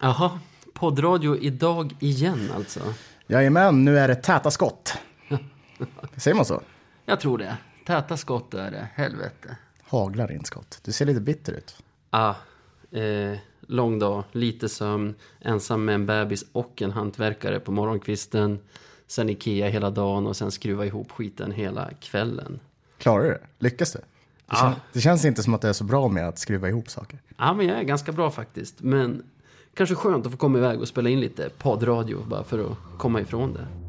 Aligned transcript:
Jaha, 0.00 0.40
poddradio 0.72 1.36
idag 1.36 1.96
igen 2.00 2.50
alltså. 2.56 2.80
Jajamän, 3.26 3.84
nu 3.84 3.98
är 3.98 4.08
det 4.08 4.14
täta 4.14 4.50
skott. 4.50 4.94
Säger 6.16 6.34
man 6.34 6.44
så? 6.44 6.62
Jag 7.04 7.20
tror 7.20 7.38
det. 7.38 7.56
Täta 7.86 8.16
skott 8.16 8.54
är 8.54 8.70
det, 8.70 8.88
helvete. 8.94 9.56
Haglar 9.82 10.32
in 10.32 10.44
skott. 10.44 10.80
Du 10.84 10.92
ser 10.92 11.06
lite 11.06 11.20
bitter 11.20 11.52
ut. 11.52 11.76
Ah, 12.10 12.34
eh, 12.90 13.38
lång 13.60 13.98
dag, 13.98 14.24
lite 14.32 14.68
sömn, 14.68 15.14
ensam 15.40 15.84
med 15.84 15.94
en 15.94 16.06
bebis 16.06 16.44
och 16.52 16.82
en 16.82 16.90
hantverkare 16.90 17.60
på 17.60 17.72
morgonkvisten. 17.72 18.58
Sen 19.06 19.28
Ikea 19.30 19.68
hela 19.68 19.90
dagen 19.90 20.26
och 20.26 20.36
sen 20.36 20.50
skruva 20.50 20.86
ihop 20.86 21.12
skiten 21.12 21.52
hela 21.52 21.90
kvällen. 22.00 22.60
Klarar 22.98 23.22
du 23.24 23.28
det? 23.30 23.40
Lyckas 23.58 23.92
du? 23.92 23.98
Det, 23.98 24.04
Ja. 24.50 24.56
kän- 24.56 24.80
det 24.92 25.00
känns 25.00 25.24
inte 25.24 25.42
som 25.42 25.54
att 25.54 25.60
det 25.60 25.68
är 25.68 25.72
så 25.72 25.84
bra 25.84 26.08
med 26.08 26.28
att 26.28 26.38
skruva 26.38 26.68
ihop 26.68 26.90
saker. 26.90 27.18
Ja, 27.36 27.54
men 27.54 27.66
jag 27.66 27.78
är 27.78 27.82
ganska 27.82 28.12
bra 28.12 28.30
faktiskt. 28.30 28.80
Men 28.80 29.22
kanske 29.78 29.94
skönt 29.94 30.26
att 30.26 30.32
få 30.32 30.38
komma 30.38 30.58
iväg 30.58 30.80
och 30.80 30.88
spela 30.88 31.08
in 31.08 31.20
lite 31.20 31.50
poddradio 31.58 32.18
bara 32.28 32.44
för 32.44 32.58
att 32.58 32.98
komma 32.98 33.20
ifrån 33.20 33.52
det. 33.52 33.87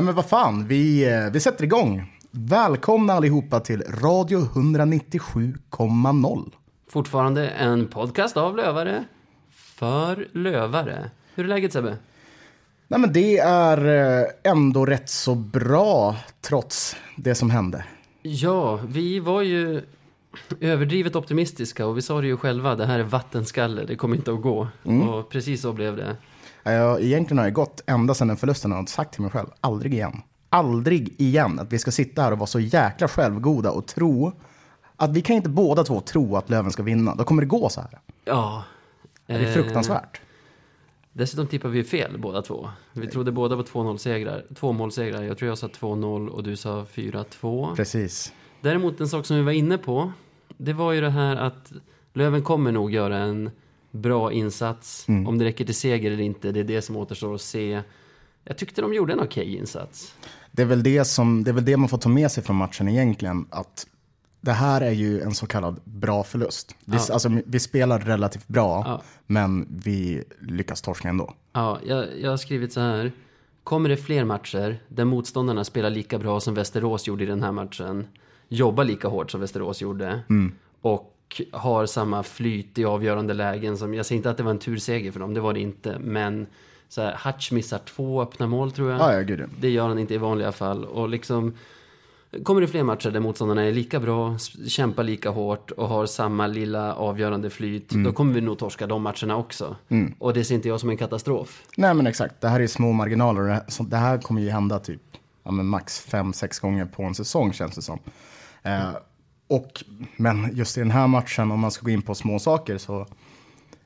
Nej 0.00 0.04
men 0.04 0.14
vad 0.14 0.26
fan, 0.26 0.66
vi, 0.66 1.12
eh, 1.12 1.30
vi 1.32 1.40
sätter 1.40 1.64
igång. 1.64 2.12
Välkomna 2.30 3.12
allihopa 3.12 3.60
till 3.60 3.82
Radio 3.82 4.38
197,0. 4.38 6.52
Fortfarande 6.88 7.48
en 7.48 7.88
podcast 7.88 8.36
av 8.36 8.56
lövare 8.56 9.04
för 9.50 10.28
lövare. 10.32 11.10
Hur 11.34 11.44
är 11.44 11.48
läget 11.48 11.72
Sebbe? 11.72 11.96
Nej 12.88 13.00
men 13.00 13.12
det 13.12 13.38
är 13.38 13.86
eh, 14.20 14.26
ändå 14.42 14.86
rätt 14.86 15.08
så 15.08 15.34
bra 15.34 16.16
trots 16.40 16.96
det 17.16 17.34
som 17.34 17.50
hände. 17.50 17.84
Ja, 18.22 18.76
vi 18.76 19.20
var 19.20 19.42
ju 19.42 19.82
överdrivet 20.60 21.16
optimistiska 21.16 21.86
och 21.86 21.96
vi 21.96 22.02
sa 22.02 22.20
det 22.20 22.26
ju 22.26 22.36
själva, 22.36 22.76
det 22.76 22.86
här 22.86 22.98
är 22.98 23.04
vattenskalle, 23.04 23.84
det 23.84 23.96
kommer 23.96 24.16
inte 24.16 24.32
att 24.32 24.42
gå. 24.42 24.68
Och 25.08 25.28
precis 25.28 25.62
så 25.62 25.72
blev 25.72 25.96
det. 25.96 26.16
Ja, 26.62 26.72
Jag, 26.72 27.02
egentligen 27.02 27.38
har 27.38 27.44
jag 27.44 27.54
gått 27.54 27.82
ända 27.86 28.14
sedan 28.14 28.28
den 28.28 28.36
förlusten 28.36 28.72
och 28.72 28.88
sagt 28.88 29.12
till 29.12 29.22
mig 29.22 29.30
själv, 29.30 29.48
aldrig 29.60 29.94
igen. 29.94 30.22
Aldrig 30.48 31.20
igen 31.20 31.58
att 31.58 31.72
vi 31.72 31.78
ska 31.78 31.90
sitta 31.90 32.22
här 32.22 32.32
och 32.32 32.38
vara 32.38 32.46
så 32.46 32.60
jäkla 32.60 33.08
självgoda 33.08 33.70
och 33.70 33.86
tro 33.86 34.32
att 34.96 35.10
vi 35.10 35.22
kan 35.22 35.36
inte 35.36 35.48
båda 35.48 35.84
två 35.84 36.00
tro 36.00 36.36
att 36.36 36.50
Löven 36.50 36.72
ska 36.72 36.82
vinna. 36.82 37.14
Då 37.14 37.24
kommer 37.24 37.42
det 37.42 37.48
gå 37.48 37.68
så 37.68 37.80
här. 37.80 37.98
Ja. 38.24 38.64
Det 39.26 39.32
är 39.32 39.46
eh, 39.46 39.52
fruktansvärt. 39.52 40.20
Dessutom 41.12 41.46
tippade 41.46 41.74
vi 41.74 41.84
fel 41.84 42.18
båda 42.18 42.42
två. 42.42 42.68
Vi 42.92 43.06
trodde 43.06 43.32
båda 43.32 43.56
på 43.56 43.62
2-0 43.62 43.96
segrar. 43.96 44.44
Två 44.54 44.72
målsegrar. 44.72 45.22
Jag 45.22 45.38
tror 45.38 45.48
jag 45.48 45.58
sa 45.58 45.66
2-0 45.66 46.28
och 46.28 46.42
du 46.42 46.56
sa 46.56 46.86
4-2. 46.94 47.76
Precis. 47.76 48.32
Däremot 48.60 49.00
en 49.00 49.08
sak 49.08 49.26
som 49.26 49.36
vi 49.36 49.42
var 49.42 49.52
inne 49.52 49.78
på. 49.78 50.12
Det 50.56 50.72
var 50.72 50.92
ju 50.92 51.00
det 51.00 51.10
här 51.10 51.36
att 51.36 51.72
Löven 52.12 52.42
kommer 52.42 52.72
nog 52.72 52.92
göra 52.92 53.18
en 53.18 53.50
bra 53.90 54.32
insats. 54.32 55.06
Om 55.08 55.38
det 55.38 55.44
räcker 55.44 55.64
till 55.64 55.74
seger 55.74 56.10
eller 56.10 56.22
inte, 56.22 56.52
det 56.52 56.60
är 56.60 56.64
det 56.64 56.82
som 56.82 56.96
återstår 56.96 57.34
att 57.34 57.40
se. 57.40 57.82
Jag 58.44 58.58
tyckte 58.58 58.82
de 58.82 58.94
gjorde 58.94 59.12
en 59.12 59.20
okej 59.20 59.56
insats. 59.56 60.14
Det 60.52 60.62
är, 60.62 60.66
väl 60.66 60.82
det, 60.82 61.04
som, 61.04 61.44
det 61.44 61.50
är 61.50 61.52
väl 61.52 61.64
det 61.64 61.76
man 61.76 61.88
får 61.88 61.98
ta 61.98 62.08
med 62.08 62.30
sig 62.30 62.42
från 62.44 62.56
matchen 62.56 62.88
egentligen. 62.88 63.46
Att 63.50 63.86
det 64.40 64.52
här 64.52 64.80
är 64.80 64.90
ju 64.90 65.20
en 65.20 65.34
så 65.34 65.46
kallad 65.46 65.80
bra 65.84 66.22
förlust. 66.24 66.74
Vi, 66.84 66.96
Ja. 66.96 67.12
alltså, 67.12 67.30
vi 67.46 67.60
spelar 67.60 67.98
relativt 67.98 68.48
bra, 68.48 68.82
Ja. 68.86 69.02
men 69.26 69.66
vi 69.84 70.24
lyckas 70.40 70.82
torska 70.82 71.08
ändå. 71.08 71.34
Ja, 71.52 71.78
jag, 71.86 72.06
jag 72.20 72.30
har 72.30 72.36
skrivit 72.36 72.72
så 72.72 72.80
här. 72.80 73.12
Kommer 73.64 73.88
det 73.88 73.96
fler 73.96 74.24
matcher 74.24 74.82
där 74.88 75.04
motståndarna 75.04 75.64
spelar 75.64 75.90
lika 75.90 76.18
bra 76.18 76.40
som 76.40 76.54
Västerås 76.54 77.06
gjorde 77.06 77.24
i 77.24 77.26
den 77.26 77.42
här 77.42 77.52
matchen, 77.52 78.06
jobbar 78.52 78.84
lika 78.84 79.08
hårt 79.08 79.30
som 79.30 79.40
Västerås 79.40 79.80
gjorde 79.82 80.20
och 80.80 81.42
har 81.52 81.86
samma 81.86 82.22
flyt 82.22 82.78
i 82.78 82.84
avgörande 82.84 83.34
lägen 83.34 83.78
som, 83.78 83.94
jag 83.94 84.06
säger 84.06 84.16
inte 84.16 84.30
att 84.30 84.36
det 84.36 84.42
var 84.42 84.50
en 84.50 84.58
turseger 84.58 85.12
för 85.12 85.20
dem, 85.20 85.34
det 85.34 85.40
var 85.40 85.52
det 85.52 85.60
inte, 85.60 85.98
men 85.98 86.46
så 86.88 87.02
här, 87.02 87.18
Hutch 87.24 87.52
missar 87.52 87.78
två 87.78 88.22
öppna 88.22 88.46
mål 88.46 88.72
tror 88.72 88.90
jag. 88.90 89.00
Ja, 89.00 89.12
ja, 89.14 89.20
gud 89.20 89.40
ja. 89.40 89.44
Det 89.60 89.70
gör 89.70 89.88
han 89.88 89.98
inte 89.98 90.14
i 90.14 90.18
vanliga 90.18 90.52
fall. 90.52 90.84
Och 90.84 91.08
liksom, 91.08 91.54
kommer 92.44 92.60
det 92.60 92.66
fler 92.68 92.82
matcher 92.82 93.10
där 93.10 93.20
motståndarna 93.20 93.62
är 93.62 93.72
lika 93.72 94.00
bra, 94.00 94.38
kämpar 94.68 95.02
lika 95.04 95.30
hårt 95.30 95.70
och 95.70 95.88
har 95.88 96.06
samma 96.06 96.46
lilla 96.46 96.94
avgörande 96.94 97.50
flyt, 97.50 97.92
Mm. 97.92 98.04
då 98.04 98.12
kommer 98.12 98.32
vi 98.32 98.40
nog 98.40 98.58
torska 98.58 98.86
de 98.86 99.02
matcherna 99.02 99.36
också. 99.36 99.76
Och 100.18 100.34
det 100.34 100.44
ser 100.44 100.54
inte 100.54 100.68
jag 100.68 100.80
som 100.80 100.90
en 100.90 100.96
katastrof. 100.96 101.62
Nej 101.76 101.94
men 101.94 102.06
exakt, 102.06 102.40
det 102.40 102.48
här 102.48 102.60
är 102.60 102.66
små 102.66 102.92
marginaler 102.92 103.42
det 103.42 103.52
här, 103.52 103.62
så 103.68 103.82
det 103.82 103.96
här 103.96 104.18
kommer 104.18 104.40
ju 104.40 104.50
hända 104.50 104.78
typ 104.78 105.02
ja, 105.42 105.50
max 105.50 106.00
fem 106.00 106.32
sex 106.32 106.58
gånger 106.58 106.86
på 106.86 107.02
en 107.02 107.14
säsong 107.14 107.52
känns 107.52 107.74
det 107.74 107.82
som. 107.82 107.98
Eh, 108.62 108.90
och, 109.48 109.84
men 110.16 110.56
just 110.56 110.76
i 110.76 110.80
den 110.80 110.90
här 110.90 111.06
matchen, 111.06 111.50
om 111.50 111.60
man 111.60 111.70
ska 111.70 111.84
gå 111.84 111.90
in 111.90 112.02
på 112.02 112.14
små 112.14 112.38
saker 112.38 112.78
så 112.78 113.06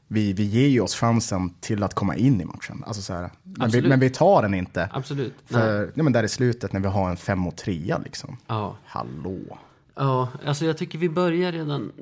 vi, 0.09 0.33
vi 0.33 0.45
ger 0.45 0.69
ju 0.69 0.81
oss 0.81 0.95
chansen 0.95 1.55
till 1.61 1.83
att 1.83 1.95
komma 1.95 2.17
in 2.17 2.41
i 2.41 2.45
matchen. 2.45 2.85
Alltså 2.87 3.03
så 3.03 3.13
här, 3.13 3.31
men, 3.43 3.71
vi, 3.71 3.83
men 3.83 4.01
vi 4.01 4.11
tar 4.11 4.43
den 4.43 4.55
inte. 4.55 4.89
Absolut. 4.93 5.35
Nej. 5.49 5.63
För, 5.63 5.93
ja, 5.95 6.03
men 6.03 6.13
där 6.13 6.23
i 6.23 6.29
slutet 6.29 6.73
när 6.73 6.81
vi 6.81 6.89
har 6.89 7.11
en 7.11 7.17
fem 7.17 7.47
och 7.47 7.57
trea 7.57 7.99
liksom. 7.99 8.37
Ja. 8.47 8.77
Hallå. 8.85 9.59
ja, 9.95 10.29
alltså 10.47 10.65
jag 10.65 10.79
tycker 10.79 10.99
vi 10.99 11.09
börjar 11.09 11.53
redan... 11.53 11.93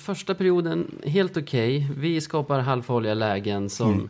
Första 0.00 0.34
perioden, 0.34 1.00
helt 1.06 1.36
okej. 1.36 1.90
Vi 1.96 2.20
skapar 2.20 2.60
halvfarliga 2.60 3.14
lägen 3.14 3.70
som... 3.70 4.08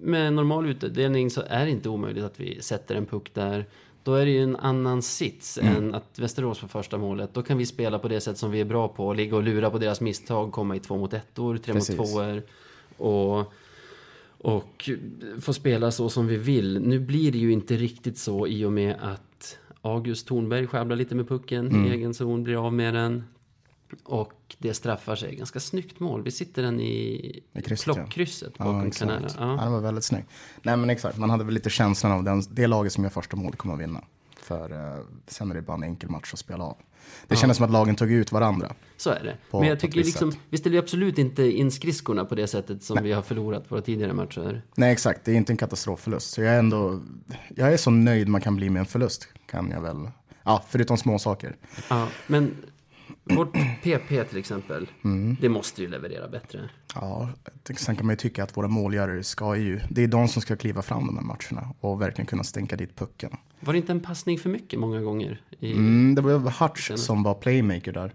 Med 0.00 0.32
normal 0.32 0.66
utdelning 0.66 1.30
så 1.30 1.42
är 1.48 1.64
det 1.64 1.70
inte 1.70 1.88
omöjligt 1.88 2.24
att 2.24 2.40
vi 2.40 2.62
sätter 2.62 2.94
en 2.94 3.06
puck 3.06 3.30
där. 3.34 3.66
Då 4.08 4.14
är 4.14 4.24
det 4.24 4.30
ju 4.30 4.42
en 4.42 4.56
annan 4.56 5.02
sits 5.02 5.58
än 5.58 5.94
att 5.94 6.18
Västerås 6.18 6.58
får 6.58 6.68
första 6.68 6.98
målet. 6.98 7.34
Då 7.34 7.42
kan 7.42 7.58
vi 7.58 7.66
spela 7.66 7.98
på 7.98 8.08
det 8.08 8.20
sätt 8.20 8.38
som 8.38 8.50
vi 8.50 8.60
är 8.60 8.64
bra 8.64 8.88
på. 8.88 9.12
Ligga 9.12 9.36
och 9.36 9.42
lura 9.42 9.70
på 9.70 9.78
deras 9.78 10.00
misstag, 10.00 10.52
komma 10.52 10.76
i 10.76 10.80
två 10.80 10.96
mot 10.96 11.12
ettor, 11.12 11.56
tre 11.56 11.74
Precis. 11.74 11.98
mot 11.98 12.06
tvåor. 12.08 12.42
Och, 12.96 13.52
och 14.38 14.90
få 15.40 15.52
spela 15.52 15.90
så 15.90 16.08
som 16.08 16.26
vi 16.26 16.36
vill. 16.36 16.80
Nu 16.80 17.00
blir 17.00 17.32
det 17.32 17.38
ju 17.38 17.52
inte 17.52 17.76
riktigt 17.76 18.18
så 18.18 18.46
i 18.46 18.64
och 18.64 18.72
med 18.72 18.96
att 19.00 19.58
August 19.80 20.26
Thornberg 20.26 20.66
sjabblar 20.66 20.96
lite 20.96 21.14
med 21.14 21.28
pucken 21.28 21.86
i 21.86 21.90
egen 21.90 22.14
zon, 22.14 22.44
blir 22.44 22.66
av 22.66 22.72
med 22.72 22.94
den. 22.94 23.24
Och 24.04 24.32
det 24.58 24.74
straffar 24.74 25.16
sig. 25.16 25.36
Ganska 25.36 25.60
snyggt 25.60 26.00
mål. 26.00 26.22
Vi 26.22 26.30
sitter 26.30 26.62
den 26.62 26.80
i, 26.80 27.42
I 27.52 27.62
krysset, 27.62 27.86
ja. 27.86 27.94
klockkrysset 27.94 28.52
Ja, 28.58 28.64
bakom 28.64 28.86
exakt. 28.86 29.10
Ja. 29.38 29.56
Ja. 29.58 29.64
det 29.64 29.70
var 29.70 29.80
väldigt 29.80 30.04
snygg. 30.04 30.24
Nej 30.62 30.76
men 30.76 30.90
exakt, 30.90 31.18
man 31.18 31.30
hade 31.30 31.44
väl 31.44 31.54
lite 31.54 31.70
känslan 31.70 32.12
av 32.12 32.24
den, 32.24 32.42
det 32.50 32.66
laget 32.66 32.92
som 32.92 33.04
gör 33.04 33.10
första 33.10 33.36
målet 33.36 33.58
kommer 33.58 33.74
att 33.74 33.80
vinna. 33.80 34.04
För 34.36 34.72
eh, 34.96 35.04
sen 35.26 35.50
är 35.50 35.54
det 35.54 35.62
bara 35.62 35.76
en 35.76 35.82
enkel 35.82 36.10
match 36.10 36.32
att 36.32 36.38
spela 36.38 36.64
av. 36.64 36.76
Det 37.26 37.36
kändes 37.36 37.56
som 37.56 37.64
att 37.66 37.72
lagen 37.72 37.96
tog 37.96 38.12
ut 38.12 38.32
varandra. 38.32 38.72
Så 38.96 39.10
är 39.10 39.24
det. 39.24 39.36
På- 39.50 39.60
Men 39.60 39.68
jag 39.68 39.80
tycker 39.80 39.96
liksom, 39.96 40.32
vi 40.50 40.58
ställer 40.58 40.76
ju 40.76 40.82
absolut 40.82 41.18
inte 41.18 41.42
in 41.42 41.70
skridskorna 41.70 42.24
på 42.24 42.34
det 42.34 42.46
sättet 42.46 42.82
som 42.82 42.98
vi 43.02 43.12
har 43.12 43.22
förlorat 43.22 43.70
våra 43.72 43.80
tidigare 43.80 44.12
matcher. 44.12 44.62
Nej 44.76 44.92
exakt, 44.92 45.24
det 45.24 45.32
är 45.32 45.36
inte 45.36 45.52
en 45.52 45.56
katastrofförlust. 45.56 46.30
Så 46.30 46.42
jag 46.42 46.54
är 46.54 46.58
ändå, 46.58 47.00
jag 47.56 47.72
är 47.72 47.76
så 47.76 47.90
nöjd 47.90 48.28
man 48.28 48.40
kan 48.40 48.56
bli 48.56 48.70
med 48.70 48.80
en 48.80 48.86
förlust. 48.86 49.28
Kan 49.46 49.70
jag 49.70 49.80
väl, 49.80 50.10
ja 50.42 50.64
förutom 50.68 50.96
små 50.96 51.18
saker. 51.18 51.56
Ja, 51.90 52.08
men 52.26 52.56
vårt 53.36 53.52
PP 53.82 54.24
till 54.24 54.38
exempel, 54.38 54.88
Mm. 55.04 55.36
det 55.40 55.48
måste 55.48 55.82
ju 55.82 55.88
leverera 55.88 56.28
bättre. 56.28 56.70
Ja, 56.94 57.28
sen 57.76 57.96
kan 57.96 58.06
man 58.06 58.12
ju 58.12 58.16
tycka 58.16 58.42
att 58.42 58.56
våra 58.56 58.68
målgörare 58.68 59.22
ska 59.24 59.56
ju, 59.56 59.80
det 59.90 60.02
är 60.04 60.08
de 60.08 60.28
som 60.28 60.42
ska 60.42 60.56
kliva 60.56 60.82
fram 60.82 61.06
de 61.06 61.16
här 61.16 61.24
matcherna 61.24 61.74
och 61.80 62.02
verkligen 62.02 62.26
kunna 62.26 62.44
stänka 62.44 62.76
dit 62.76 62.96
pucken. 62.96 63.30
Var 63.60 63.72
det 63.72 63.76
inte 63.78 63.92
en 63.92 64.00
passning 64.00 64.38
för 64.38 64.50
mycket 64.50 64.78
många 64.80 65.00
gånger? 65.00 65.40
I... 65.60 65.72
Mm, 65.72 66.14
det 66.14 66.22
var 66.22 66.68
Hutch 66.68 66.90
som 66.94 67.22
var 67.22 67.34
playmaker 67.34 67.92
där. 67.92 68.14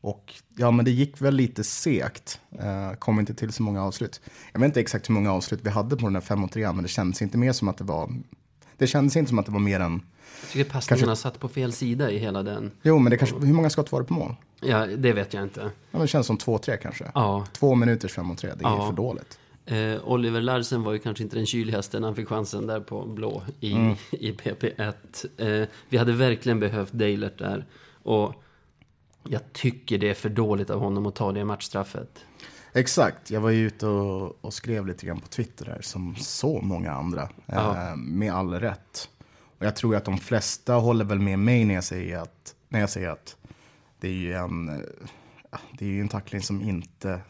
Och 0.00 0.34
ja, 0.56 0.70
men 0.70 0.84
det 0.84 0.90
gick 0.90 1.20
väl 1.20 1.34
lite 1.34 1.64
segt. 1.64 2.40
Eh, 2.58 2.92
kom 2.98 3.20
inte 3.20 3.34
till 3.34 3.52
så 3.52 3.62
många 3.62 3.82
avslut. 3.84 4.20
Jag 4.52 4.60
vet 4.60 4.66
inte 4.66 4.80
exakt 4.80 5.08
hur 5.08 5.14
många 5.14 5.32
avslut 5.32 5.60
vi 5.62 5.70
hade 5.70 5.96
på 5.96 6.06
den 6.06 6.14
här 6.14 6.22
5 6.22 6.44
och 6.44 6.52
3 6.52 6.72
men 6.72 6.82
det 6.82 6.88
kändes 6.88 7.22
inte 7.22 7.38
mer 7.38 7.52
som 7.52 7.68
att 7.68 7.76
det 7.78 7.84
var... 7.84 8.12
Det 8.78 8.86
kändes 8.86 9.16
inte 9.16 9.28
som 9.28 9.38
att 9.38 9.46
det 9.46 9.52
var 9.52 9.60
mer 9.60 9.80
än... 9.80 10.02
Jag 10.42 10.50
tycker 10.50 10.70
passningarna 10.70 11.16
satt 11.16 11.40
på 11.40 11.48
fel 11.48 11.72
sida 11.72 12.10
i 12.10 12.18
hela 12.18 12.42
den. 12.42 12.70
Jo, 12.82 12.98
men 12.98 13.10
det 13.10 13.16
kanske... 13.16 13.36
Hur 13.36 13.54
många 13.54 13.70
skott 13.70 13.92
var 13.92 14.00
det 14.00 14.06
på 14.06 14.14
mål? 14.14 14.34
Ja, 14.60 14.86
det 14.86 15.12
vet 15.12 15.34
jag 15.34 15.42
inte. 15.42 15.70
Ja, 15.90 15.98
det 15.98 16.06
känns 16.08 16.26
som 16.26 16.38
2-3 16.38 16.76
kanske. 16.76 17.10
Ja. 17.14 17.46
Två 17.52 17.74
minuters 17.74 18.12
5 18.12 18.30
och 18.30 18.38
3, 18.38 18.48
det 18.48 18.64
är 18.64 18.68
Ja. 18.68 18.86
för 18.86 18.96
dåligt. 18.96 19.38
Eh, 19.66 20.08
Oliver 20.08 20.40
Larsen 20.40 20.82
var 20.82 20.92
ju 20.92 20.98
kanske 20.98 21.24
inte 21.24 21.36
den 21.36 21.46
kyligaste 21.46 22.00
när 22.00 22.08
han 22.08 22.16
fick 22.16 22.28
chansen 22.28 22.66
där 22.66 22.80
på 22.80 23.06
blå 23.06 23.42
i, 23.60 23.72
Mm. 23.72 23.94
i 24.10 24.32
PP1. 24.32 24.92
Eh, 25.62 25.68
vi 25.88 25.96
hade 25.98 26.12
verkligen 26.12 26.60
behövt 26.60 26.90
Deilert 26.92 27.38
där. 27.38 27.66
Och 28.02 28.42
jag 29.28 29.52
tycker 29.52 29.98
det 29.98 30.10
är 30.10 30.14
för 30.14 30.28
dåligt 30.28 30.70
av 30.70 30.80
honom 30.80 31.06
att 31.06 31.14
ta 31.14 31.32
det 31.32 31.44
matchstraffet. 31.44 32.18
Exakt, 32.76 33.30
jag 33.30 33.40
var 33.40 33.50
ju 33.50 33.66
ute 33.66 33.86
och, 33.86 34.44
och 34.44 34.54
skrev 34.54 34.86
lite 34.86 35.06
grann 35.06 35.20
på 35.20 35.26
Twitter 35.28 35.64
där, 35.64 35.78
som 35.82 36.16
så 36.16 36.60
många 36.62 36.92
andra, 36.92 37.28
Ja. 37.46 37.88
eh, 37.90 37.96
med 37.96 38.32
all 38.34 38.54
rätt. 38.54 39.08
Och 39.58 39.66
jag 39.66 39.76
tror 39.76 39.96
att 39.96 40.04
de 40.04 40.18
flesta 40.18 40.74
håller 40.74 41.04
väl 41.04 41.18
med 41.18 41.38
mig 41.38 41.64
när 41.64 41.74
jag 41.74 41.84
säger 41.84 42.18
att, 42.18 42.54
när 42.68 42.80
jag 42.80 42.90
säger 42.90 43.08
att 43.10 43.36
det 44.00 44.08
är 44.08 44.12
ju 44.12 44.34
en, 44.34 44.68
eh, 44.68 45.58
det 45.78 45.86
är 45.86 46.00
en 46.00 46.08
tackling 46.08 46.42
som 46.42 46.62
inte, 46.62 47.20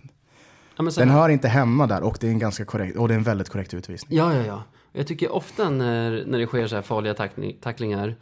Ja, 0.79 0.85
den 0.97 1.11
hör 1.11 1.29
inte 1.29 1.49
hemma 1.49 1.87
där 1.87 2.03
och 2.03 2.17
det 2.21 2.27
är 2.27 2.31
en 2.31 2.39
ganska 2.39 2.65
korrekt, 2.65 2.97
och 2.97 3.09
det 3.09 3.15
är 3.15 3.19
en 3.19 3.23
väldigt 3.25 3.49
korrekt 3.49 3.75
utvisning. 3.75 4.19
Ja, 4.19 4.35
ja, 4.35 4.45
ja. 4.47 4.63
Jag 4.93 5.07
tycker 5.07 5.33
ofta 5.33 5.71
när, 5.71 6.25
när 6.27 6.39
det 6.39 6.47
sker 6.47 6.67
så 6.67 6.75
här 6.75 6.83
farliga 6.83 7.15
tackling, 7.15 7.57
tacklingar, 7.61 8.17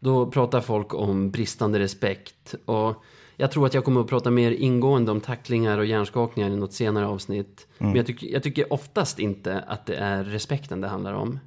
då 0.00 0.30
pratar 0.30 0.60
folk 0.60 0.94
om 0.94 1.30
bristande 1.30 1.78
respekt. 1.78 2.54
Och 2.64 3.04
jag 3.40 3.50
tror 3.50 3.66
att 3.66 3.74
jag 3.74 3.84
kommer 3.84 4.00
att 4.00 4.06
prata 4.06 4.30
mer 4.30 4.50
ingående 4.50 5.12
om 5.12 5.20
tacklingar 5.20 5.78
och 5.78 5.86
hjärnskakningar 5.86 6.50
i 6.50 6.56
något 6.56 6.72
senare 6.72 7.06
avsnitt. 7.06 7.66
Men 7.78 7.96
jag 7.96 8.06
tycker, 8.06 8.26
jag 8.26 8.42
tycker 8.42 8.72
oftast 8.72 9.18
inte 9.18 9.60
att 9.60 9.86
det 9.86 9.96
är 9.96 10.24
respekten 10.24 10.80
det 10.80 10.88
handlar 10.88 11.12
om. 11.12 11.38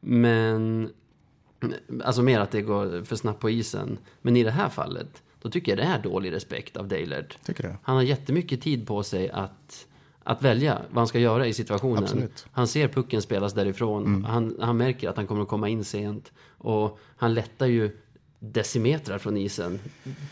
Men, 0.00 0.90
alltså 2.04 2.22
mer 2.22 2.40
att 2.40 2.50
det 2.50 2.62
går 2.62 3.04
för 3.04 3.16
snabbt 3.16 3.40
på 3.40 3.50
isen. 3.50 3.98
Men 4.20 4.36
i 4.36 4.44
det 4.44 4.50
här 4.50 4.68
fallet, 4.68 5.22
då 5.42 5.50
tycker 5.50 5.72
jag 5.72 5.78
det 5.78 5.90
är 5.90 6.02
dålig 6.02 6.32
respekt 6.32 6.76
av 6.76 6.88
Deilert. 6.88 7.38
Tycker 7.44 7.62
du? 7.62 7.74
Han 7.82 7.96
har 7.96 8.02
jättemycket 8.02 8.62
tid 8.62 8.86
på 8.86 9.02
sig 9.02 9.30
att, 9.30 9.86
att 10.22 10.42
välja 10.42 10.78
vad 10.90 10.98
han 10.98 11.06
ska 11.06 11.18
göra 11.18 11.46
i 11.46 11.52
situationen. 11.52 12.02
Absolut. 12.02 12.46
Han 12.52 12.66
ser 12.66 12.88
pucken 12.88 13.22
spelas 13.22 13.54
därifrån. 13.54 14.24
Han, 14.24 14.56
han 14.60 14.76
märker 14.76 15.08
att 15.08 15.16
han 15.16 15.26
kommer 15.26 15.42
att 15.42 15.48
komma 15.48 15.68
in 15.68 15.84
sent. 15.84 16.32
Och 16.58 16.98
han 17.16 17.34
lättar 17.34 17.66
ju 17.66 17.96
decimetrar 18.42 19.18
från 19.18 19.36
isen. 19.36 19.78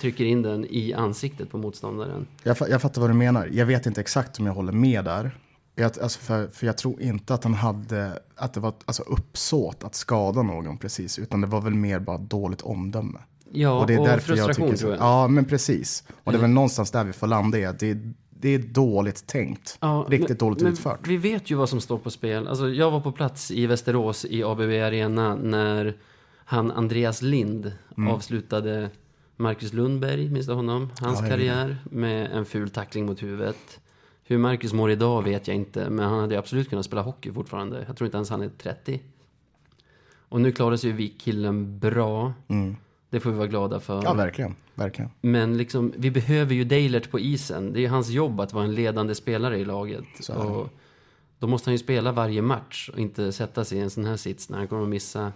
Trycker 0.00 0.24
in 0.24 0.42
den 0.42 0.66
i 0.70 0.92
ansiktet 0.92 1.50
på 1.50 1.58
motståndaren. 1.58 2.26
Jag, 2.42 2.56
jag 2.68 2.82
fattar 2.82 3.00
vad 3.00 3.10
du 3.10 3.14
menar. 3.14 3.48
Jag 3.52 3.66
vet 3.66 3.86
inte 3.86 4.00
exakt 4.00 4.40
om 4.40 4.46
jag 4.46 4.52
håller 4.52 4.72
med 4.72 5.04
där. 5.04 5.30
Jag, 5.74 5.98
alltså 6.02 6.20
för, 6.20 6.48
för 6.48 6.66
jag 6.66 6.78
tror 6.78 7.02
inte 7.02 7.34
att 7.34 7.44
han 7.44 7.54
hade, 7.54 8.18
att 8.36 8.54
det 8.54 8.60
var 8.60 8.74
alltså 8.84 9.02
uppsåt 9.02 9.84
att 9.84 9.94
skada 9.94 10.42
någon 10.42 10.78
precis, 10.78 11.18
utan 11.18 11.40
det 11.40 11.46
var 11.46 11.60
väl 11.60 11.74
mer 11.74 11.98
bara 12.00 12.18
dåligt 12.18 12.62
omdöme. 12.62 13.18
Ja, 13.52 13.70
och, 13.70 13.80
och 13.80 13.86
det 13.86 13.94
är 13.94 13.98
därför 14.04 14.36
jag 14.36 14.46
frustration 14.46 14.66
tycker 14.66 14.76
så. 14.76 14.80
tror 14.80 14.92
jag. 14.92 15.02
Ja, 15.02 15.28
men 15.28 15.44
precis. 15.44 16.04
Och 16.24 16.32
det 16.32 16.38
är 16.38 16.42
väl 16.42 16.50
någonstans 16.50 16.90
där 16.90 17.04
vi 17.04 17.12
får 17.12 17.26
landa 17.26 17.58
i 17.58 17.64
att 17.64 17.78
det, 17.78 17.98
det 18.30 18.48
är 18.48 18.58
dåligt 18.58 19.26
tänkt. 19.26 19.78
Ja, 19.80 20.06
Riktigt 20.08 20.28
men- 20.28 20.36
dåligt 20.38 20.62
men 20.62 20.72
utfört. 20.72 21.06
Vi 21.06 21.16
vet 21.16 21.50
ju 21.50 21.54
vad 21.54 21.68
som 21.68 21.80
står 21.80 21.98
på 21.98 22.10
spel. 22.10 22.48
Alltså, 22.48 22.68
jag 22.68 22.90
var 22.90 23.00
på 23.00 23.12
plats 23.12 23.50
i 23.50 23.66
Västerås 23.66 24.24
i 24.24 24.44
ABB 24.44 24.60
Arena 24.60 25.34
när 25.34 25.96
han 26.50 26.70
Andreas 26.70 27.22
Lind 27.22 27.72
Mm. 27.96 28.12
avslutade 28.14 28.90
Marcus 29.36 29.72
Lundberg, 29.72 30.30
minns 30.30 30.46
du 30.46 30.52
honom? 30.52 30.90
Hans 31.00 31.20
Ja, 31.22 31.28
karriär 31.28 31.76
med 31.90 32.30
en 32.32 32.44
ful 32.44 32.70
tackling 32.70 33.06
mot 33.06 33.22
huvudet. 33.22 33.80
Hur 34.24 34.38
Marcus 34.38 34.72
mår 34.72 34.90
idag 34.90 35.22
vet 35.22 35.48
jag 35.48 35.56
inte, 35.56 35.90
men 35.90 36.08
han 36.08 36.20
hade 36.20 36.38
absolut 36.38 36.68
kunnat 36.70 36.84
spela 36.84 37.02
hockey 37.02 37.32
fortfarande. 37.32 37.84
Jag 37.86 37.96
tror 37.96 38.06
inte 38.06 38.16
ens 38.16 38.30
han 38.30 38.42
är 38.42 38.48
30. 38.58 39.00
Och 40.28 40.40
nu 40.40 40.52
klarar 40.52 40.76
sig 40.76 40.90
ju 40.90 40.96
Vik-killen 40.96 41.78
bra. 41.78 42.32
Det 43.10 43.20
får 43.20 43.30
vi 43.30 43.36
vara 43.36 43.46
glada 43.46 43.80
för. 43.80 43.94
Mm. 43.94 44.04
Ja, 44.04 44.14
verkligen. 44.14 44.54
verkligen. 44.74 45.10
Men 45.20 45.56
liksom, 45.58 45.92
vi 45.96 46.10
behöver 46.10 46.54
ju 46.54 46.64
Deilert 46.64 47.10
på 47.10 47.20
isen. 47.20 47.72
Det 47.72 47.78
är 47.78 47.82
ju 47.82 47.88
hans 47.88 48.08
jobb 48.08 48.40
att 48.40 48.52
vara 48.52 48.64
en 48.64 48.74
ledande 48.74 49.14
spelare 49.14 49.58
i 49.58 49.64
laget. 49.64 50.28
Och 50.36 50.68
då 51.38 51.46
måste 51.46 51.70
han 51.70 51.74
ju 51.74 51.78
spela 51.78 52.12
varje 52.12 52.42
match 52.42 52.90
och 52.92 52.98
inte 52.98 53.32
sätta 53.32 53.64
sig 53.64 53.78
i 53.78 53.80
en 53.80 53.90
sån 53.90 54.04
här 54.04 54.16
sits 54.16 54.48
när 54.48 54.58
han 54.58 54.68
kommer 54.68 54.82
att 54.82 54.88
missa, 54.88 55.32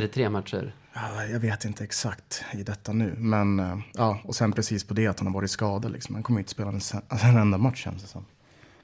är 0.00 0.06
det 0.06 0.12
tre 0.12 0.30
matcher? 0.30 0.74
Ja, 0.92 1.24
jag 1.24 1.40
vet 1.40 1.64
inte 1.64 1.84
exakt 1.84 2.44
i 2.54 2.62
detta 2.62 2.92
nu, 2.92 3.14
men 3.18 3.60
eh, 3.60 3.78
ja, 3.94 4.18
och 4.24 4.34
sen 4.34 4.52
precis 4.52 4.84
på 4.84 4.94
det 4.94 5.06
att 5.06 5.18
han 5.18 5.26
har 5.26 5.34
varit 5.34 5.50
skadad. 5.50 5.92
Liksom. 5.92 6.14
Han 6.14 6.22
kommer 6.24 6.40
inte 6.40 6.50
spela 6.50 6.68
en, 6.70 6.80
en 7.28 7.36
enda 7.36 7.58
match 7.58 7.84
känns 7.84 8.02
det 8.02 8.08
som. 8.08 8.24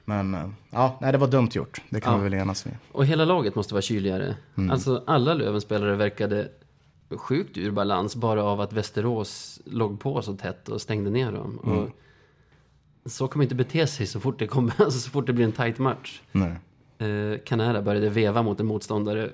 Men 0.05 0.33
eh, 0.33 0.49
ja, 0.69 0.97
nej, 1.01 1.11
det 1.11 1.17
var 1.17 1.27
dumt 1.27 1.49
gjort. 1.51 1.81
Det 1.89 2.01
kan 2.01 2.13
Ja. 2.13 2.17
vi 2.17 2.23
väl 2.23 2.33
enas 2.33 2.65
med. 2.65 2.77
Och 2.91 3.05
hela 3.05 3.25
laget 3.25 3.55
måste 3.55 3.73
vara 3.73 3.81
kyligare. 3.81 4.35
Mm. 4.57 4.71
Alltså 4.71 5.03
alla 5.07 5.33
Lövenspelare 5.33 5.95
verkade 5.95 6.49
sjukt 7.17 7.57
ur 7.57 7.71
balans 7.71 8.15
bara 8.15 8.43
av 8.43 8.61
att 8.61 8.73
Västerås 8.73 9.61
låg 9.65 9.99
på 9.99 10.21
så 10.21 10.35
tätt 10.37 10.69
och 10.69 10.81
stängde 10.81 11.09
ner 11.09 11.31
dem. 11.31 11.59
Mm. 11.65 11.77
Och 11.79 11.89
så 13.11 13.27
kommer 13.27 13.43
inte 13.43 13.55
bete 13.55 13.87
sig 13.87 14.05
så 14.05 14.19
fort 14.19 14.39
det, 14.39 14.47
kommer, 14.47 14.73
alltså 14.81 14.99
så 14.99 15.09
fort 15.09 15.25
det 15.27 15.33
blir 15.33 15.45
en 15.45 15.51
tight 15.51 15.77
match. 15.79 16.21
Nej. 16.31 16.51
Eh, 17.09 17.37
Canara 17.45 17.81
började 17.81 18.09
veva 18.09 18.41
mot 18.41 18.59
en 18.59 18.65
motståndare 18.65 19.31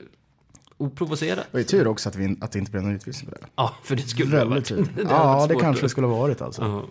oprovocerat. 0.78 1.46
Det 1.46 1.54
var 1.54 1.60
ju 1.60 1.64
tur 1.64 1.88
också 1.88 2.10
att, 2.10 2.16
vi, 2.16 2.38
att 2.42 2.52
det 2.52 2.60
inte 2.60 2.72
blev 2.72 2.84
någon 2.84 2.96
utvisning 2.96 3.30
på 3.32 3.36
det. 3.36 3.48
Ja, 3.56 3.74
för 3.84 3.96
det 3.96 4.02
skulle 4.02 4.38
ha 4.38 4.46
varit. 4.50 4.68
det 4.70 4.86
Ja, 5.10 5.46
det 5.50 5.56
kanske 5.56 5.86
det 5.86 5.90
skulle 5.90 6.08
ha 6.08 6.18
varit 6.20 6.42
alltså. 6.42 6.86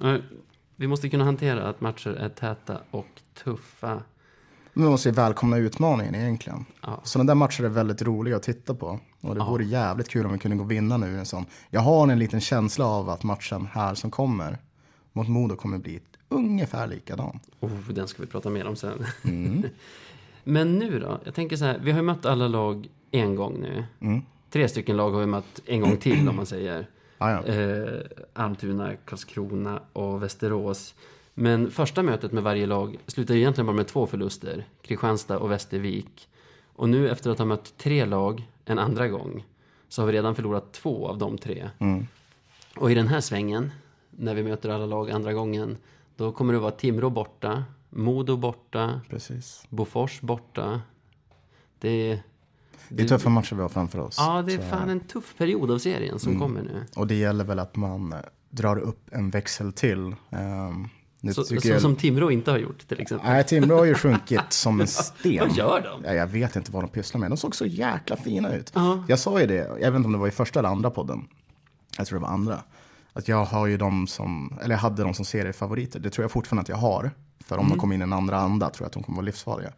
Ja. 0.00 0.08
Eh, 0.14 0.20
Vi 0.76 0.86
måste 0.86 1.08
kunna 1.08 1.24
hantera 1.24 1.68
att 1.68 1.80
matcher 1.80 2.10
är 2.10 2.28
täta 2.28 2.78
och 2.90 3.06
tuffa. 3.44 4.02
Men 4.72 4.84
vi 4.84 4.90
måste 4.90 5.08
ju 5.08 5.14
välkomna 5.14 5.56
utmaningen 5.56 6.14
egentligen. 6.14 6.64
Ja. 6.82 7.00
Sådana 7.04 7.28
där 7.28 7.34
matcher 7.34 7.64
är 7.64 7.68
väldigt 7.68 8.02
roliga 8.02 8.36
att 8.36 8.42
titta 8.42 8.74
på. 8.74 9.00
Och 9.20 9.34
det 9.34 9.40
vore 9.40 9.64
jävligt 9.64 10.08
kul 10.08 10.26
om 10.26 10.32
vi 10.32 10.38
kunde 10.38 10.56
gå 10.56 10.62
och 10.64 10.70
vinna 10.70 10.96
nu 10.96 11.18
en 11.18 11.26
sån. 11.26 11.44
Jag 11.70 11.80
har 11.80 12.08
en 12.08 12.18
liten 12.18 12.40
känsla 12.40 12.86
av 12.86 13.10
att 13.10 13.22
matchen 13.22 13.68
här 13.72 13.94
som 13.94 14.10
kommer 14.10 14.58
mot 15.12 15.28
Modo 15.28 15.56
kommer 15.56 15.78
bli 15.78 16.00
ungefär 16.28 16.86
likadan. 16.86 17.40
Oh, 17.60 17.70
den 17.90 18.08
ska 18.08 18.22
vi 18.22 18.28
prata 18.28 18.50
mer 18.50 18.66
om 18.66 18.76
sen. 18.76 19.06
Mm. 19.24 19.64
Men 20.44 20.78
nu 20.78 20.98
då? 20.98 21.20
Jag 21.24 21.34
tänker 21.34 21.56
så 21.56 21.64
här, 21.64 21.78
vi 21.82 21.90
har 21.90 21.98
ju 21.98 22.04
mött 22.04 22.26
alla 22.26 22.48
lag 22.48 22.88
en 23.10 23.34
gång 23.34 23.60
nu. 23.60 23.84
Mm. 24.00 24.22
Tre 24.50 24.68
stycken 24.68 24.96
lag 24.96 25.10
har 25.10 25.20
vi 25.20 25.26
mött 25.26 25.60
en 25.66 25.80
gång 25.80 25.96
till 25.96 26.28
om 26.28 26.36
man 26.36 26.46
säger. 26.46 26.86
Ah, 27.18 27.30
ja. 27.30 27.46
Eh, 27.46 28.00
Almtuna, 28.32 28.96
Karlskrona 29.04 29.80
och 29.92 30.22
Västerås. 30.22 30.94
Men 31.34 31.70
första 31.70 32.02
mötet 32.02 32.32
med 32.32 32.42
varje 32.42 32.66
lag 32.66 32.98
slutar 33.06 33.34
ju 33.34 33.40
egentligen 33.40 33.66
bara 33.66 33.76
med 33.76 33.86
två 33.86 34.06
förluster. 34.06 34.64
Kristianstad 34.82 35.38
och 35.38 35.50
Västervik. 35.50 36.28
Och 36.74 36.88
nu 36.88 37.10
efter 37.10 37.30
att 37.30 37.38
ha 37.38 37.44
mött 37.44 37.78
tre 37.78 38.04
lag 38.04 38.48
en 38.64 38.78
andra 38.78 39.08
gång 39.08 39.44
så 39.88 40.02
har 40.02 40.06
vi 40.06 40.12
redan 40.12 40.34
förlorat 40.34 40.72
två 40.72 41.08
av 41.08 41.18
de 41.18 41.38
tre. 41.38 41.70
Mm. 41.78 42.06
Och 42.76 42.90
i 42.90 42.94
den 42.94 43.08
här 43.08 43.20
svängen, 43.20 43.70
när 44.10 44.34
vi 44.34 44.42
möter 44.42 44.68
alla 44.68 44.86
lag 44.86 45.10
andra 45.10 45.32
gången, 45.32 45.76
då 46.16 46.32
kommer 46.32 46.52
det 46.52 46.58
vara 46.58 46.70
Timrå 46.70 47.10
borta, 47.10 47.64
Modo 47.90 48.36
borta, 48.36 49.00
Precis. 49.10 49.66
Bofors 49.68 50.20
borta. 50.20 50.80
Det 51.78 51.88
är... 52.10 52.22
Det 52.88 53.02
är 53.02 53.08
tuffa 53.08 53.28
matcher 53.28 53.54
vi 53.56 53.62
har 53.62 53.68
framför 53.68 53.98
oss. 53.98 54.14
Ja, 54.18 54.42
det 54.42 54.52
är 54.54 54.58
Så- 54.58 54.62
fan 54.64 54.90
en 54.90 55.00
tuff 55.00 55.34
period 55.38 55.70
av 55.70 55.78
serien 55.78 56.18
som 56.18 56.38
kommer 56.38 56.62
nu. 56.62 56.84
Och 56.96 57.06
det 57.06 57.14
gäller 57.14 57.44
väl 57.44 57.58
att 57.58 57.76
man 57.76 58.14
drar 58.50 58.76
upp 58.78 59.08
en 59.12 59.30
växel 59.30 59.72
till. 59.72 60.14
Nu 61.20 61.34
Så, 61.34 61.44
så, 61.44 61.54
jag... 61.62 61.80
Som 61.80 61.96
Timrå 61.96 62.30
inte 62.30 62.50
har 62.50 62.58
gjort 62.58 62.88
till 62.88 63.00
exempel. 63.00 63.30
Nej, 63.30 63.44
Timrå 63.44 63.76
har 63.76 63.84
ju 63.84 63.94
sjunkit 64.04 64.52
som 64.52 64.80
en 64.80 64.86
sten. 64.86 65.38
Vad 65.48 65.56
gör 65.56 65.80
de? 65.80 66.04
Ja, 66.04 66.14
jag 66.14 66.26
vet 66.26 66.56
inte 66.56 66.72
vad 66.72 66.82
de 66.82 66.88
pysslar 66.88 67.20
med. 67.20 67.30
De 67.30 67.36
såg 67.36 67.54
så 67.54 67.66
jäkla 67.66 68.16
fina 68.16 68.54
ut. 68.54 68.72
Ja. 68.74 69.04
Jag 69.08 69.18
sa 69.18 69.40
ju 69.40 69.46
det, 69.46 69.54
jag 69.54 69.90
vet 69.90 69.96
inte 69.96 70.06
om 70.06 70.12
det 70.12 70.18
var 70.18 70.28
i 70.28 70.30
första 70.30 70.58
eller 70.58 70.68
andra 70.68 70.90
podden. 70.90 71.28
Jag 71.98 72.06
tror 72.06 72.18
det 72.18 72.22
var 72.22 72.32
andra. 72.32 72.62
Att 73.12 73.28
jag 73.28 73.44
har 73.44 73.66
ju 73.66 73.76
dem 73.76 74.06
som, 74.06 74.58
eller 74.62 74.74
jag 74.74 74.80
hade 74.80 75.02
dem 75.02 75.14
som 75.14 75.24
seriefavoriter. 75.24 76.00
Det 76.00 76.10
tror 76.10 76.24
jag 76.24 76.30
fortfarande 76.30 76.62
att 76.62 76.68
jag 76.68 76.76
har. 76.76 77.10
För 77.50 77.58
om 77.58 77.68
de 77.68 77.78
kommer 77.78 77.94
in 77.94 78.00
i 78.00 78.02
en 78.02 78.12
andra 78.12 78.36
anda 78.36 78.70
tror 78.70 78.84
jag 78.84 78.86
att 78.86 78.92
de 78.92 79.02
kommer 79.02 79.16
vara 79.16 79.26
livsfarliga. 79.26 79.72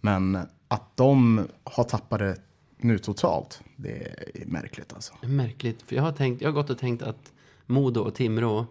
Men 0.00 0.38
att 0.68 0.96
de 0.96 1.46
har 1.64 1.84
tappat 1.84 2.18
det 2.18 2.36
nu 2.76 2.98
totalt, 2.98 3.62
det 3.76 3.90
är 4.34 4.46
märkligt 4.46 4.92
alltså. 4.92 5.14
Märkligt, 5.22 5.82
för 5.82 5.96
jag 5.96 6.02
har, 6.02 6.12
tänkt, 6.12 6.42
jag 6.42 6.48
har 6.48 6.54
gått 6.54 6.70
och 6.70 6.78
tänkt 6.78 7.02
att 7.02 7.32
Modo 7.66 8.00
och 8.00 8.14
Timrå 8.14 8.66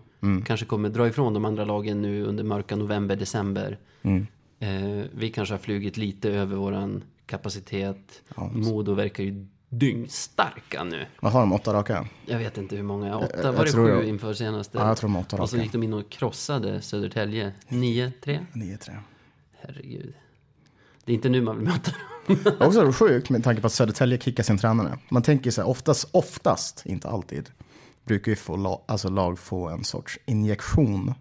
kanske 0.46 0.66
kommer 0.66 0.90
dra 0.90 1.08
ifrån 1.08 1.34
de 1.34 1.46
andra 1.46 1.66
lagen 1.66 2.02
nu 2.02 2.24
under 2.24 2.44
mörka 2.44 2.76
november, 2.76 3.16
december. 3.16 3.80
Eh, 4.60 5.06
vi 5.14 5.30
kanske 5.30 5.54
har 5.54 5.60
flugit 5.60 5.98
lite 5.98 6.30
över 6.30 6.56
våran 6.56 7.04
kapacitet. 7.26 8.24
Modo 8.52 8.94
verkar 8.94 9.24
ju 9.24 9.48
dyngstarka 9.72 10.84
nu. 10.84 11.06
Vad 11.22 11.32
har 11.32 11.40
de, 11.40 11.54
åtta 11.54 11.74
raka? 11.74 12.08
Jag 12.26 12.38
vet 12.38 12.58
inte 12.58 12.76
hur 12.76 12.84
många, 12.84 13.18
åtta, 13.18 13.38
jag 13.44 13.54
var 13.54 13.66
det 13.66 13.72
sju 13.72 13.88
jag- 13.90 14.04
inför 14.06 14.34
senaste? 14.34 14.78
Ja, 14.78 14.88
jag 14.88 14.98
tror 14.98 15.10
de 15.10 15.16
åtta 15.16 15.42
Och 15.42 15.50
så 15.50 15.56
raka. 15.56 15.64
gick 15.64 15.72
de 15.72 15.84
in 15.84 15.94
och 15.94 16.10
krossade 16.10 16.82
Södertälje, 16.82 17.52
9-3. 17.68 18.46
9-3. 18.54 18.98
Herregud. 19.62 20.14
Det 21.06 21.12
är 21.12 21.16
inte 21.16 21.30
nu 21.30 21.42
man 21.42 21.58
vill 21.58 21.66
möta 21.68 21.92
dem. 21.92 22.38
Det 22.44 22.50
är 22.64 22.68
också 22.68 22.92
sjukt 22.92 23.30
med 23.30 23.44
tanke 23.44 23.62
på 23.62 23.68
att 23.68 23.74
Södertälje 23.74 24.18
kickar 24.20 24.44
sin 24.44 24.58
tränare. 24.58 24.98
Man 25.10 25.22
tänker 25.24 25.52
så 25.52 25.62
här, 25.62 25.70
oftast, 25.70 26.10
oftast, 26.12 26.86
inte 26.86 27.10
alltid, 27.10 27.50
brukar 28.06 28.32
ju 28.32 28.36
få 28.36 28.56
lag, 28.56 28.82
alltså 28.86 29.10
lag 29.10 29.40
få 29.40 29.68
en 29.70 29.84
sorts 29.84 30.20
injektion 30.26 31.14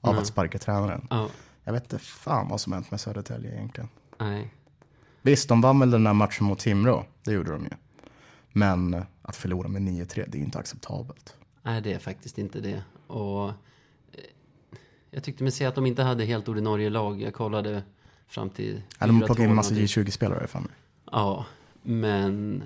av 0.00 0.18
att 0.18 0.26
sparka 0.26 0.58
tränaren. 0.58 1.06
Ja, 1.10 1.28
Jag 1.64 1.72
vet 1.72 1.82
inte 1.82 1.98
fan 1.98 2.48
vad 2.48 2.60
som 2.60 2.72
hänt 2.72 2.90
med 2.90 3.00
Södertälje 3.00 3.52
egentligen. 3.54 3.88
nej. 4.20 4.54
Visst, 5.24 5.48
de 5.48 5.60
vann 5.60 5.80
väl 5.80 5.90
den 5.90 6.04
där 6.04 6.12
matchen 6.12 6.46
mot 6.46 6.58
Timrå, 6.58 7.04
det 7.24 7.32
gjorde 7.32 7.52
de 7.52 7.62
ju. 7.64 7.70
Men 8.52 9.04
att 9.22 9.36
förlora 9.36 9.68
med 9.68 9.82
9-3, 9.82 10.06
det 10.14 10.36
är 10.36 10.38
ju 10.38 10.44
inte 10.44 10.58
acceptabelt. 10.58 11.36
Nej, 11.62 11.80
det 11.82 11.92
är 11.92 11.98
faktiskt 11.98 12.38
inte 12.38 12.60
det. 12.60 12.82
Och 13.06 13.48
eh, 13.48 13.54
jag 15.10 15.22
tyckte 15.22 15.42
mig 15.42 15.52
se 15.52 15.64
att 15.64 15.74
de 15.74 15.86
inte 15.86 16.02
hade 16.02 16.24
helt 16.24 16.48
ordinarie 16.48 16.90
lag. 16.90 17.22
Jag 17.22 17.34
kollade 17.34 17.82
fram 18.28 18.50
till 18.50 18.82
Ja, 18.98 19.06
de 19.06 19.14
har 19.16 19.22
4-2 19.22 19.26
plockat 19.26 19.44
in 19.44 19.50
en 19.50 19.56
massa 19.56 19.74
någonting. 19.74 20.04
J20-spelare 20.04 20.46
för 20.46 20.58
mig. 20.60 20.70
Ja, 21.12 21.46
men... 21.82 22.62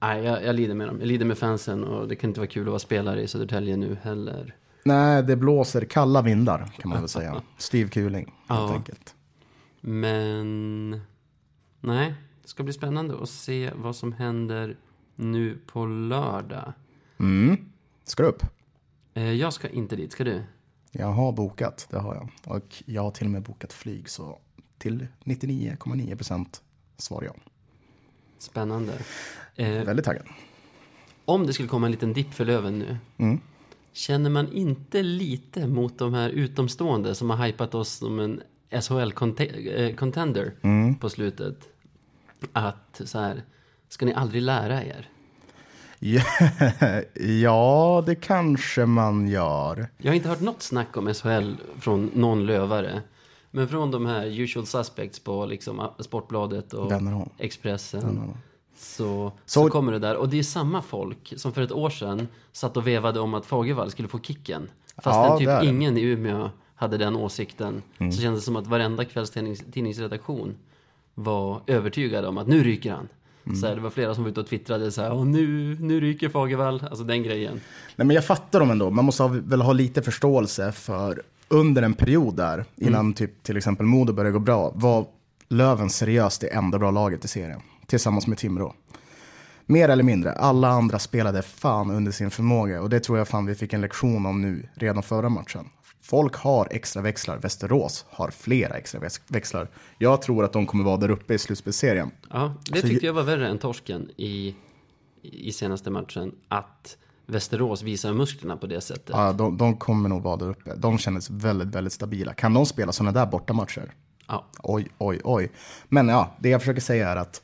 Nej, 0.00 0.24
jag, 0.24 0.44
jag 0.44 0.54
lider 0.56 0.74
med 0.74 0.88
dem. 0.88 0.96
Jag 1.00 1.06
lider 1.08 1.26
med 1.26 1.38
fansen 1.38 1.84
och 1.84 2.08
det 2.08 2.16
kan 2.16 2.30
inte 2.30 2.40
vara 2.40 2.48
kul 2.50 2.62
att 2.62 2.68
vara 2.68 2.78
spelare 2.78 3.22
i 3.22 3.28
Södertälje 3.28 3.76
nu 3.76 3.96
heller. 4.02 4.54
Nej, 4.84 5.22
det 5.22 5.36
blåser 5.36 5.84
kalla 5.84 6.22
vindar 6.22 6.70
kan 6.78 6.88
man 6.88 6.98
väl 7.00 7.08
säga. 7.08 7.42
Styv 7.58 7.88
kuling, 7.88 8.24
helt 8.24 8.60
Ja. 8.60 8.74
enkelt. 8.74 9.14
Men... 9.80 11.00
Nej, 11.80 12.14
det 12.46 12.50
ska 12.50 12.62
bli 12.62 12.72
spännande 12.72 13.22
att 13.22 13.28
se 13.28 13.70
vad 13.76 13.96
som 13.96 14.12
händer 14.12 14.76
nu 15.16 15.58
på 15.66 15.86
lördag. 15.86 16.72
Mm. 17.20 17.56
Ska 18.04 18.22
du 18.22 18.28
upp? 18.28 18.42
Eh, 19.14 19.32
Jag 19.32 19.52
ska 19.52 19.68
inte 19.68 19.96
dit, 19.96 20.12
ska 20.12 20.24
du? 20.24 20.42
Jag 20.92 21.06
har 21.06 21.32
bokat, 21.32 21.86
det 21.90 21.98
har 21.98 22.14
jag. 22.14 22.54
Och 22.54 22.82
jag 22.84 23.02
har 23.02 23.10
till 23.10 23.24
och 23.26 23.30
med 23.30 23.42
bokat 23.42 23.72
flyg, 23.72 24.08
så 24.08 24.38
till 24.78 25.06
99,9 25.24 26.16
procent 26.16 26.62
svarar 26.96 27.24
jag. 27.24 27.36
Spännande. 28.38 28.92
Eh, 29.56 29.68
Väldigt 29.84 30.04
taggad. 30.04 30.26
om 31.24 31.46
det 31.46 31.52
skulle 31.52 31.68
komma 31.68 31.86
en 31.86 31.92
liten 31.92 32.12
dipp 32.12 32.34
för 32.34 32.44
Löven 32.44 32.78
nu. 32.78 32.96
Mm. 33.16 33.40
Känner 33.92 34.30
man 34.30 34.52
inte 34.52 35.02
lite 35.02 35.66
mot 35.66 35.98
de 35.98 36.14
här 36.14 36.28
utomstående 36.30 37.14
som 37.14 37.30
har 37.30 37.46
hypat 37.46 37.74
oss 37.74 37.88
som 37.90 38.18
en 38.20 38.42
SHL-contender 38.70 40.52
Mm. 40.62 40.94
på 40.94 41.10
slutet? 41.10 41.68
Att 42.52 43.00
så 43.04 43.18
här, 43.18 43.42
ska 43.88 44.06
ni 44.06 44.14
aldrig 44.14 44.42
lära 44.42 44.84
er? 44.84 45.08
ja, 47.42 48.02
det 48.06 48.14
kanske 48.14 48.86
man 48.86 49.28
gör. 49.28 49.88
Jag 49.98 50.10
har 50.10 50.16
inte 50.16 50.28
hört 50.28 50.40
något 50.40 50.62
snack 50.62 50.96
om 50.96 51.14
SHL 51.14 51.54
från 51.80 52.10
någon 52.14 52.46
lövare. 52.46 53.02
Men 53.50 53.68
från 53.68 53.90
de 53.90 54.06
här 54.06 54.26
usual 54.40 54.66
suspects 54.66 55.18
på 55.18 55.46
liksom 55.46 55.88
Sportbladet 55.98 56.72
och. 56.72 56.90
Expressen. 57.38 58.34
Så, 58.76 59.32
så, 59.46 59.62
Så- 59.64 59.70
kommer 59.70 59.92
det 59.92 59.98
där. 59.98 60.16
Och 60.16 60.28
det 60.28 60.38
är 60.38 60.42
samma 60.42 60.82
folk 60.82 61.34
som 61.36 61.52
för 61.52 61.62
ett 61.62 61.72
år 61.72 61.90
sedan 61.90 62.28
satt 62.52 62.76
och 62.76 62.86
vevade 62.86 63.20
om 63.20 63.34
att 63.34 63.46
Fagervall 63.46 63.90
skulle 63.90 64.08
få 64.08 64.18
kicken. 64.18 64.68
Fast 64.96 65.06
Ja, 65.06 65.38
typ 65.38 65.68
ingen 65.70 65.96
i 65.96 66.02
Umeå 66.02 66.50
hade 66.74 66.96
den 66.96 67.16
åsikten. 67.16 67.82
Mm. 67.98 68.12
Så 68.12 68.22
kändes 68.22 68.42
det 68.42 68.44
som 68.44 68.56
att 68.56 68.66
varenda 68.66 69.04
kvällstidningsredaktion 69.04 70.56
var 71.18 71.62
övertygade 71.66 72.28
om 72.28 72.38
att 72.38 72.46
nu 72.46 72.64
ryker 72.64 72.92
han. 72.92 73.08
Mm. 73.46 73.56
Så 73.56 73.66
här, 73.66 73.74
det 73.74 73.80
var 73.80 73.90
flera 73.90 74.14
som 74.14 74.24
var 74.24 74.30
ute 74.30 74.40
och 74.40 74.46
twittrade 74.46 74.92
så 74.92 75.02
här, 75.02 75.12
Åh, 75.12 75.26
nu, 75.26 75.76
nu 75.80 76.00
ryker 76.00 76.28
Fagervall. 76.28 76.82
Alltså 76.90 77.04
den 77.04 77.22
grejen. 77.22 77.60
Nej, 77.96 78.06
men 78.06 78.14
jag 78.14 78.24
fattar 78.24 78.60
dem 78.60 78.70
ändå. 78.70 78.90
Man 78.90 79.04
måste 79.04 79.22
ha, 79.22 79.28
väl 79.28 79.60
ha 79.60 79.72
lite 79.72 80.02
förståelse 80.02 80.72
för 80.72 81.22
under 81.48 81.82
en 81.82 81.94
period 81.94 82.36
där, 82.36 82.64
innan 82.76 83.12
typ 83.12 83.42
till 83.42 83.56
exempel 83.56 83.86
Modo 83.86 84.12
började 84.12 84.32
gå 84.32 84.38
bra, 84.38 84.72
var 84.74 85.06
Löven 85.48 85.90
seriöst 85.90 86.40
det 86.40 86.48
enda 86.48 86.78
bra 86.78 86.90
laget 86.90 87.24
i 87.24 87.28
serien. 87.28 87.60
Tillsammans 87.86 88.26
med 88.26 88.38
Timrå. 88.38 88.74
Mer 89.66 89.88
eller 89.88 90.02
mindre, 90.02 90.32
alla 90.32 90.68
andra 90.68 90.98
spelade 90.98 91.42
fan 91.42 91.90
under 91.90 92.12
sin 92.12 92.30
förmåga 92.30 92.82
och 92.82 92.90
det 92.90 93.00
tror 93.00 93.18
jag 93.18 93.28
fan 93.28 93.46
vi 93.46 93.54
fick 93.54 93.72
en 93.72 93.80
lektion 93.80 94.26
om 94.26 94.42
nu 94.42 94.68
redan 94.74 95.02
förra 95.02 95.28
matchen. 95.28 95.68
Folk 96.08 96.36
har 96.36 96.68
extra 96.70 97.02
växlar, 97.02 97.38
Västerås 97.38 98.04
har 98.08 98.30
flera 98.30 98.74
extra 98.74 99.00
väx- 99.00 99.20
växlar. 99.28 99.68
Jag 99.98 100.22
tror 100.22 100.44
att 100.44 100.52
de 100.52 100.66
kommer 100.66 100.84
vara 100.84 100.96
där 100.96 101.10
uppe 101.10 101.34
i 101.34 101.38
slutspelsserien. 101.38 102.10
Ja, 102.30 102.54
det 102.70 102.80
Så 102.80 102.86
tyckte 102.88 103.06
jag 103.06 103.12
var 103.12 103.22
värre 103.22 103.48
än 103.48 103.58
torsken 103.58 104.10
i, 104.16 104.54
i 105.22 105.52
senaste 105.52 105.90
matchen. 105.90 106.34
Att 106.48 106.96
Västerås 107.26 107.82
visar 107.82 108.12
musklerna 108.12 108.56
på 108.56 108.66
det 108.66 108.80
sättet. 108.80 109.08
Ja, 109.08 109.32
de, 109.32 109.56
de 109.56 109.76
kommer 109.76 110.08
nog 110.08 110.22
vara 110.22 110.36
där 110.36 110.50
uppe. 110.50 110.74
De 110.74 110.98
kändes 110.98 111.30
väldigt, 111.30 111.68
väldigt 111.68 111.92
stabila. 111.92 112.34
Kan 112.34 112.54
de 112.54 112.66
spela 112.66 112.92
sådana 112.92 113.12
där 113.12 113.26
bortamatcher? 113.26 113.92
Ja. 114.28 114.46
Oj, 114.62 114.88
oj, 114.98 115.20
oj. 115.24 115.52
Men 115.88 116.08
ja, 116.08 116.36
det 116.38 116.48
jag 116.48 116.60
försöker 116.60 116.80
säga 116.80 117.08
är 117.08 117.16
att 117.16 117.42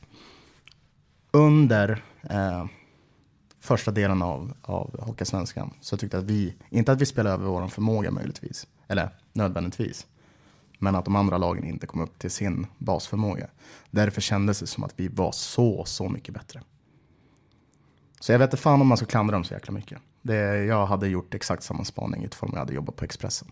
under 1.31 2.03
eh, 2.29 2.65
första 3.63 3.91
delen 3.91 4.21
av, 4.21 4.53
av 4.61 5.01
Hockeysvenskan 5.01 5.73
så 5.81 5.97
tyckte 5.97 6.17
att 6.17 6.23
vi, 6.23 6.55
inte 6.69 6.91
att 6.91 7.01
vi 7.01 7.05
spelade 7.05 7.33
över 7.35 7.45
vår 7.45 7.67
förmåga 7.67 8.11
möjligtvis, 8.11 8.67
eller 8.87 9.09
nödvändigtvis, 9.33 10.07
men 10.79 10.95
att 10.95 11.05
de 11.05 11.15
andra 11.15 11.37
lagen 11.37 11.63
inte 11.63 11.87
kom 11.87 12.01
upp 12.01 12.19
till 12.19 12.31
sin 12.31 12.67
basförmåga. 12.77 13.47
Därför 13.91 14.21
kändes 14.21 14.59
det 14.59 14.67
som 14.67 14.83
att 14.83 14.93
vi 14.95 15.07
var 15.07 15.31
så, 15.31 15.85
så 15.85 16.09
mycket 16.09 16.33
bättre. 16.33 16.61
Så 18.19 18.31
jag 18.31 18.39
vet 18.39 18.47
inte 18.47 18.57
fan 18.57 18.81
om 18.81 18.87
man 18.87 18.97
ska 18.97 19.05
klandra 19.05 19.35
dem 19.35 19.43
så 19.43 19.53
jäkla 19.53 19.73
mycket. 19.73 19.99
Det, 20.21 20.63
jag 20.65 20.85
hade 20.85 21.07
gjort 21.07 21.33
exakt 21.33 21.63
samma 21.63 21.85
spaning 21.85 22.23
utifrån 22.23 22.49
om 22.49 22.53
jag 22.53 22.59
hade 22.59 22.73
jobbat 22.73 22.95
på 22.95 23.05
Expressen. 23.05 23.51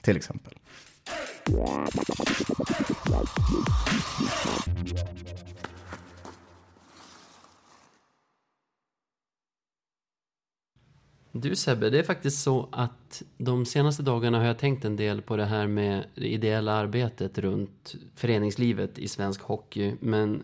Till 0.00 0.16
exempel. 0.16 0.54
Du 11.40 11.56
Sebbe, 11.56 11.90
det 11.90 11.98
är 11.98 12.02
faktiskt 12.02 12.42
så 12.42 12.68
att 12.72 13.22
de 13.36 13.66
senaste 13.66 14.02
dagarna 14.02 14.38
har 14.38 14.46
jag 14.46 14.58
tänkt 14.58 14.84
en 14.84 14.96
del 14.96 15.22
på 15.22 15.36
det 15.36 15.44
här 15.44 15.66
med 15.66 16.04
det 16.14 16.28
ideella 16.28 16.72
arbetet 16.72 17.38
runt 17.38 17.94
föreningslivet 18.14 18.98
i 18.98 19.08
svensk 19.08 19.42
hockey. 19.42 19.94
Men 20.00 20.42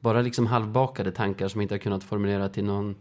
bara 0.00 0.22
liksom 0.22 0.46
halvbakade 0.46 1.12
tankar 1.12 1.48
som 1.48 1.60
jag 1.60 1.64
inte 1.64 1.74
har 1.74 1.78
kunnat 1.78 2.04
formulera 2.04 2.48
till 2.48 2.64
någon 2.64 2.94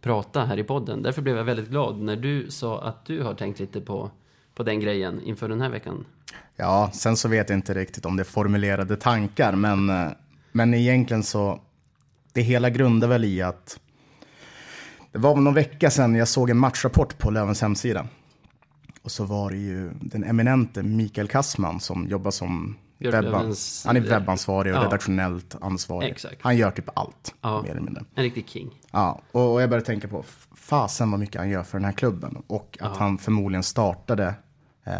prata 0.00 0.44
här 0.44 0.58
i 0.58 0.64
podden. 0.64 1.02
Därför 1.02 1.22
blev 1.22 1.36
jag 1.36 1.44
väldigt 1.44 1.68
glad 1.68 2.00
när 2.00 2.16
du 2.16 2.50
sa 2.50 2.82
att 2.82 3.06
du 3.06 3.22
har 3.22 3.34
tänkt 3.34 3.60
lite 3.60 3.80
på, 3.80 4.10
på 4.54 4.62
den 4.62 4.80
grejen 4.80 5.22
inför 5.22 5.48
den 5.48 5.60
här 5.60 5.70
veckan. 5.70 6.04
Ja, 6.56 6.90
sen 6.94 7.16
så 7.16 7.28
vet 7.28 7.48
jag 7.48 7.58
inte 7.58 7.74
riktigt 7.74 8.06
om 8.06 8.16
det 8.16 8.22
är 8.22 8.24
formulerade 8.24 8.96
tankar, 8.96 9.52
men, 9.52 9.90
eh, 9.90 10.12
men 10.52 10.74
egentligen 10.74 11.22
så, 11.22 11.60
det 12.32 12.42
hela 12.42 12.70
grundar 12.70 13.08
väl 13.08 13.24
i 13.24 13.42
att 13.42 13.80
det 15.16 15.22
var 15.22 15.36
någon 15.36 15.54
vecka 15.54 15.90
sedan 15.90 16.14
jag 16.14 16.28
såg 16.28 16.50
en 16.50 16.56
matchrapport 16.58 17.18
på 17.18 17.30
Lövens 17.30 17.62
hemsida. 17.62 18.06
Och 19.02 19.10
så 19.10 19.24
var 19.24 19.50
det 19.50 19.56
ju 19.56 19.90
den 20.00 20.24
eminente 20.24 20.82
Mikael 20.82 21.28
Kassman 21.28 21.80
som 21.80 22.08
jobbar 22.08 22.30
som 22.30 22.76
Björk 22.98 23.14
webba, 23.14 23.42
Lövens- 23.42 23.86
han 23.86 23.96
är 23.96 24.00
webbansvarig 24.00 24.72
och 24.74 24.78
Ja. 24.80 24.84
redaktionellt 24.84 25.56
ansvarig. 25.60 26.10
Exakt. 26.10 26.36
Han 26.40 26.56
gör 26.56 26.70
typ 26.70 26.98
allt, 26.98 27.34
Ja. 27.40 27.62
mer 27.62 27.70
eller 27.70 27.80
mindre. 27.80 28.04
En 28.14 28.22
riktig 28.22 28.48
king. 28.48 28.70
Ja, 28.92 29.20
och, 29.32 29.52
och 29.54 29.62
jag 29.62 29.70
började 29.70 29.86
tänka 29.86 30.08
på, 30.08 30.24
fasen 30.54 31.10
vad 31.10 31.20
mycket 31.20 31.36
han 31.40 31.48
gör 31.50 31.62
för 31.62 31.78
den 31.78 31.84
här 31.84 31.92
klubben. 31.92 32.42
Och 32.46 32.78
att 32.80 32.96
han 32.96 33.18
förmodligen 33.18 33.62
startade 33.62 34.34
eh, 34.86 34.94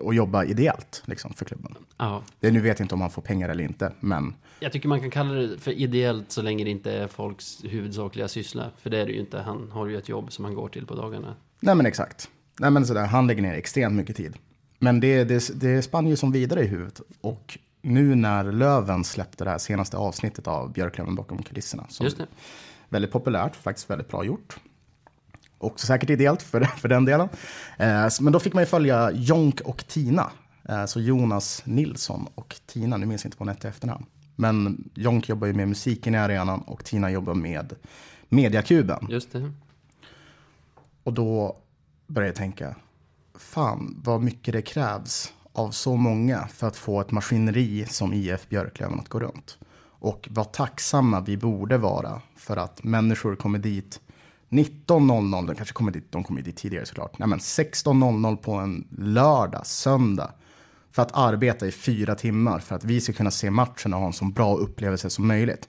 och 0.00 0.14
jobba 0.14 0.44
ideellt 0.44 1.02
liksom, 1.06 1.32
för 1.32 1.44
klubben. 1.44 1.74
Ja. 1.96 2.22
Det, 2.40 2.50
nu 2.50 2.60
vet 2.60 2.78
jag 2.78 2.84
inte 2.84 2.94
om 2.94 3.00
han 3.00 3.10
får 3.10 3.22
pengar 3.22 3.48
eller 3.48 3.64
inte, 3.64 3.92
men 4.00 4.34
Jag 4.60 4.72
tycker 4.72 4.88
man 4.88 5.00
kan 5.00 5.10
kalla 5.10 5.32
det 5.34 5.58
för 5.58 5.70
ideellt 5.70 6.32
så 6.32 6.42
länge 6.42 6.64
det 6.64 6.70
inte 6.70 6.92
är 6.92 7.08
folks 7.08 7.64
huvudsakliga 7.64 8.28
syssla. 8.28 8.70
För 8.78 8.90
det 8.90 8.98
är 8.98 9.06
det 9.06 9.12
ju 9.12 9.20
inte. 9.20 9.38
Han 9.40 9.70
har 9.70 9.86
ju 9.86 9.98
ett 9.98 10.08
jobb 10.08 10.32
som 10.32 10.44
han 10.44 10.54
går 10.54 10.68
till 10.68 10.86
på 10.86 10.94
dagarna. 10.94 11.36
nej 11.60 11.74
men 11.74 11.86
exakt. 11.86 12.28
Nej 12.58 12.70
men 12.70 12.86
sådär, 12.86 13.06
han 13.06 13.26
lägger 13.26 13.42
ner 13.42 13.54
extremt 13.54 13.94
mycket 13.94 14.16
tid. 14.16 14.36
Men 14.78 15.00
det, 15.00 15.24
det, 15.24 15.60
det 15.60 15.82
spann 15.82 16.06
ju 16.06 16.16
som 16.16 16.32
vidare 16.32 16.62
i 16.62 16.66
huvudet. 16.66 17.00
Och 17.20 17.58
nu 17.82 18.14
när 18.14 18.52
Löven 18.52 19.04
släppte 19.04 19.44
det 19.44 19.50
här 19.50 19.58
senaste 19.58 19.96
avsnittet 19.96 20.46
av 20.48 20.72
Björklöven 20.72 21.14
bakom 21.14 21.42
kulisserna. 21.42 21.86
Som 21.88 22.04
Just 22.04 22.18
det. 22.18 22.26
Väldigt 22.88 23.12
populärt, 23.12 23.56
faktiskt 23.56 23.90
väldigt 23.90 24.08
bra 24.08 24.24
gjort. 24.24 24.56
Också 25.60 25.86
säkert 25.86 26.10
ideellt 26.10 26.42
för, 26.42 26.60
för 26.76 26.88
den 26.88 27.04
delen. 27.04 27.28
Eh, 27.78 28.08
men 28.20 28.32
då 28.32 28.40
fick 28.40 28.54
man 28.54 28.62
ju 28.62 28.66
följa 28.66 29.10
Jonk 29.10 29.60
och 29.60 29.86
Tina. 29.86 30.30
Eh, 30.68 30.86
så 30.86 31.00
Jonas 31.00 31.62
Nilsson 31.64 32.26
och 32.34 32.56
Tina, 32.66 32.96
nu 32.96 33.06
minns 33.06 33.24
jag 33.24 33.28
inte 33.28 33.36
vad 33.38 33.48
hon 33.48 33.54
hette 33.54 33.68
i 33.68 33.70
efternamn. 33.70 34.06
Men 34.36 34.90
Jonk 34.94 35.28
jobbar 35.28 35.46
ju 35.46 35.52
med 35.52 35.68
musiken 35.68 36.14
i 36.14 36.18
arenan 36.18 36.60
och 36.60 36.84
Tina 36.84 37.10
jobbar 37.10 37.34
med 37.34 37.74
Mediakuben. 38.28 39.06
Just 39.10 39.32
det. 39.32 39.52
Och 41.02 41.12
då 41.12 41.56
började 42.06 42.28
jag 42.28 42.36
tänka, 42.36 42.76
fan 43.34 44.00
vad 44.04 44.22
mycket 44.22 44.52
det 44.52 44.62
krävs 44.62 45.32
av 45.52 45.70
så 45.70 45.96
många 45.96 46.48
för 46.48 46.66
att 46.66 46.76
få 46.76 47.00
ett 47.00 47.10
maskineri 47.10 47.86
som 47.86 48.12
IF 48.12 48.48
Björklöven 48.48 49.00
att 49.00 49.08
gå 49.08 49.20
runt. 49.20 49.58
Och 50.00 50.28
vad 50.30 50.52
tacksamma 50.52 51.20
vi 51.20 51.36
borde 51.36 51.78
vara 51.78 52.22
för 52.36 52.56
att 52.56 52.84
människor 52.84 53.36
kommer 53.36 53.58
dit 53.58 54.00
19.00, 54.50 55.46
de 55.46 55.54
kanske 55.54 55.74
kommer 55.74 55.92
dit, 55.92 56.12
de 56.12 56.24
kommer 56.24 56.42
dit 56.42 56.56
tidigare 56.56 56.86
såklart. 56.86 57.18
Nej 57.18 57.28
men 57.28 57.38
16.00 57.38 58.36
på 58.36 58.52
en 58.52 58.88
lördag, 58.98 59.66
söndag. 59.66 60.32
För 60.92 61.02
att 61.02 61.10
arbeta 61.12 61.66
i 61.66 61.72
fyra 61.72 62.14
timmar 62.14 62.58
för 62.58 62.74
att 62.74 62.84
vi 62.84 63.00
ska 63.00 63.12
kunna 63.12 63.30
se 63.30 63.50
matchen 63.50 63.94
och 63.94 64.00
ha 64.00 64.06
en 64.06 64.12
så 64.12 64.24
bra 64.24 64.56
upplevelse 64.56 65.10
som 65.10 65.26
möjligt. 65.26 65.68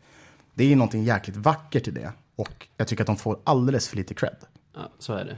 Det 0.53 0.71
är 0.71 0.75
någonting 0.75 1.03
jäkligt 1.03 1.37
vackert 1.37 1.87
i 1.87 1.91
det. 1.91 2.13
Och 2.35 2.67
jag 2.77 2.87
tycker 2.87 3.03
att 3.03 3.07
de 3.07 3.17
får 3.17 3.39
alldeles 3.43 3.89
för 3.89 3.97
lite 3.97 4.13
cred. 4.13 4.37
Ja, 4.73 4.91
så 4.99 5.13
är 5.13 5.25
det. 5.25 5.37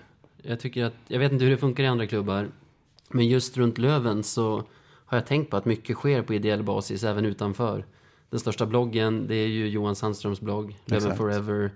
Jag 0.50 0.59
tycker 0.59 0.85
att, 0.85 0.93
jag 1.07 1.19
vet 1.19 1.31
inte 1.31 1.45
hur 1.45 1.51
det 1.51 1.57
funkar 1.57 1.83
i 1.83 1.88
andra 1.88 2.07
klubbar. 2.07 2.50
Men 3.09 3.27
just 3.27 3.57
runt 3.57 3.77
Löven 3.77 4.23
så 4.23 4.63
har 5.05 5.17
jag 5.17 5.25
tänkt 5.25 5.50
på 5.50 5.57
att 5.57 5.65
mycket 5.65 5.97
sker 5.97 6.21
på 6.21 6.33
ideell 6.33 6.63
basis 6.63 7.03
även 7.03 7.25
utanför. 7.25 7.85
Den 8.29 8.39
största 8.39 8.65
bloggen, 8.65 9.27
det 9.27 9.35
är 9.35 9.47
ju 9.47 9.67
Johan 9.67 9.95
Sandströms 9.95 10.41
blogg, 10.41 10.77
Löven. 10.85 11.17
Forever. 11.17 11.71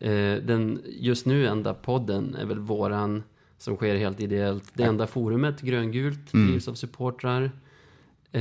Eh, 0.00 0.34
Den 0.42 0.80
just 0.86 1.26
nu 1.26 1.46
enda 1.46 1.74
podden 1.74 2.34
är 2.34 2.46
väl 2.46 2.58
våran 2.58 3.22
som 3.58 3.76
sker 3.76 3.96
helt 3.96 4.20
ideellt. 4.20 4.64
Det 4.74 4.82
enda 4.82 5.06
forumet, 5.06 5.60
gröngult, 5.60 6.32
drivs 6.32 6.68
av 6.68 6.74
supportrar. 6.74 7.42
Eh, 8.32 8.40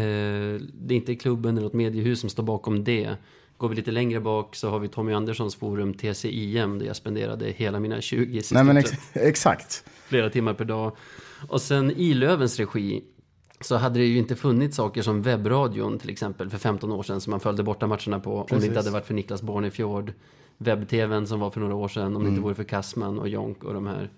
Det 0.73 0.89
är 0.89 0.95
inte 0.95 1.15
klubben 1.15 1.57
eller 1.57 1.65
något 1.65 1.73
mediehus 1.73 2.19
som 2.19 2.29
står 2.29 2.43
bakom 2.43 2.83
det. 2.83 3.15
Går 3.57 3.69
vi 3.69 3.75
lite 3.75 3.91
längre 3.91 4.19
bak 4.19 4.55
så 4.55 4.69
har 4.69 4.79
vi 4.79 4.87
Tommy 4.87 5.13
Anderssons 5.13 5.55
forum 5.55 5.93
TCIM 5.93 6.79
där 6.79 6.85
jag 6.85 6.95
spenderade 6.95 7.45
hela 7.49 7.79
mina 7.79 8.01
20 8.01 8.37
i 8.39 8.41
Nej, 8.51 8.63
men 8.63 8.77
ex 8.77 8.91
exakt. 9.13 9.83
flera 10.07 10.29
timmar 10.29 10.53
per 10.53 10.65
dag. 10.65 10.91
Och 11.47 11.61
sen 11.61 11.91
i 11.91 12.13
Lövens 12.13 12.59
regi 12.59 13.03
så 13.61 13.75
hade 13.75 13.99
det 13.99 14.05
ju 14.05 14.17
inte 14.17 14.35
funnits 14.35 14.77
saker 14.77 15.01
som 15.01 15.21
webbradion 15.21 15.99
till 15.99 16.09
exempel 16.09 16.49
för 16.49 16.57
15 16.57 16.91
år 16.91 17.03
sedan 17.03 17.21
som 17.21 17.31
man 17.31 17.39
följde 17.39 17.63
borta 17.63 17.87
matcherna 17.87 18.19
på 18.19 18.35
om 18.35 18.45
det 18.49 18.53
Precis. 18.55 18.67
inte 18.67 18.79
hade 18.79 18.91
varit 18.91 19.05
för 19.05 19.13
Niklas 19.13 19.41
Bornefjord. 19.41 20.13
Webb-tvn 20.67 21.27
som 21.27 21.39
var 21.39 21.49
för 21.51 21.59
några 21.59 21.75
år 21.75 21.87
sedan 21.87 22.05
om 22.05 22.13
det 22.13 22.19
Mm. 22.19 22.29
inte 22.29 22.41
vore 22.41 22.55
för 22.55 22.63
Kassman 22.63 23.19
och 23.19 23.29
Jonk 23.29 23.63
och 23.63 23.73
de 23.73 23.87
här. 23.87 24.09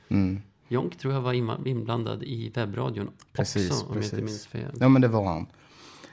Jonk 0.68 0.98
tror 0.98 1.14
jag 1.14 1.22
var 1.22 1.34
inblandad 1.68 2.24
i 2.24 2.52
webbradion 2.56 3.10
Precis, 3.34 3.72
också 3.72 3.86
om 3.86 3.88
jag 3.94 3.96
precis. 3.98 4.14
inte 4.14 4.26
minns 4.26 4.48
fel. 4.48 4.72
Ja, 4.80 4.90
men 4.90 5.02
det 5.02 5.08
var 5.08 5.26
han. 5.26 5.46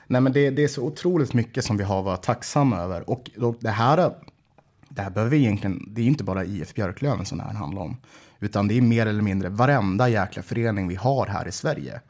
Nej, 0.06 0.20
men 0.20 0.32
det, 0.32 0.50
det 0.50 0.64
är 0.64 0.68
så 0.68 0.82
otroligt 0.82 1.34
mycket 1.34 1.64
som 1.64 1.76
vi 1.76 1.84
har 1.84 1.98
att 1.98 2.04
vara 2.04 2.16
tacksamma 2.16 2.78
över. 2.78 3.10
Och 3.10 3.30
då, 3.36 3.54
det 3.60 3.70
här, 3.70 4.14
det 4.88 5.02
här 5.02 5.10
behöver 5.10 5.30
vi 5.30 5.36
egentligen, 5.38 5.84
det 5.88 6.02
är 6.02 6.06
inte 6.06 6.24
bara 6.24 6.44
IF 6.44 6.74
Björklöven 6.74 7.24
som 7.26 7.38
det 7.38 7.44
här 7.44 7.54
handlar 7.54 7.82
om. 7.82 7.96
Utan 8.40 8.68
det 8.68 8.76
är 8.78 8.82
mer 8.82 9.06
eller 9.06 9.22
mindre 9.22 9.48
varenda 9.48 10.08
jäkla 10.08 10.42
förening 10.42 10.88
vi 10.88 10.94
har 10.94 11.26
här 11.26 11.48
i 11.48 11.52
Sverige. 11.52 12.00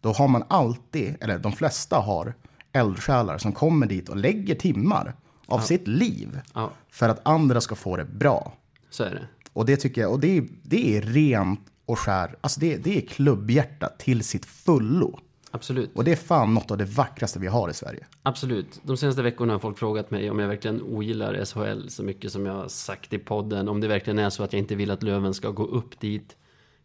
Då 0.00 0.12
har 0.12 0.28
man 0.28 0.44
alltid, 0.48 1.16
eller 1.20 1.38
de 1.38 1.52
flesta 1.52 1.96
har, 1.96 2.34
eldsjälar 2.72 3.38
som 3.38 3.52
kommer 3.52 3.86
dit 3.86 4.08
och 4.08 4.16
lägger 4.16 4.54
timmar 4.54 5.14
av 5.52 5.60
sitt 5.60 5.88
liv 5.88 6.40
Ja, 6.54 6.70
för 6.90 7.08
att 7.08 7.20
andra 7.28 7.60
ska 7.60 7.74
få 7.74 7.96
det 7.96 8.04
bra. 8.04 8.52
så 8.90 9.04
är 9.04 9.10
det. 9.10 9.26
Och 9.52 9.66
det 9.66 9.76
tycker 9.76 10.00
jag, 10.00 10.12
och 10.12 10.20
det 10.20 10.38
är, 10.38 10.44
det 10.62 10.96
är 10.96 11.02
rent 11.02 11.60
och 11.86 11.98
skär, 11.98 12.36
alltså 12.40 12.60
det, 12.60 12.76
det 12.76 12.96
är 12.96 13.00
klubbhjärta 13.00 13.88
till 13.98 14.24
sitt 14.24 14.46
fullo. 14.46 15.18
Absolut. 15.50 15.90
Och 15.94 16.04
det 16.04 16.12
är 16.12 16.16
fan 16.16 16.54
något 16.54 16.70
av 16.70 16.78
det 16.78 16.84
vackraste 16.84 17.38
vi 17.38 17.46
har 17.46 17.70
i 17.70 17.74
Sverige. 17.74 18.06
Absolut. 18.22 18.80
De 18.82 18.96
senaste 18.96 19.22
veckorna 19.22 19.52
har 19.52 19.60
folk 19.60 19.78
frågat 19.78 20.10
mig 20.10 20.30
om 20.30 20.38
jag 20.38 20.48
verkligen 20.48 20.82
ogillar 20.82 21.44
SHL 21.44 21.88
så 21.88 22.02
mycket 22.02 22.32
som 22.32 22.46
jag 22.46 22.52
har 22.52 22.68
sagt 22.68 23.12
i 23.12 23.18
podden. 23.18 23.68
Om 23.68 23.80
det 23.80 23.88
verkligen 23.88 24.18
är 24.18 24.30
så 24.30 24.42
att 24.42 24.52
jag 24.52 24.60
inte 24.60 24.74
vill 24.74 24.90
att 24.90 25.02
Löven 25.02 25.34
ska 25.34 25.50
gå 25.50 25.64
upp 25.64 26.00
dit. 26.00 26.36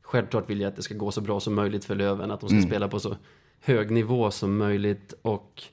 Självklart 0.02 0.50
vill 0.50 0.62
jag 0.62 0.70
att 0.70 0.76
det 0.76 0.82
ska 0.84 0.94
gå 0.96 1.12
så 1.12 1.22
bra 1.22 1.40
som 1.40 1.54
möjligt 1.56 1.86
för 1.86 1.96
Löven. 1.96 2.32
Att 2.32 2.40
de 2.40 2.50
ska 2.50 2.62
spela 2.62 2.88
på 2.88 3.00
så 3.00 3.16
hög 3.62 3.92
nivå 3.92 4.32
som 4.32 4.58
möjligt. 4.58 5.14
Och 5.22 5.64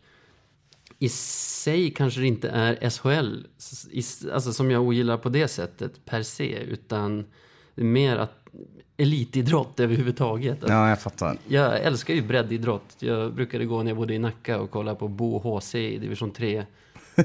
i 1.04 1.08
sig 1.08 1.90
kanske 1.90 2.20
det 2.20 2.26
inte 2.26 2.48
är 2.48 2.90
SHL, 2.90 3.46
alltså 4.32 4.52
som 4.52 4.70
jag 4.70 4.82
ogillar 4.82 5.16
på 5.16 5.28
det 5.28 5.48
sättet 5.48 6.04
per 6.04 6.22
se. 6.22 6.58
Utan 6.58 7.24
mer 7.74 8.16
att 8.16 8.44
elitidrott 8.96 9.80
överhuvudtaget. 9.80 10.58
Ja, 10.68 10.88
jag 10.88 11.00
fattar. 11.00 11.38
jag 11.46 11.82
älskar 11.82 12.14
ju 12.14 12.22
breddidrott. 12.22 12.96
Jag 12.98 13.34
brukade 13.34 13.64
gå 13.64 13.82
när 13.82 13.90
jag 13.90 13.96
bodde 13.96 14.14
i 14.14 14.18
Nacka 14.18 14.60
och 14.60 14.70
kolla 14.70 14.94
på 14.94 15.08
Bo 15.08 15.38
HC 15.38 15.74
i 15.74 15.98
division 15.98 16.30
3. 16.30 16.64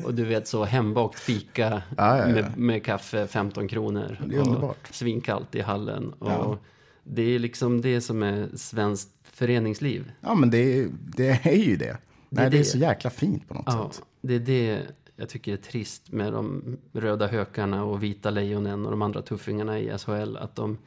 Och 0.04 0.14
du 0.14 0.26
vet 0.26 0.48
så 0.48 0.64
hembakt 0.64 1.20
fika 1.20 1.70
Ja, 1.98 2.18
ja, 2.18 2.28
ja. 2.28 2.28
Med, 2.28 2.58
med 2.58 2.84
kaffe 2.84 3.28
15 3.28 3.68
kronor. 3.68 4.22
Det 4.28 4.36
är 4.36 4.40
underbart. 4.40 4.88
Svinkallt 4.92 5.56
i 5.56 5.62
hallen. 5.62 6.14
Och. 6.14 6.58
Det 7.04 7.36
är 7.36 7.40
liksom 7.40 7.82
det 7.82 8.02
som 8.02 8.24
är 8.24 8.50
svenskt 8.56 9.12
föreningsliv. 9.24 10.12
Ja, 10.22 10.36
men 10.36 10.50
det, 10.50 10.88
det 11.18 11.40
är 11.44 11.58
ju 11.58 11.76
det. 11.76 11.98
Nej, 12.30 12.50
det, 12.50 12.58
är 12.58 12.60
det. 12.60 12.66
så 12.66 12.78
jäkla 12.78 13.10
fint 13.10 13.48
på 13.48 13.54
något 13.54 13.64
Ja, 13.68 13.92
sätt. 13.94 14.04
det 14.22 14.34
är 14.34 14.40
det 14.40 14.86
jag 15.16 15.30
tycker 15.30 15.54
är 15.54 15.58
trist 15.58 16.12
med 16.12 16.34
de 16.34 16.78
röda 16.94 17.28
hökarna 17.28 17.84
och 17.84 18.04
vita 18.04 18.30
lejonen 18.30 18.86
och 18.86 18.92
de 18.92 19.02
andra 19.02 19.22
tuffingarna 19.22 19.80
i 19.80 19.98
SHL. 19.98 20.38
Att 20.38 20.56
de 20.56 20.78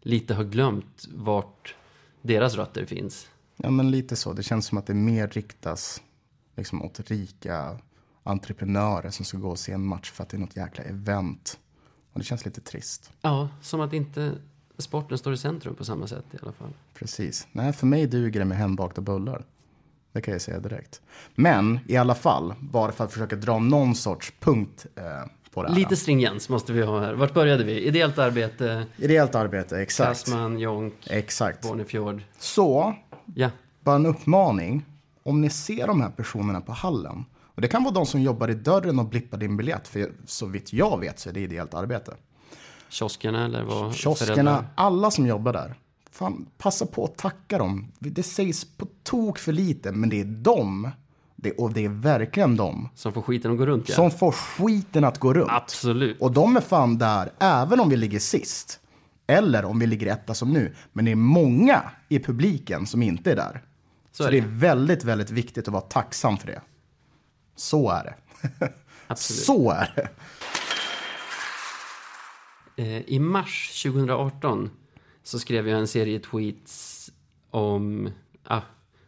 lite 0.00 0.34
har 0.34 0.44
glömt 0.44 1.08
vart 1.14 1.74
deras 2.22 2.54
rötter 2.54 2.84
finns. 2.84 3.28
Ja, 3.56 3.70
men 3.70 3.90
lite 3.90 4.16
så. 4.16 4.32
Det 4.32 4.42
känns 4.42 4.66
som 4.66 4.78
att 4.78 4.86
det 4.86 4.94
mer 4.94 5.28
riktas 5.28 6.02
liksom, 6.56 6.82
åt 6.82 7.10
rika 7.10 7.78
entreprenörer 8.22 9.10
som 9.10 9.24
ska 9.24 9.38
gå 9.38 9.50
och 9.50 9.58
se 9.58 9.72
en 9.72 9.86
match 9.86 10.10
för 10.10 10.22
att 10.22 10.28
det 10.28 10.36
är 10.36 10.38
något 10.38 10.56
jäkla 10.56 10.84
event. 10.84 11.58
Och 12.12 12.18
det 12.18 12.24
känns 12.24 12.44
lite 12.44 12.60
trist. 12.60 13.10
Ja, 13.22 13.48
som 13.62 13.80
att 13.80 13.92
inte 13.92 14.32
sporten 14.78 15.18
står 15.18 15.32
i 15.32 15.36
centrum 15.36 15.74
på 15.74 15.84
samma 15.84 16.06
sätt 16.06 16.24
i 16.32 16.36
alla 16.42 16.52
fall. 16.52 16.70
Precis. 16.94 17.46
Nej, 17.52 17.72
för 17.72 17.86
mig 17.86 18.06
duger 18.06 18.40
det 18.40 18.46
med 18.46 18.58
hembakta 18.58 19.00
bullar. 19.00 19.44
Det 20.12 20.20
kan 20.20 20.32
jag 20.32 20.40
säga 20.40 20.58
direkt. 20.58 21.00
Men 21.34 21.80
i 21.88 21.96
alla 21.96 22.14
fall, 22.14 22.54
bara 22.60 22.92
för 22.92 23.04
att 23.04 23.12
försöka 23.12 23.36
dra 23.36 23.58
någon 23.58 23.94
sorts 23.94 24.32
punkt 24.40 24.86
eh, 24.96 25.02
på 25.50 25.62
det 25.62 25.68
här. 25.68 25.76
Lite 25.76 25.96
stringens 25.96 26.48
måste 26.48 26.72
vi 26.72 26.82
ha 26.82 27.00
här. 27.00 27.14
Vart 27.14 27.34
började 27.34 27.64
vi? 27.64 27.80
Ideellt 27.80 28.18
arbete, 28.18 28.86
Ideellt 28.96 29.34
arbete, 29.34 29.80
exakt. 29.80 30.08
Kassman, 30.08 30.58
Jonk, 30.58 30.94
Exakt. 31.06 31.62
Bornefjord. 31.62 32.22
Så, 32.38 32.94
Ja, 33.34 33.50
bara 33.80 33.96
en 33.96 34.06
uppmaning. 34.06 34.84
Om 35.22 35.40
ni 35.40 35.50
ser 35.50 35.86
de 35.86 36.00
här 36.00 36.10
personerna 36.10 36.60
på 36.60 36.72
hallen. 36.72 37.24
Och 37.54 37.62
det 37.62 37.68
kan 37.68 37.84
vara 37.84 37.94
de 37.94 38.06
som 38.06 38.22
jobbar 38.22 38.48
i 38.48 38.54
dörren 38.54 38.98
och 38.98 39.04
blippar 39.04 39.38
din 39.38 39.56
biljett. 39.56 39.88
För 39.88 40.12
så 40.26 40.46
vitt 40.46 40.72
jag 40.72 41.00
vet 41.00 41.18
så 41.18 41.28
är 41.28 41.32
det 41.32 41.40
ideellt 41.40 41.74
arbete. 41.74 42.12
kioskerna 42.88 43.44
eller 43.44 43.62
vad? 43.62 43.94
Kioskerna, 43.94 44.34
föräldrar? 44.34 44.64
alla 44.74 45.10
som 45.10 45.26
jobbar 45.26 45.52
där. 45.52 45.74
Fan, 46.12 46.46
passa 46.58 46.86
på 46.86 47.04
att 47.04 47.16
tacka 47.16 47.58
dem. 47.58 47.92
Det 47.98 48.22
sägs 48.22 48.64
på 48.64 48.86
tok 49.02 49.38
för 49.38 49.52
lite, 49.52 49.92
men 49.92 50.08
det 50.08 50.20
är 50.20 50.24
dem. 50.24 50.90
Det, 51.36 51.52
och 51.52 51.72
det 51.72 51.84
är 51.84 51.88
verkligen 51.88 52.56
dem. 52.56 52.88
Som 52.94 53.12
får 53.12 53.22
skiten 53.22 53.52
att 53.52 53.58
gå 53.58 53.66
runt 53.66 53.88
ja. 53.88 53.94
Som 53.94 54.10
får 54.10 54.32
skiten 54.32 55.04
att 55.04 55.18
gå 55.18 55.34
runt. 55.34 55.50
Absolut. 55.50 56.20
Och 56.20 56.32
de 56.32 56.56
är 56.56 56.60
fan 56.60 56.98
där, 56.98 57.32
även 57.38 57.80
om 57.80 57.88
vi 57.88 57.96
ligger 57.96 58.18
sist. 58.18 58.80
Eller 59.26 59.64
om 59.64 59.78
vi 59.78 59.86
ligger 59.86 60.06
etta 60.06 60.34
som 60.34 60.52
nu. 60.52 60.74
Men 60.92 61.04
det 61.04 61.10
är 61.10 61.16
många 61.16 61.82
i 62.08 62.18
publiken 62.18 62.86
som 62.86 63.02
inte 63.02 63.32
är 63.32 63.36
där. 63.36 63.62
Så, 64.12 64.24
är 64.24 64.30
det 64.30 64.40
det. 64.40 64.46
är 64.46 64.50
väldigt, 64.50 65.04
väldigt 65.04 65.30
viktigt 65.30 65.68
att 65.68 65.72
vara 65.72 65.82
tacksam 65.82 66.38
för 66.38 66.46
det. 66.46 66.60
Så 67.56 67.90
är 67.90 68.04
det. 68.04 68.14
Absolut. 69.06 69.44
Så 69.44 69.70
är 69.70 69.92
det. 69.96 70.08
Eh, 72.76 73.02
I 73.06 73.18
mars 73.18 73.82
2018 73.82 74.70
så 75.22 75.38
skrev 75.38 75.68
jag 75.68 75.78
en 75.78 75.86
serie 75.86 76.18
tweets 76.18 77.10
om... 77.50 78.10
Ah, 78.44 78.62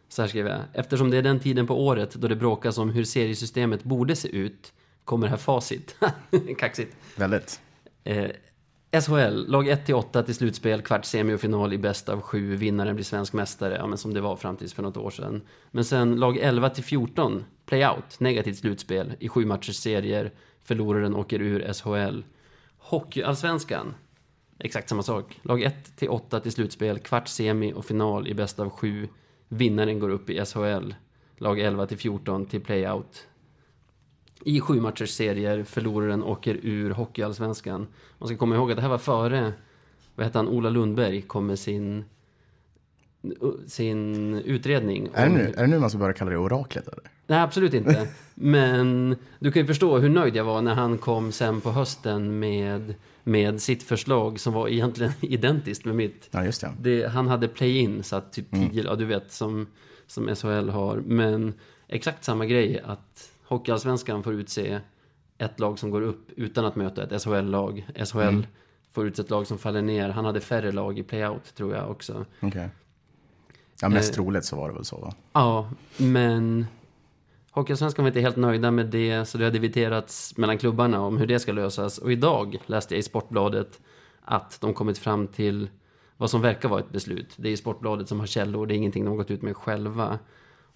så 0.09 0.21
här 0.21 0.29
skrev 0.29 0.47
jag. 0.47 0.59
Eftersom 0.73 1.09
det 1.09 1.17
är 1.17 1.21
den 1.21 1.39
tiden 1.39 1.67
på 1.67 1.85
året 1.85 2.13
då 2.13 2.27
det 2.27 2.35
bråkas 2.35 2.77
om 2.77 2.89
hur 2.89 3.03
seriesystemet 3.03 3.83
borde 3.83 4.15
se 4.15 4.27
ut 4.27 4.73
kommer 5.03 5.27
här 5.27 5.37
facit. 5.37 5.95
Kaxigt. 6.57 6.95
Väldigt. 7.15 7.61
Eh, 8.03 8.31
SHL, 9.01 9.45
lag 9.47 9.67
1-8 9.67 10.23
till 10.23 10.35
slutspel, 10.35 10.81
kvart, 10.81 11.05
semi 11.05 11.33
och 11.33 11.39
final 11.39 11.73
i 11.73 11.77
bäst 11.77 12.09
av 12.09 12.21
sju. 12.21 12.55
Vinnaren 12.55 12.95
blir 12.95 13.05
svensk 13.05 13.33
mästare, 13.33 13.75
ja, 13.75 13.87
men 13.87 13.97
som 13.97 14.13
det 14.13 14.21
var 14.21 14.35
fram 14.35 14.57
tills 14.57 14.73
för 14.73 14.83
något 14.83 14.97
år 14.97 15.09
sedan. 15.09 15.41
Men 15.71 15.85
sen 15.85 16.15
lag 16.15 16.37
11 16.37 16.69
till 16.69 16.83
14, 16.83 17.45
playout, 17.65 18.19
negativt 18.19 18.57
slutspel 18.57 19.13
i 19.19 19.29
sju 19.29 19.45
matchers 19.45 19.75
serier. 19.75 20.31
Förloraren 20.63 21.15
åker 21.15 21.41
ur 21.41 21.73
SHL. 21.73 22.21
Hockeyallsvenskan, 22.77 23.93
exakt 24.59 24.89
samma 24.89 25.03
sak. 25.03 25.39
Lag 25.41 25.61
1 25.61 25.95
till 25.95 26.09
8 26.09 26.39
till 26.39 26.51
slutspel, 26.51 26.99
kvart, 26.99 27.27
semi 27.27 27.73
och 27.73 27.85
final 27.85 28.27
i 28.27 28.33
bäst 28.33 28.59
av 28.59 28.69
sju. 28.69 29.07
Vinnaren 29.47 29.99
går 29.99 30.09
upp 30.09 30.29
i 30.29 30.45
SHL. 30.45 30.93
Lag 31.37 31.59
11 31.59 31.87
till 31.87 31.97
14 31.97 32.45
till 32.45 32.61
playout 32.61 33.27
i 34.45 34.61
sju 34.61 34.81
matchers 34.81 35.09
serier, 35.09 35.63
förloraren 35.63 36.23
åker 36.23 36.59
ur 36.63 36.91
Hockeyallsvenskan. 36.91 37.87
Man 38.17 38.27
ska 38.27 38.37
komma 38.37 38.55
ihåg 38.55 38.71
att 38.71 38.77
det 38.77 38.81
här 38.81 38.89
var 38.89 38.97
före, 38.97 39.53
vad 40.15 40.25
heter 40.25 40.39
han, 40.39 40.47
Ola 40.47 40.69
Lundberg 40.69 41.21
kom 41.21 41.47
med 41.47 41.59
sin, 41.59 42.05
sin 43.67 44.35
utredning. 44.35 45.09
Är 45.13 45.29
det, 45.29 45.33
nu, 45.33 45.53
är 45.57 45.61
det 45.61 45.67
nu 45.67 45.79
man 45.79 45.89
ska 45.89 45.99
börja 45.99 46.13
kalla 46.13 46.31
det 46.31 46.37
oraklet? 46.37 46.87
Eller? 46.87 47.03
Nej, 47.27 47.39
absolut 47.39 47.73
inte. 47.73 48.07
Men 48.35 49.15
du 49.39 49.51
kan 49.51 49.61
ju 49.61 49.67
förstå 49.67 49.97
hur 49.97 50.09
nöjd 50.09 50.35
jag 50.35 50.43
var 50.43 50.61
när 50.61 50.73
han 50.75 50.97
kom 50.97 51.31
sen 51.31 51.61
på 51.61 51.71
hösten 51.71 52.39
med, 52.39 52.95
med 53.23 53.61
sitt 53.61 53.83
förslag 53.83 54.39
som 54.39 54.53
var 54.53 54.67
egentligen 54.67 55.11
identiskt 55.21 55.85
med 55.85 55.95
mitt. 55.95 56.27
Ja, 56.31 56.45
just 56.45 56.61
det. 56.61 56.71
Det, 56.79 57.07
han 57.07 57.27
hade 57.27 57.47
play-in, 57.47 58.03
så 58.03 58.15
att 58.15 58.33
typ 58.33 58.51
10, 58.51 58.83
ja 58.83 58.95
du 58.95 59.05
vet, 59.05 59.31
som, 59.31 59.67
som 60.07 60.35
SHL 60.35 60.69
har. 60.69 60.97
Men 61.05 61.53
exakt 61.87 62.23
samma 62.23 62.45
grej, 62.45 62.81
att 62.85 63.29
Hockeyallsvenskan 63.47 64.23
får 64.23 64.33
utse 64.33 64.79
ett 65.37 65.59
lag 65.59 65.79
som 65.79 65.89
går 65.91 66.01
upp 66.01 66.31
utan 66.35 66.65
att 66.65 66.75
möta 66.75 67.03
ett 67.03 67.21
SHL-lag. 67.23 67.87
SHL 68.05 68.41
får 68.91 69.07
utse 69.07 69.21
ett 69.21 69.29
lag 69.29 69.47
som 69.47 69.57
faller 69.57 69.81
ner. 69.81 70.09
Han 70.09 70.25
hade 70.25 70.39
färre 70.41 70.71
lag 70.71 70.99
i 70.99 71.03
playout, 71.03 71.55
tror 71.55 71.75
jag 71.75 71.91
också. 71.91 72.25
Okej. 72.41 72.69
Ja, 73.81 73.89
mest 73.89 74.11
Eh. 74.11 74.15
troligt 74.15 74.45
så 74.45 74.55
var 74.55 74.67
det 74.69 74.75
väl 74.75 74.85
så 74.85 74.97
va? 74.97 75.13
Ja, 75.33 75.69
men 75.97 76.65
Hockeyallsvenskan 77.55 78.03
var 78.03 78.07
inte 78.07 78.21
helt 78.21 78.35
nöjda 78.35 78.71
med 78.71 78.85
det, 78.85 79.25
så 79.25 79.37
det 79.37 79.43
har 79.43 79.51
dividerats 79.51 80.37
mellan 80.37 80.57
klubbarna 80.57 81.01
om 81.01 81.17
hur 81.17 81.27
det 81.27 81.39
ska 81.39 81.51
lösas. 81.51 81.97
Och 81.97 82.11
idag 82.11 82.57
läste 82.65 82.93
jag 82.93 82.99
i 82.99 83.03
Sportbladet 83.03 83.79
att 84.21 84.61
de 84.61 84.73
kommit 84.73 84.97
fram 84.97 85.27
till 85.27 85.69
vad 86.17 86.29
som 86.29 86.41
verkar 86.41 86.69
vara 86.69 86.79
ett 86.79 86.91
beslut. 86.91 87.33
Det 87.37 87.49
är 87.49 87.55
Sportbladet 87.55 88.07
som 88.07 88.19
har 88.19 88.27
källor, 88.27 88.65
det 88.65 88.73
är 88.73 88.75
ingenting 88.75 89.05
de 89.05 89.09
har 89.09 89.17
gått 89.17 89.31
ut 89.31 89.41
med 89.41 89.57
själva. 89.57 90.19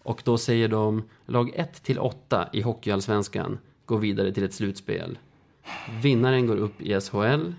Och 0.03 0.21
då 0.25 0.37
säger 0.37 0.67
de, 0.67 1.03
lag 1.25 1.51
1 1.55 1.83
till 1.83 1.99
8 1.99 2.49
i 2.53 2.61
Hockeyallsvenskan 2.61 3.59
går 3.85 3.97
vidare 3.97 4.33
till 4.33 4.43
ett 4.43 4.53
slutspel. 4.53 5.17
Vinnaren 6.01 6.47
går 6.47 6.57
upp 6.57 6.81
i 6.81 7.01
SHL. 7.01 7.53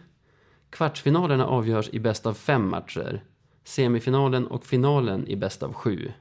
Kvartsfinalerna 0.70 1.46
avgörs 1.46 1.88
i 1.92 2.00
bäst 2.00 2.26
av 2.26 2.34
fem 2.34 2.70
matcher. 2.70 3.24
Semifinalen 3.64 4.46
och 4.46 4.66
finalen 4.66 5.28
i 5.28 5.36
bäst 5.36 5.62
av 5.62 5.72
sju. 5.72 6.12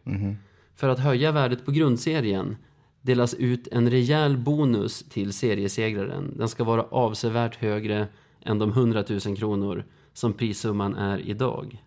För 0.75 0.89
att 0.89 0.99
höja 0.99 1.31
värdet 1.31 1.65
på 1.65 1.71
grundserien 1.71 2.57
delas 3.01 3.33
ut 3.33 3.67
en 3.67 3.89
rejäl 3.89 4.37
bonus 4.37 5.03
till 5.09 5.33
seriesegraren. 5.33 6.33
Den 6.37 6.49
ska 6.49 6.63
vara 6.63 6.83
avsevärt 6.83 7.55
högre 7.55 8.07
än 8.41 8.59
de 8.59 8.69
100 8.69 9.03
000 9.09 9.37
kronor 9.37 9.85
som 10.13 10.33
prissumman 10.33 10.95
är 10.95 11.19
idag. 11.19 11.83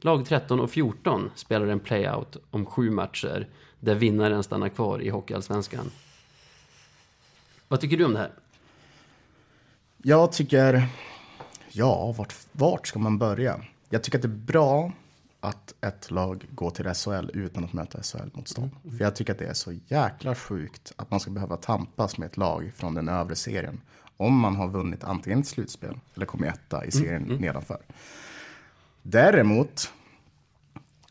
Lag 0.00 0.26
13 0.26 0.60
och 0.60 0.70
14 0.70 1.30
spelar 1.34 1.66
en 1.66 1.80
playout 1.80 2.36
om 2.50 2.66
sju 2.66 2.90
matcher 2.90 3.48
där 3.80 3.94
vinnaren 3.94 4.42
stannar 4.42 4.68
kvar 4.68 5.02
i 5.02 5.08
Hockeyallsvenskan. 5.08 5.90
Vad 7.68 7.80
tycker 7.80 7.96
du 7.96 8.04
om 8.04 8.12
det 8.12 8.18
här? 8.18 8.32
Jag 10.02 10.32
tycker, 10.32 10.88
ja, 11.70 12.14
vart, 12.18 12.34
vart 12.52 12.86
ska 12.86 12.98
man 12.98 13.18
börja? 13.18 13.60
Jag 13.88 14.02
tycker 14.02 14.18
att 14.18 14.22
det 14.22 14.28
är 14.28 14.46
bra 14.46 14.92
att 15.42 15.74
ett 15.80 16.10
lag 16.10 16.46
går 16.50 16.70
till 16.70 16.94
SHL 16.94 17.30
utan 17.34 17.64
att 17.64 17.72
möta 17.72 18.02
SHL-motstånd. 18.02 18.70
Mm. 18.84 18.96
För 18.96 19.04
jag 19.04 19.16
tycker 19.16 19.32
att 19.32 19.38
det 19.38 19.46
är 19.46 19.54
så 19.54 19.72
jäkla 19.86 20.34
sjukt 20.34 20.92
att 20.96 21.10
man 21.10 21.20
ska 21.20 21.30
behöva 21.30 21.56
tampas 21.56 22.18
med 22.18 22.26
ett 22.26 22.36
lag 22.36 22.72
från 22.76 22.94
den 22.94 23.08
övre 23.08 23.36
serien. 23.36 23.80
Om 24.16 24.38
man 24.38 24.56
har 24.56 24.68
vunnit 24.68 25.04
antingen 25.04 25.40
ett 25.40 25.46
slutspel 25.46 25.98
eller 26.14 26.26
kommit 26.26 26.54
etta 26.54 26.84
i 26.84 26.90
serien 26.90 27.16
mm. 27.16 27.30
mm. 27.30 27.40
nedanför. 27.40 27.78
Däremot 29.02 29.92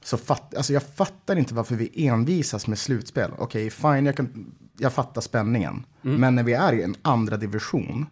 så 0.01 0.17
fatt, 0.17 0.55
alltså 0.55 0.73
jag 0.73 0.83
fattar 0.83 1.35
inte 1.35 1.53
varför 1.53 1.75
vi 1.75 2.07
envisas 2.07 2.67
med 2.67 2.79
slutspel. 2.79 3.31
Okej, 3.37 3.43
okay, 3.43 3.69
fine, 3.69 4.05
jag, 4.05 4.17
kan, 4.17 4.53
jag 4.77 4.93
fattar 4.93 5.21
spänningen. 5.21 5.85
Mm. 6.03 6.21
Men 6.21 6.35
när 6.35 6.43
vi 6.43 6.53
är 6.53 6.73
i 6.73 6.83
en 6.83 6.95
andra 7.01 7.37
division, 7.37 8.05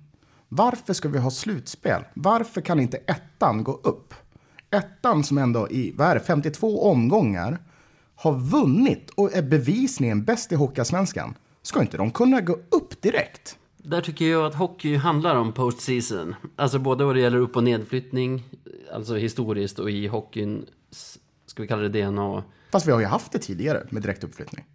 varför 0.49 0.93
ska 0.93 1.09
vi 1.09 1.19
ha 1.19 1.31
slutspel? 1.31 2.03
Varför 2.13 2.61
kan 2.61 2.79
inte 2.79 2.97
ettan 2.97 3.63
gå 3.63 3.73
upp? 3.83 4.13
Ettan 4.71 5.23
som 5.23 5.37
ändå 5.37 5.69
i 5.69 5.93
vad 5.95 6.07
är 6.07 6.13
det, 6.13 6.19
52 6.19 6.83
omgångar 6.83 7.59
har 8.15 8.33
vunnit 8.33 9.09
och 9.09 9.33
är 9.33 9.41
bevisligen 9.41 10.23
bäst 10.23 10.51
i 10.51 10.55
Hockeyallsvenskan. 10.55 11.35
Ska 11.61 11.81
inte 11.81 11.97
de 11.97 12.11
kunna 12.11 12.41
gå 12.41 12.53
upp 12.53 13.01
direkt? 13.01 13.57
Där 13.77 14.01
tycker 14.01 14.25
jag 14.25 14.45
att 14.45 14.55
hockey 14.55 14.95
handlar 14.95 15.35
om 15.35 15.53
postseason. 15.53 16.35
Alltså 16.55 16.79
både 16.79 17.05
vad 17.05 17.15
det 17.15 17.21
gäller 17.21 17.37
upp 17.37 17.55
och 17.55 17.63
nedflyttning, 17.63 18.43
alltså 18.93 19.15
historiskt 19.15 19.79
och 19.79 19.91
i 19.91 20.07
hockeyn, 20.07 20.65
ska 21.45 21.61
vi 21.61 21.67
kalla 21.67 21.81
det 21.81 22.01
DNA. 22.01 22.43
Fast 22.71 22.87
vi 22.87 22.91
har 22.91 22.99
ju 22.99 23.05
haft 23.05 23.31
det 23.31 23.39
tidigare 23.39 23.87
med 23.89 24.01
direktuppflyttning. 24.01 24.65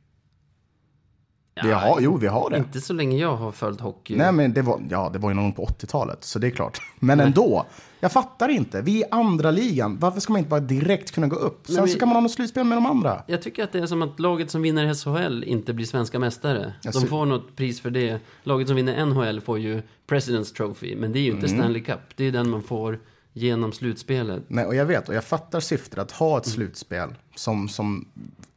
Vi 1.62 1.72
har, 1.72 2.00
jo, 2.00 2.16
vi 2.16 2.26
har 2.26 2.50
det. 2.50 2.56
Inte 2.56 2.80
så 2.80 2.92
länge 2.92 3.18
jag 3.18 3.36
har 3.36 3.52
följt 3.52 3.80
hockey. 3.80 4.16
Nej, 4.16 4.32
men 4.32 4.52
det 4.52 4.62
var, 4.62 4.80
ja, 4.90 5.10
det 5.12 5.18
var 5.18 5.30
ju 5.30 5.34
någon 5.34 5.52
på 5.52 5.66
80-talet, 5.66 6.24
så 6.24 6.38
det 6.38 6.46
är 6.46 6.50
klart. 6.50 6.80
Men 7.00 7.18
Nej. 7.18 7.26
ändå, 7.26 7.66
jag 8.00 8.12
fattar 8.12 8.48
inte. 8.48 8.82
Vi 8.82 9.02
är 9.02 9.08
andra 9.10 9.50
ligan. 9.50 9.98
Varför 9.98 10.20
ska 10.20 10.32
man 10.32 10.38
inte 10.38 10.50
bara 10.50 10.60
direkt 10.60 11.10
kunna 11.10 11.26
gå 11.26 11.36
upp? 11.36 11.66
Sen 11.66 11.76
Nej, 11.76 11.88
så 11.88 11.98
kan 11.98 12.08
man 12.08 12.16
ha 12.16 12.20
något 12.20 12.32
slutspel 12.32 12.64
med 12.64 12.76
de 12.78 12.86
andra. 12.86 13.22
Jag 13.26 13.42
tycker 13.42 13.64
att 13.64 13.72
det 13.72 13.78
är 13.78 13.86
som 13.86 14.02
att 14.02 14.20
laget 14.20 14.50
som 14.50 14.62
vinner 14.62 14.94
SHL 14.94 15.44
inte 15.44 15.72
blir 15.72 15.86
svenska 15.86 16.18
mästare. 16.18 16.72
Jag 16.82 16.92
de 16.92 17.06
får 17.06 17.26
något 17.26 17.56
pris 17.56 17.80
för 17.80 17.90
det. 17.90 18.20
Laget 18.42 18.68
som 18.68 18.76
vinner 18.76 19.06
NHL 19.06 19.40
får 19.40 19.58
ju 19.58 19.82
President's 20.08 20.56
Trophy, 20.56 20.96
men 20.96 21.12
det 21.12 21.18
är 21.18 21.22
ju 21.22 21.30
inte 21.30 21.46
mm. 21.46 21.58
Stanley 21.58 21.82
Cup. 21.82 22.00
Det 22.16 22.24
är 22.24 22.32
den 22.32 22.50
man 22.50 22.62
får 22.62 22.98
genom 23.34 23.72
slutspelet. 23.72 24.42
Nej, 24.48 24.64
och 24.64 24.74
jag 24.74 24.86
vet, 24.86 25.08
och 25.08 25.14
jag 25.14 25.24
fattar 25.24 25.60
syftet 25.60 25.98
att 25.98 26.10
ha 26.10 26.38
ett 26.38 26.46
mm. 26.46 26.54
slutspel 26.54 27.14
som, 27.34 27.68
som, 27.68 28.08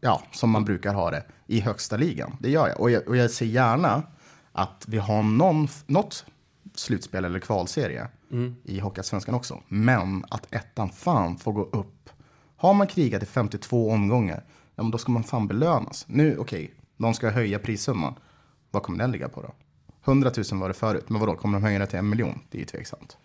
ja, 0.01 0.23
som 0.31 0.49
man 0.49 0.65
brukar 0.65 0.93
ha 0.93 1.11
det 1.11 1.23
i 1.47 1.59
högsta 1.59 1.97
ligan. 1.97 2.37
Det 2.39 2.49
gör 2.49 2.67
jag. 2.67 2.79
Och 2.79 2.91
jag, 2.91 3.07
och 3.07 3.17
jag 3.17 3.31
ser 3.31 3.45
gärna 3.45 4.03
att 4.51 4.85
vi 4.87 4.97
har 4.97 5.23
någon, 5.23 5.67
något 5.85 6.25
slutspel 6.75 7.25
eller 7.25 7.39
kvalserie 7.39 8.07
mm. 8.31 8.55
i 8.63 8.79
Hockeyallsvenskan 8.79 9.35
också. 9.35 9.61
Men 9.67 10.25
att 10.29 10.53
ettan 10.53 10.89
fan 10.89 11.37
får 11.37 11.51
gå 11.51 11.63
upp. 11.63 12.09
Har 12.55 12.73
man 12.73 12.87
krigat 12.87 13.23
i 13.23 13.25
52 13.25 13.91
omgångar, 13.91 14.43
ja, 14.75 14.83
men 14.83 14.91
då 14.91 14.97
ska 14.97 15.11
man 15.11 15.23
fan 15.23 15.47
belönas. 15.47 16.05
Nu, 16.07 16.37
okej, 16.37 16.63
okay, 16.63 16.75
de 16.97 17.13
ska 17.13 17.29
höja 17.29 17.59
prissumman. 17.59 18.13
Vad 18.71 18.83
kommer 18.83 18.99
den 18.99 19.11
ligga 19.11 19.29
på 19.29 19.41
då? 19.41 19.53
100 20.05 20.31
000 20.51 20.59
var 20.59 20.67
det 20.67 20.73
förut, 20.73 21.09
men 21.09 21.19
vadå, 21.19 21.35
kommer 21.35 21.59
de 21.59 21.63
höja 21.63 21.79
det 21.79 21.85
till 21.85 21.99
en 21.99 22.09
miljon? 22.09 22.39
Det 22.49 22.57
är 22.57 22.59
ju 22.59 22.65
tveksamt. 22.65 23.17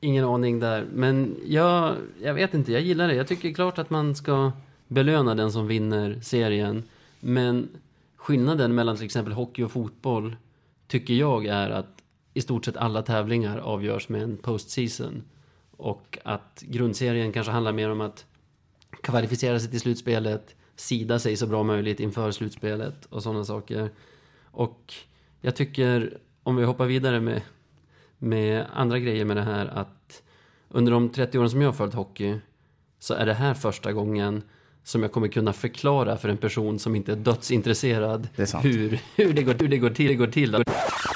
Ingen 0.00 0.24
aning 0.24 0.60
där, 0.60 0.86
men 0.92 1.36
jag, 1.46 1.96
jag 2.22 2.34
vet 2.34 2.54
inte, 2.54 2.72
jag 2.72 2.82
gillar 2.82 3.08
det. 3.08 3.14
Jag 3.14 3.28
tycker 3.28 3.52
klart 3.52 3.78
att 3.78 3.90
man 3.90 4.14
ska 4.14 4.52
belöna 4.88 5.34
den 5.34 5.52
som 5.52 5.66
vinner 5.66 6.20
serien. 6.22 6.82
Men 7.20 7.68
skillnaden 8.16 8.74
mellan 8.74 8.96
till 8.96 9.04
exempel 9.04 9.32
hockey 9.32 9.62
och 9.62 9.72
fotboll 9.72 10.36
tycker 10.86 11.14
jag 11.14 11.46
är 11.46 11.70
att 11.70 12.02
i 12.34 12.40
stort 12.40 12.64
sett 12.64 12.76
alla 12.76 13.02
tävlingar 13.02 13.58
avgörs 13.58 14.08
med 14.08 14.22
en 14.22 14.36
postseason. 14.36 15.22
Och 15.76 16.18
att 16.24 16.62
grundserien 16.66 17.32
kanske 17.32 17.52
handlar 17.52 17.72
mer 17.72 17.90
om 17.90 18.00
att 18.00 18.26
kvalificera 19.02 19.60
sig 19.60 19.70
till 19.70 19.80
slutspelet, 19.80 20.56
sida 20.76 21.18
sig 21.18 21.36
så 21.36 21.46
bra 21.46 21.62
möjligt 21.62 22.00
inför 22.00 22.30
slutspelet 22.30 23.06
och 23.06 23.22
sådana 23.22 23.44
saker. 23.44 23.90
Och 24.44 24.94
jag 25.40 25.56
tycker, 25.56 26.18
om 26.42 26.56
vi 26.56 26.64
hoppar 26.64 26.86
vidare 26.86 27.20
med, 27.20 27.42
med 28.18 28.66
andra 28.72 28.98
grejer 28.98 29.24
med 29.24 29.36
det 29.36 29.42
här, 29.42 29.66
att 29.66 30.22
under 30.68 30.92
de 30.92 31.08
30 31.08 31.38
åren 31.38 31.50
som 31.50 31.62
jag 31.62 31.68
har 31.68 31.72
följt 31.72 31.94
hockey 31.94 32.38
så 32.98 33.14
är 33.14 33.26
det 33.26 33.34
här 33.34 33.54
första 33.54 33.92
gången 33.92 34.42
som 34.84 35.02
jag 35.02 35.12
kommer 35.12 35.28
kunna 35.28 35.52
förklara 35.52 36.16
för 36.16 36.28
en 36.28 36.36
person 36.36 36.78
som 36.78 36.96
inte 36.96 37.12
är 37.12 37.16
dödsintresserad 37.16 38.28
det 38.36 38.54
är 38.54 38.60
hur, 38.60 39.00
hur, 39.16 39.32
det 39.32 39.42
går, 39.42 39.54
hur 39.54 39.68
det 39.68 39.78
går 39.78 39.90
till. 39.90 40.08
Det 40.08 40.14
går 40.14 40.26
till. 40.26 40.64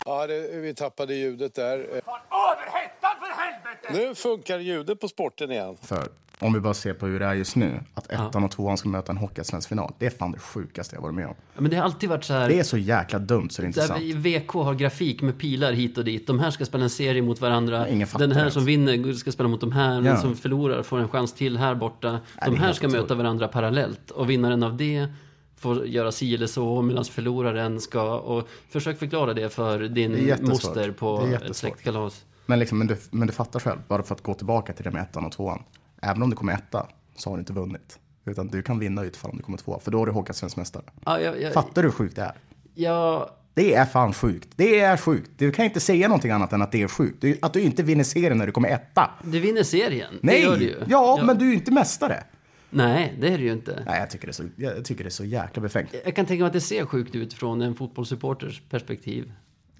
Ja, 0.05 0.27
det, 0.27 0.61
vi 0.61 0.75
tappade 0.75 1.15
ljudet 1.15 1.55
där. 1.55 2.01
Fan, 2.05 2.21
överhettad 2.31 3.17
för 3.21 3.43
helvete! 3.43 4.09
Nu 4.09 4.15
funkar 4.15 4.59
ljudet 4.59 5.01
på 5.01 5.09
sporten 5.09 5.51
igen. 5.51 5.77
För 5.83 6.09
om 6.43 6.53
vi 6.53 6.61
bara 6.61 6.75
ser 6.75 6.95
på 6.95 7.07
hur 7.07 7.21
det 7.21 7.27
är 7.27 7.35
just 7.35 7.57
nu, 7.57 7.81
att 7.95 8.07
ettan 8.11 8.31
ja. 8.35 8.45
och 8.45 8.51
tvåan 8.51 8.79
ska 8.79 8.89
möta 8.89 9.13
en 9.13 9.19
hockeyallsvensk 9.19 9.69
final. 9.69 9.93
Det 9.99 10.07
är 10.07 10.11
fan 10.11 10.33
det 10.33 10.39
sjukaste 10.39 10.97
jag 10.97 11.03
varit 11.03 11.15
med 11.15 11.27
om. 11.27 11.35
Ja, 11.55 11.61
men 11.61 11.71
det 11.71 11.77
har 11.77 11.85
alltid 11.85 12.09
varit 12.09 12.25
så 12.25 12.33
här. 12.33 12.49
Det 12.49 12.59
är 12.59 12.63
så 12.63 12.79
jäkla 12.79 13.19
dumt 13.19 13.51
så 13.51 13.63
det 13.63 13.67
är 13.67 13.67
inte 13.67 13.83
sant. 13.83 14.03
VK 14.03 14.51
har 14.51 14.75
grafik 14.75 15.23
med 15.23 15.39
pilar 15.39 15.73
hit 15.73 15.99
och 15.99 16.05
dit. 16.05 16.27
De 16.27 16.39
här 16.39 16.51
ska 16.51 16.65
spela 16.65 16.85
en 16.85 16.91
serie 16.91 17.23
mot 17.23 17.41
varandra. 17.41 17.89
Ingen 17.89 18.09
Den 18.19 18.33
här 18.33 18.51
som 18.51 18.65
vinner 18.65 19.13
ska 19.13 19.33
spela 19.33 19.49
mot 19.49 19.61
de 19.61 19.73
här. 19.73 20.01
Den 20.01 20.21
som 20.21 20.37
förlorar 20.37 20.83
får 20.83 20.99
en 20.99 21.09
chans 21.09 21.33
till 21.33 21.57
här 21.57 21.75
borta. 21.75 22.21
de 22.47 22.57
här 22.57 22.73
ska 22.73 22.89
möta 22.89 23.15
varandra 23.15 23.49
parallellt. 23.49 24.11
Och 24.11 24.31
vinnaren 24.31 24.63
av 24.63 24.77
det 24.77 25.09
får 25.57 25.87
göra 25.87 26.13
si 26.13 26.35
eller 26.35 26.47
så 26.47 26.83
medan 26.83 27.05
förloraren 27.05 27.81
ska... 27.81 28.19
Och 28.19 28.49
försök 28.69 28.99
förklara 28.99 29.35
det 29.35 29.49
för 29.49 29.81
din 29.81 30.37
moster 30.41 30.91
på 30.91 31.29
ett 31.43 31.57
släktkalas. 31.57 32.25
Men, 32.47 32.59
liksom, 32.59 32.79
men, 32.79 32.87
du, 32.87 32.97
men 33.11 33.27
du 33.27 33.33
fattar 33.33 33.61
själv, 33.61 33.79
bara 33.89 34.03
för 34.03 34.15
att 34.15 34.23
gå 34.23 34.35
tillbaka 34.35 34.73
till 34.73 34.85
det 34.85 34.91
med 34.91 35.03
ettan 35.03 35.25
och 35.25 35.33
tvåan 35.33 35.63
även 36.03 36.23
om 36.23 36.31
du 36.31 36.37
kommer 36.37 36.53
etta 36.53 36.87
så 37.17 37.31
har 37.31 37.37
du 37.37 37.41
inte 37.41 37.53
vunnit. 37.53 37.99
Utan 38.25 38.49
du 38.49 38.63
kan 38.63 38.79
vinna 38.79 39.03
utfall 39.03 39.31
om 39.31 39.37
du 39.37 39.43
kommer 39.43 39.59
tvåa, 39.59 39.79
för 39.79 39.91
då 39.91 40.03
är 40.03 40.07
du 40.07 40.13
Håkan 40.13 40.35
svensk 40.35 40.57
mästare. 40.57 40.85
Ja, 41.05 41.21
jag, 41.21 41.43
jag, 41.43 41.53
Fattar 41.53 41.83
du 41.83 41.89
hur 41.89 41.93
sjukt 41.93 42.17
det 42.17 42.23
är? 42.23 42.33
Ja. 42.75 43.31
Det 43.55 43.75
är 43.75 43.85
fan 43.85 44.13
sjukt. 44.13 44.49
Det 44.57 44.81
är 44.81 44.97
sjukt. 44.97 45.31
Du 45.37 45.53
kan 45.53 45.65
inte 45.65 45.81
säga 45.81 46.09
någonting 46.09 46.31
annat 46.31 46.53
än 46.53 46.63
att 46.63 46.73
det 46.73 46.83
är 46.83 46.89
sjukt. 46.89 47.45
Att 47.45 47.53
du 47.53 47.61
inte 47.61 47.83
vinner 47.83 48.05
serien 48.05 48.39
när 48.39 48.47
du 48.47 48.53
kommer 48.53 48.69
etta. 48.69 49.11
Du 49.23 49.41
vinner 49.41 49.63
serien. 49.63 50.19
Nej, 50.21 50.35
det 50.35 50.43
gör 50.43 50.57
du 50.57 50.65
ju. 50.65 50.77
Ja, 50.89 51.17
ja, 51.19 51.25
men 51.25 51.39
du 51.39 51.45
är 51.45 51.49
ju 51.49 51.55
inte 51.55 51.73
mästare. 51.73 52.25
Nej, 52.71 53.15
det 53.21 53.29
är 53.29 53.39
det 53.39 53.45
ju 53.45 53.53
inte. 53.53 53.83
Nej, 53.87 54.01
jag 54.01 54.11
tycker 54.11 54.27
det 54.27 54.31
är 54.31 54.33
så, 54.33 54.45
jag 54.57 54.85
tycker 54.85 55.05
det 55.05 55.09
är 55.09 55.11
så 55.11 55.25
jäkla 55.25 55.63
befängt. 55.63 55.95
Jag 56.05 56.17
kan 56.17 56.27
tänka 56.27 56.41
mig 56.41 56.47
att 56.47 56.53
det 56.53 56.61
ser 56.61 56.87
sjukt 56.87 57.15
ut 57.15 57.35
från 57.35 57.63
en 57.63 57.75
fotbollssupporters 57.75 58.63
perspektiv. 58.71 59.33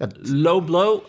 Jag... 0.03 0.27
Low 0.27 0.65
blow. 0.65 0.99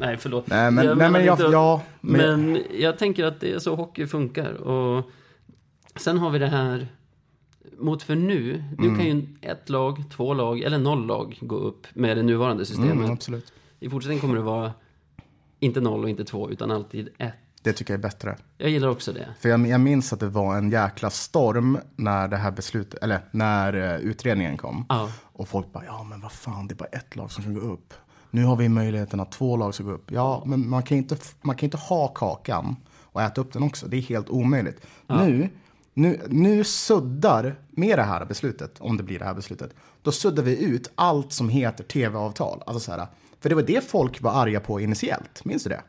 nej, 0.00 0.16
förlåt. 0.16 0.46
Nej, 0.46 0.70
men 0.70 0.86
jag, 0.86 0.98
nej, 0.98 1.10
men 1.10 1.24
jag, 1.24 1.40
ja, 1.40 1.82
men... 2.00 2.52
men 2.52 2.62
jag 2.78 2.98
tänker 2.98 3.24
att 3.24 3.40
det 3.40 3.52
är 3.52 3.58
så 3.58 3.74
hockey 3.74 4.06
funkar. 4.06 4.52
Och 4.52 5.10
sen 5.96 6.18
har 6.18 6.30
vi 6.30 6.38
det 6.38 6.46
här 6.46 6.88
mot 7.78 8.02
för 8.02 8.14
nu. 8.14 8.64
Nu 8.78 8.86
mm. 8.86 8.98
kan 8.98 9.06
ju 9.06 9.26
ett 9.40 9.68
lag, 9.68 10.02
två 10.16 10.34
lag 10.34 10.60
eller 10.60 10.78
noll 10.78 11.06
lag 11.06 11.38
gå 11.40 11.56
upp 11.56 11.86
med 11.94 12.16
det 12.16 12.22
nuvarande 12.22 12.64
systemet. 12.64 13.28
Mm. 13.28 13.40
I 13.80 13.90
fortsättningen 13.90 14.20
kommer 14.20 14.36
det 14.36 14.42
vara 14.42 14.72
inte 15.60 15.80
noll 15.80 16.02
och 16.02 16.10
inte 16.10 16.24
två, 16.24 16.50
utan 16.50 16.70
alltid 16.70 17.08
ett. 17.18 17.34
Det 17.64 17.72
tycker 17.72 17.94
jag 17.94 17.98
är 17.98 18.02
bättre. 18.02 18.36
Jag 18.58 18.70
gillar 18.70 18.88
också 18.88 19.12
det. 19.12 19.28
För 19.40 19.48
jag, 19.48 19.66
jag 19.66 19.80
minns 19.80 20.12
att 20.12 20.20
det 20.20 20.28
var 20.28 20.56
en 20.56 20.70
jäkla 20.70 21.10
storm 21.10 21.78
när 21.96 22.28
det 22.28 22.36
här 22.36 22.50
beslutet, 22.50 23.02
eller 23.02 23.20
när 23.30 23.76
uh, 23.76 23.96
utredningen 23.96 24.56
kom. 24.56 24.86
Ja. 24.88 25.10
Och 25.22 25.48
folk 25.48 25.72
bara, 25.72 25.84
ja 25.84 26.02
men 26.02 26.20
vad 26.20 26.32
fan, 26.32 26.66
det 26.66 26.74
är 26.74 26.76
bara 26.76 26.88
ett 26.88 27.16
lag 27.16 27.32
som 27.32 27.44
kan 27.44 27.54
gå 27.54 27.60
upp. 27.60 27.94
Nu 28.30 28.44
har 28.44 28.56
vi 28.56 28.68
möjligheten 28.68 29.20
att 29.20 29.32
två 29.32 29.56
lag 29.56 29.74
ska 29.74 29.84
gå 29.84 29.90
upp. 29.90 30.10
Ja, 30.10 30.42
men 30.46 30.68
man 30.68 30.82
kan 30.82 30.98
inte, 30.98 31.16
man 31.42 31.56
kan 31.56 31.66
inte 31.66 31.76
ha 31.76 32.08
kakan 32.08 32.76
och 33.02 33.22
äta 33.22 33.40
upp 33.40 33.52
den 33.52 33.62
också. 33.62 33.86
Det 33.86 33.96
är 33.96 34.02
helt 34.02 34.30
omöjligt. 34.30 34.80
Ja. 35.06 35.26
Nu, 35.26 35.48
nu, 35.94 36.20
nu 36.28 36.64
suddar, 36.64 37.56
med 37.70 37.98
det 37.98 38.02
här 38.02 38.24
beslutet, 38.24 38.80
om 38.80 38.96
det 38.96 39.02
blir 39.02 39.18
det 39.18 39.24
här 39.24 39.34
beslutet, 39.34 39.74
då 40.02 40.12
suddar 40.12 40.42
vi 40.42 40.64
ut 40.64 40.92
allt 40.94 41.32
som 41.32 41.48
heter 41.48 41.84
tv-avtal. 41.84 42.62
Alltså 42.66 42.80
så 42.80 42.92
här, 42.92 43.06
för 43.40 43.48
det 43.48 43.54
var 43.54 43.62
det 43.62 43.90
folk 43.90 44.22
var 44.22 44.32
arga 44.32 44.60
på 44.60 44.80
initiellt, 44.80 45.44
minns 45.44 45.62
du 45.62 45.70
det? 45.70 45.82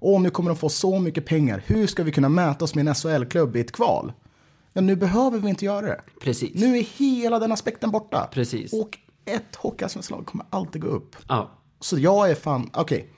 Åh, 0.00 0.20
nu 0.20 0.30
kommer 0.30 0.50
de 0.50 0.56
få 0.56 0.68
så 0.68 0.98
mycket 0.98 1.26
pengar. 1.26 1.62
Hur 1.66 1.86
ska 1.86 2.02
vi 2.02 2.12
kunna 2.12 2.28
mäta 2.28 2.64
oss 2.64 2.74
med 2.74 2.88
en 2.88 2.94
SHL-klubb 2.94 3.56
i 3.56 3.60
ett 3.60 3.72
kval? 3.72 4.12
Ja, 4.72 4.80
nu 4.80 4.96
behöver 4.96 5.38
vi 5.38 5.48
inte 5.48 5.64
göra 5.64 5.86
det. 5.86 6.00
Precis. 6.20 6.54
Nu 6.54 6.78
är 6.78 6.82
hela 6.82 7.38
den 7.38 7.52
aspekten 7.52 7.90
borta. 7.90 8.28
Precis. 8.32 8.72
Och 8.72 8.98
ett 9.24 9.56
hockeyallsvenskt 9.56 10.10
lag 10.10 10.26
kommer 10.26 10.46
alltid 10.50 10.82
gå 10.82 10.88
upp. 10.88 11.16
Ja. 11.28 11.50
Så 11.80 11.98
jag 11.98 12.30
är 12.30 12.34
fan, 12.34 12.70
okej. 12.72 12.98
Okay. 12.98 13.10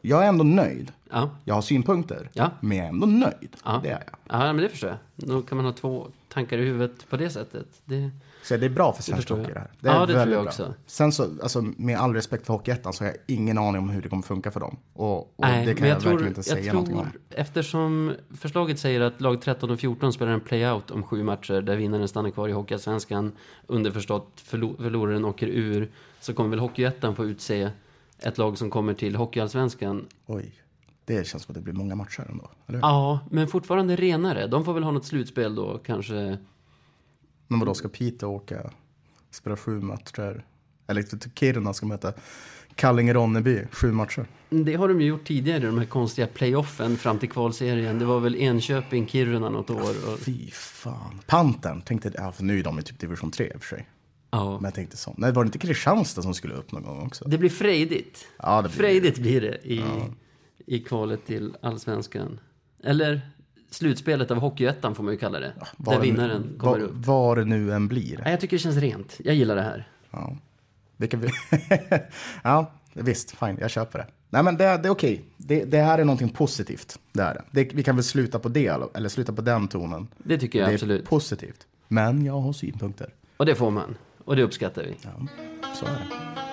Jag 0.00 0.24
är 0.24 0.28
ändå 0.28 0.44
nöjd. 0.44 0.92
Ja. 1.10 1.30
Jag 1.44 1.54
har 1.54 1.62
synpunkter, 1.62 2.30
ja. 2.32 2.50
men 2.60 2.76
jag 2.76 2.86
är 2.86 2.90
ändå 2.90 3.06
nöjd. 3.06 3.56
Ja. 3.64 3.80
Det 3.82 3.88
är 3.88 3.92
jag. 3.92 4.40
Ja, 4.40 4.52
men 4.52 4.56
det 4.56 4.68
förstår 4.68 4.90
jag. 4.90 5.28
Då 5.28 5.42
kan 5.42 5.56
man 5.56 5.64
ha 5.64 5.72
två 5.72 6.06
tankar 6.28 6.58
i 6.58 6.64
huvudet 6.64 7.08
på 7.10 7.16
det 7.16 7.30
sättet. 7.30 7.66
Det, 7.84 8.10
Så 8.42 8.56
det 8.56 8.66
är 8.66 8.70
bra 8.70 8.92
för 8.92 9.02
svensk 9.02 9.30
hockey 9.30 9.52
det 9.52 9.58
här. 9.58 9.70
Det 9.80 9.88
är 9.88 9.94
Ja, 9.94 10.00
det 10.00 10.12
tror 10.12 10.18
jag 10.18 10.28
bra. 10.28 10.42
också. 10.42 10.74
Sen 10.86 11.12
så, 11.12 11.22
alltså 11.42 11.62
med 11.62 11.98
all 11.98 12.14
respekt 12.14 12.46
för 12.46 12.52
Hockeyettan 12.52 12.92
så 12.92 13.04
har 13.04 13.08
jag 13.08 13.16
ingen 13.26 13.58
aning 13.58 13.78
om 13.82 13.90
hur 13.90 14.02
det 14.02 14.08
kommer 14.08 14.22
funka 14.22 14.50
för 14.50 14.60
dem. 14.60 14.76
Och, 14.92 15.18
och 15.18 15.34
Nej, 15.38 15.66
det 15.66 15.74
kan 15.74 15.88
jag, 15.88 15.94
jag, 15.94 16.02
tror, 16.02 16.10
verkligen 16.10 16.30
inte 16.30 16.42
säga 16.42 16.60
jag 16.60 16.74
någonting 16.74 16.96
om. 16.96 17.02
tror, 17.10 17.20
eftersom 17.30 18.12
förslaget 18.40 18.78
säger 18.78 19.00
att 19.00 19.20
lag 19.20 19.42
13 19.42 19.70
och 19.70 19.80
14 19.80 20.12
spelar 20.12 20.32
en 20.32 20.40
playout 20.40 20.90
om 20.90 21.02
sju 21.02 21.22
matcher 21.22 21.60
där 21.62 21.76
vinnaren 21.76 22.08
stannar 22.08 22.30
kvar 22.30 22.48
i 22.48 22.52
Hockeyallsvenskan, 22.52 23.32
underförstått 23.66 24.40
förlo 24.44 24.76
förloraren 24.76 25.24
åker 25.24 25.46
ur, 25.46 25.90
så 26.20 26.34
kommer 26.34 26.50
väl 26.50 26.58
Hockeyettan 26.58 27.16
få 27.16 27.24
utse 27.26 27.70
ett 28.18 28.38
lag 28.38 28.58
som 28.58 28.70
kommer 28.70 28.94
till 28.94 29.16
Hockeyallsvenskan. 29.16 30.06
Oj, 30.26 30.52
det 31.04 31.26
känns 31.26 31.42
som 31.42 31.52
att 31.52 31.54
det 31.54 31.60
blir 31.60 31.74
många 31.74 31.94
matcher 31.94 32.26
ändå. 32.30 32.50
Eller? 32.66 32.78
hur? 32.78 32.80
Ja, 32.88 33.18
men 33.30 33.48
fortfarande 33.48 33.96
renare. 33.96 34.46
De 34.46 34.64
får 34.64 34.74
väl 34.74 34.82
ha 34.82 34.90
något 34.90 35.04
slutspel 35.04 35.54
då, 35.54 35.78
kanske. 35.84 36.38
Men 37.50 37.60
vadå, 37.60 37.74
ska 37.74 37.88
Piteå 37.88 38.28
åka, 38.30 38.70
spela 39.30 39.56
sju 39.56 39.80
matcher? 39.80 40.44
Eller 40.86 41.02
till 41.02 41.30
Kiruna 41.34 41.72
ska 41.72 41.86
möta 41.86 42.12
Kallinge-Ronneby, 42.76 43.66
sju 43.72 43.92
matcher. 43.92 44.26
Det 44.50 44.74
har 44.74 44.88
de 44.88 45.00
ju 45.00 45.06
gjort 45.06 45.24
tidigare, 45.26 45.66
de 45.66 45.78
här 45.78 45.86
konstiga 45.86 46.26
playoffen 46.26 46.96
fram 46.96 47.18
till 47.18 47.30
kvalserien. 47.30 47.98
Det 47.98 48.04
var 48.04 48.20
väl 48.20 48.36
Enköping, 48.36 49.06
Kiruna 49.08 49.50
något 49.50 49.70
år. 49.70 50.12
Och, 50.12 50.18
Fy 50.18 50.50
fan. 50.50 51.20
Pantern, 51.26 51.80
tänkte, 51.82 52.12
ja, 52.14 52.32
för 52.32 52.44
nu 52.44 52.58
är 52.58 52.62
de 52.62 52.78
i 52.78 52.82
typ 52.82 52.98
division 52.98 53.30
3 53.30 53.46
i 53.46 53.56
och 53.56 53.62
för 53.62 53.76
sig. 53.76 53.88
ja. 54.30 54.54
Men 54.54 54.64
jag 54.64 54.74
tänkte 54.74 54.96
så. 54.96 55.14
Nej, 55.16 55.32
var 55.32 55.44
det 55.44 55.48
inte 55.48 55.58
Kristianstad 55.58 56.22
som 56.22 56.34
skulle 56.34 56.54
upp 56.54 56.72
någon 56.72 56.82
gång 56.82 57.06
också? 57.06 57.24
Det 57.28 57.38
blir 57.38 57.50
frejdigt. 57.50 58.26
Ja, 58.38 58.62
det 58.62 58.68
blir 58.68 58.78
Frejdigt 58.78 59.18
blir 59.18 59.40
det 59.40 59.54
i, 59.64 59.84
i 60.66 60.78
kvalet 60.80 61.26
till 61.26 61.56
allsvenskan. 61.62 62.40
Eller 62.84 63.20
slutspelet 63.70 64.30
av 64.30 64.38
Hockeyettan 64.38 64.94
får 64.94 65.02
man 65.02 65.12
ju 65.12 65.18
kalla 65.18 65.40
det. 65.40 65.52
Var 65.76 65.92
där 65.92 66.00
det 66.00 66.06
nu- 66.06 66.12
vinnaren 66.12 66.54
kommer 66.58 66.72
var, 66.78 66.80
upp. 66.80 67.06
Var 67.06 67.36
det 67.36 67.44
nu 67.44 67.72
än 67.72 67.88
blir. 67.88 68.20
Nej, 68.22 68.30
jag 68.30 68.40
tycker 68.40 68.56
det 68.56 68.60
känns 68.60 68.76
rent. 68.76 69.16
Jag 69.24 69.34
gillar 69.34 69.56
det 69.56 69.62
här. 69.62 69.88
Ja. 70.10 70.36
Vilka 70.96 71.16
vi... 71.16 71.28
ja, 72.42 72.72
visst, 72.92 73.30
fine, 73.30 73.58
jag 73.60 73.70
köper 73.70 73.98
det. 73.98 74.06
Nej, 74.30 74.42
men 74.42 74.56
det, 74.56 74.64
det 74.64 74.88
är 74.88 74.90
okej. 74.90 75.24
Det, 75.36 75.64
det 75.64 75.78
här 75.78 75.98
är 75.98 76.04
någonting 76.04 76.28
positivt. 76.28 76.98
Det 77.12 77.22
är 77.22 77.34
det. 77.34 77.42
det. 77.50 77.74
Vi 77.74 77.82
kan 77.82 77.96
väl 77.96 78.04
sluta 78.04 78.38
på 78.38 78.48
det, 78.48 78.80
eller 78.94 79.08
sluta 79.08 79.32
på 79.32 79.42
den 79.42 79.68
tonen. 79.68 80.08
Det 80.18 80.38
tycker 80.38 80.58
jag 80.58 80.68
det 80.68 80.72
är 80.72 80.74
absolut. 80.74 81.04
positivt. 81.04 81.66
Men 81.88 82.24
jag 82.24 82.40
har 82.40 82.52
synpunkter. 82.52 83.14
Och 83.36 83.46
det 83.46 83.54
får 83.54 83.70
man. 83.70 83.96
Och 84.24 84.36
det 84.36 84.42
uppskattar 84.42 84.82
vi. 84.82 84.94
Ja, 85.02 85.26
så 85.74 85.86
är 85.86 85.90
det. 85.90 86.49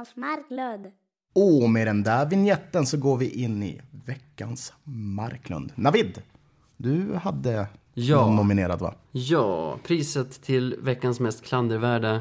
Veckans 0.00 0.16
Marklund. 0.16 0.86
Och 1.34 1.70
med 1.70 1.86
den 1.86 2.02
där 2.02 2.26
vignetten 2.26 2.86
så 2.86 2.96
går 2.98 3.16
vi 3.16 3.28
in 3.44 3.62
i 3.62 3.80
veckans 4.06 4.72
Marklund. 4.84 5.72
Navid, 5.74 6.22
du 6.76 7.14
hade 7.22 7.66
Ja. 7.94 8.26
någon 8.26 8.36
nominerad 8.36 8.80
va? 8.80 8.94
Ja, 9.12 9.76
priset 9.84 10.42
till 10.42 10.76
veckans 10.80 11.20
mest 11.20 11.44
klandervärda 11.44 12.20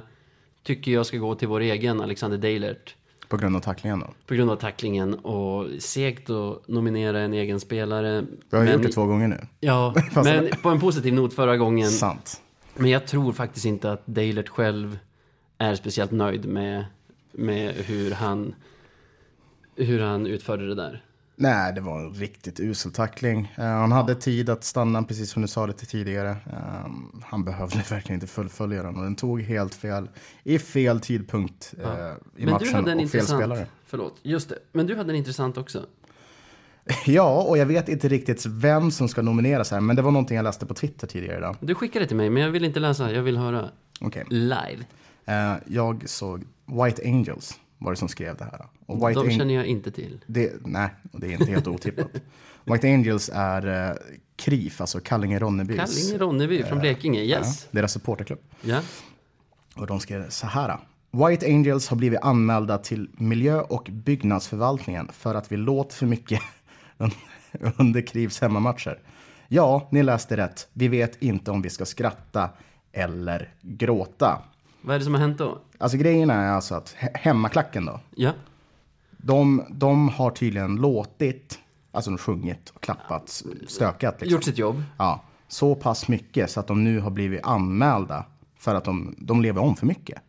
tycker 0.64 0.92
jag 0.92 1.06
ska 1.06 1.18
gå 1.18 1.36
till 1.36 1.48
vår 1.48 1.60
egen 1.60 2.02
Alexander 2.02 2.38
Deilert. 2.38 2.96
På 3.28 3.38
grund 3.38 3.56
av 3.56 3.60
tacklingen 3.60 4.00
då? 4.00 4.08
På 4.28 4.34
grund 4.34 4.52
av 4.52 4.56
tacklingen 4.56 5.14
och 5.14 5.68
segt 5.80 6.30
att 6.30 6.68
nominera 6.68 7.20
en 7.20 7.34
egen 7.34 7.60
spelare. 7.60 8.22
Vi 8.50 8.58
har 8.58 8.64
ju 8.64 8.70
Men- 8.70 8.74
gjort 8.74 8.84
det 8.88 8.92
två 8.94 9.06
gånger 9.06 9.28
nu. 9.28 9.40
Ja, 9.60 9.94
men 10.24 10.50
på 10.64 10.70
en 10.70 10.80
positiv 10.80 11.14
not 11.14 11.34
förra 11.34 11.58
gången. 11.58 11.90
Sant. 11.90 12.42
Men 12.76 12.90
jag 12.92 13.08
tror 13.08 13.34
faktiskt 13.34 13.66
inte 13.66 13.92
att 13.92 14.02
Deilert 14.06 14.50
själv 14.50 15.00
är 15.58 15.76
speciellt 15.76 16.12
nöjd 16.12 16.46
med, 16.46 16.86
med 17.32 17.76
hur, 17.76 18.12
han, 18.12 18.56
hur 19.76 20.00
han 20.00 20.28
utförde 20.28 20.68
det 20.68 20.76
där. 20.76 21.04
Nej, 21.36 21.74
det 21.74 21.82
var 21.82 22.00
en 22.00 22.14
riktigt 22.14 22.60
usel 22.60 22.92
tackling. 22.92 23.54
Eh, 23.58 23.66
han 23.66 23.92
hade 23.92 24.16
tid 24.16 24.50
att 24.50 24.64
stanna, 24.64 25.04
precis 25.04 25.32
som 25.32 25.42
du 25.42 25.48
sa 25.48 25.66
lite 25.66 25.86
tidigare. 25.86 26.30
Eh, 26.30 26.92
han 27.24 27.44
behövde 27.44 27.76
verkligen 27.90 28.14
inte 28.14 28.28
fullfölja 28.28 28.84
den 28.84 28.96
och 28.96 29.04
den 29.04 29.16
tog 29.16 29.42
helt 29.42 29.76
fel 29.76 30.10
i 30.44 30.60
fel 30.60 31.00
tidpunkt 31.00 31.74
eh, 31.84 31.88
i 32.36 32.46
Men 32.46 32.60
du 32.60 32.72
hade 32.72 32.92
en 32.92 33.00
och 33.00 33.10
fel 33.10 33.20
intressant... 33.20 33.40
spelare. 33.40 33.66
Förlåt, 33.86 34.20
just 34.24 34.50
det. 34.50 34.56
Men 34.72 34.88
du 34.88 34.96
hade 34.96 35.12
en 35.12 35.16
intressant 35.16 35.58
också. 35.58 35.86
Ja, 37.06 37.42
och 37.42 37.58
jag 37.58 37.66
vet 37.66 37.90
inte 37.90 38.08
riktigt 38.08 38.46
vem 38.46 38.92
som 38.92 39.10
ska 39.10 39.22
nomineras 39.22 39.72
här, 39.72 39.82
men 39.82 39.96
det 39.96 40.02
var 40.02 40.12
någonting 40.12 40.38
jag 40.38 40.44
läste 40.44 40.66
på 40.66 40.74
Twitter 40.74 41.08
tidigare 41.08 41.38
idag. 41.38 41.56
Du 41.60 41.76
skickade 41.76 42.08
till 42.08 42.18
mig, 42.18 42.30
men 42.30 42.44
jag 42.44 42.50
vill 42.50 42.66
inte 42.66 42.80
läsa. 42.80 43.12
Jag 43.12 43.24
vill 43.24 43.38
höra 43.38 43.70
Okej. 44.02 44.26
live. 44.30 44.86
Eh, 45.26 45.54
jag 45.68 46.10
såg 46.10 46.44
White 46.72 47.02
Angels 47.06 47.60
var 47.78 47.92
det 47.92 47.98
som 47.98 48.08
skrev 48.10 48.38
det 48.38 48.44
här. 48.44 48.66
Och 48.86 49.10
White 49.10 49.20
De 49.20 49.32
känner 49.32 49.54
jag 49.54 49.66
inte 49.66 49.92
till. 49.92 50.24
det, 50.28 50.54
nej, 50.66 50.90
och 51.12 51.20
det 51.20 51.28
är 51.28 51.32
inte 51.32 51.52
helt 51.52 51.68
otippat. 51.68 52.08
White 52.64 52.88
Angels 52.88 53.30
är 53.34 53.90
eh, 53.90 53.96
KRIF, 54.36 54.82
alltså 54.82 55.00
Kallinge-Ronnebys. 55.00 55.78
Kallinge-Ronneby 55.78 56.64
från 56.64 56.80
Blekinge, 56.80 57.22
yes. 57.22 57.68
Ja, 57.72 57.80
deras 57.80 57.92
supporterklubb. 57.94 58.40
Ja. 58.62 58.82
Och 59.76 59.88
de 59.88 60.00
skrev 60.00 60.30
så 60.30 60.48
här. 60.48 60.78
White 61.12 61.46
Angels 61.46 61.88
har 61.88 61.98
blivit 61.98 62.20
anmälda 62.22 62.78
till 62.78 63.10
miljö 63.14 63.62
och 63.62 63.90
byggnadsförvaltningen 63.92 65.10
för 65.14 65.36
att 65.36 65.52
vi 65.52 65.58
låter 65.58 65.96
för 65.96 66.06
mycket 66.06 66.42
under 67.78 68.02
KRIFs 68.02 68.42
hemmamatcher. 68.42 69.00
Ja, 69.48 69.88
ni 69.92 70.04
läste 70.04 70.38
rätt. 70.38 70.68
Vi 70.74 70.88
vet 70.88 71.22
inte 71.22 71.52
om 71.52 71.62
vi 71.62 71.70
ska 71.70 71.86
skratta 71.86 72.50
eller 72.92 73.54
gråta. 73.62 74.42
Vad 74.82 74.96
är 74.96 75.00
det 75.00 75.06
som 75.06 75.14
har 75.14 75.22
hänt 75.22 75.38
då? 75.38 75.58
Alltså 75.78 75.98
grejen 75.98 76.30
är 76.30 76.48
alltså 76.52 76.76
att 76.76 76.96
he- 77.00 77.18
hemmaklacken 77.18 77.86
då, 77.86 78.00
Ja. 78.16 78.32
de, 79.18 79.64
de 79.70 80.10
har 80.10 80.32
tydligen 80.32 80.76
låtit, 80.76 81.60
alltså 81.92 82.12
de 82.12 82.18
sjungit 82.18 82.70
och 82.70 82.82
klappat, 82.82 83.44
stökat 83.68 84.22
liksom. 84.22 84.34
Gjort 84.34 84.44
sitt 84.44 84.58
jobb. 84.58 84.84
Ja, 84.98 85.22
så 85.48 85.76
pass 85.76 86.08
mycket 86.08 86.52
så 86.52 86.60
att 86.60 86.68
de 86.68 86.84
nu 86.84 87.00
har 87.00 87.10
blivit 87.12 87.44
anmälda 87.44 88.26
för 88.58 88.76
att 88.76 88.84
de, 88.84 89.16
de 89.18 89.42
lever 89.42 89.62
om 89.62 89.76
för 89.76 89.86
mycket. 89.86 90.22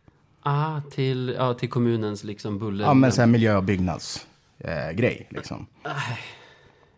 Ah, 0.43 0.81
till, 0.91 1.35
ja, 1.37 1.53
till 1.53 1.69
kommunens 1.69 2.23
liksom 2.23 2.59
buller. 2.59 2.85
Ja, 2.85 2.93
men 2.93 3.11
så 3.11 3.21
här 3.21 3.27
miljö 3.27 3.55
och 3.57 3.63
byggnads 3.63 4.27
eh, 4.59 4.91
grej 4.91 5.27
liksom. 5.29 5.65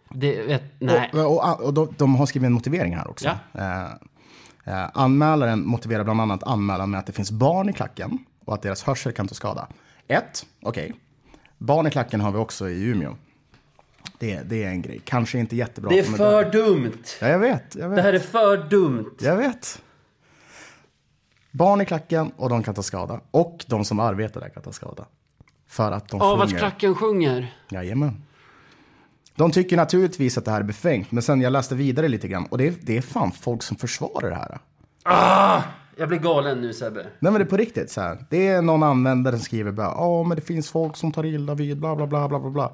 Det, 0.09 0.41
vet, 0.43 0.63
nej. 0.79 1.09
Och, 1.13 1.43
och, 1.49 1.61
och 1.61 1.73
de, 1.73 1.93
de 1.97 2.15
har 2.15 2.25
skrivit 2.25 2.45
en 2.47 2.53
motivering 2.53 2.95
här 2.95 3.07
också. 3.09 3.27
Eh, 3.53 3.81
eh, 3.83 3.89
anmälaren 4.93 5.67
motiverar 5.67 6.03
bland 6.03 6.21
annat 6.21 6.43
anmälan 6.43 6.91
med 6.91 6.99
att 6.99 7.05
det 7.05 7.13
finns 7.13 7.31
barn 7.31 7.69
i 7.69 7.73
klacken 7.73 8.25
och 8.45 8.53
att 8.53 8.61
deras 8.61 8.83
hörsel 8.83 9.11
kan 9.11 9.27
ta 9.27 9.35
skada. 9.35 9.67
Ett, 10.07 10.45
okej. 10.61 10.93
Barn 11.57 11.87
i 11.87 11.91
klacken 11.91 12.21
har 12.21 12.31
vi 12.31 12.37
också 12.37 12.69
i 12.69 12.83
Umeå. 12.83 13.15
Det, 14.19 14.41
det 14.41 14.63
är 14.63 14.69
en 14.69 14.81
grej. 14.81 15.01
Kanske 15.05 15.39
inte 15.39 15.55
jättebra. 15.55 15.89
Det 15.89 15.99
är 15.99 16.03
att 16.03 16.17
för 16.17 16.51
dumt. 16.51 17.03
Ja, 17.21 17.27
jag 17.27 17.39
vet. 17.39 17.75
Jag 17.75 17.89
vet. 17.89 17.95
Det 17.95 18.01
här 18.01 18.13
är 18.13 18.19
för 18.19 18.57
dumt. 18.57 19.15
Jag 19.19 19.37
vet. 19.37 19.81
Barn 21.51 21.81
i 21.81 21.85
klacken 21.85 22.31
och 22.37 22.49
de 22.49 22.63
kan 22.63 22.75
ta 22.75 22.83
skada. 22.83 23.19
Och 23.31 23.65
de 23.67 23.85
som 23.85 23.99
arbetar 23.99 24.41
där 24.41 24.49
kan 24.49 24.63
ta 24.63 24.71
skada. 24.71 25.05
För 25.67 25.91
att 25.91 26.09
de 26.09 26.21
Av 26.21 26.41
att 26.41 26.47
sjunger. 26.47 26.59
klacken 26.59 26.95
sjunger. 26.95 27.53
Jajamän. 27.69 28.23
De 29.35 29.51
tycker 29.51 29.77
naturligtvis 29.77 30.37
att 30.37 30.45
det 30.45 30.51
här 30.51 30.59
är 30.59 30.63
befängt, 30.63 31.11
men 31.11 31.23
sen 31.23 31.41
jag 31.41 31.53
läste 31.53 31.75
vidare 31.75 32.07
lite 32.07 32.27
grann 32.27 32.45
och 32.45 32.57
det 32.57 32.67
är, 32.67 32.73
det 32.81 32.97
är 32.97 33.01
fan 33.01 33.31
folk 33.31 33.63
som 33.63 33.77
försvarar 33.77 34.29
det 34.29 34.35
här. 34.35 34.57
Jag 35.97 36.07
blir 36.07 36.19
galen 36.19 36.61
nu 36.61 36.73
Sebbe. 36.73 37.01
Nej 37.19 37.31
men 37.31 37.33
det 37.33 37.41
är 37.41 37.49
på 37.49 37.57
riktigt 37.57 37.91
så 37.91 38.01
här. 38.01 38.25
Det 38.29 38.47
är 38.47 38.61
någon 38.61 38.83
användare 38.83 39.35
som 39.35 39.43
skriver 39.45 39.71
bara, 39.71 39.87
ja 39.87 40.23
men 40.23 40.35
det 40.35 40.41
finns 40.41 40.69
folk 40.69 40.97
som 40.97 41.11
tar 41.11 41.25
illa 41.25 41.55
vid, 41.55 41.79
bla 41.79 41.95
bla 41.95 42.07
bla 42.07 42.27
bla 42.27 42.39
bla 42.39 42.49
bla. 42.49 42.71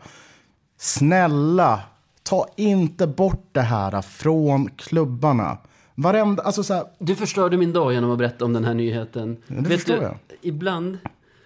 Snälla, 0.77 1.79
ta 2.23 2.47
inte 2.55 3.07
bort 3.07 3.47
det 3.51 3.61
här 3.61 4.01
från 4.01 4.69
klubbarna. 4.69 5.57
Varenda, 5.95 6.43
alltså 6.43 6.63
så 6.63 6.73
här, 6.73 6.83
Du 6.99 7.15
förstörde 7.15 7.57
min 7.57 7.73
dag 7.73 7.93
genom 7.93 8.11
att 8.11 8.17
berätta 8.17 8.45
om 8.45 8.53
den 8.53 8.65
här 8.65 8.73
nyheten. 8.73 9.37
det 9.47 9.69
förstår 9.69 9.95
du, 9.95 10.01
jag. 10.01 10.17
Ibland, 10.41 10.97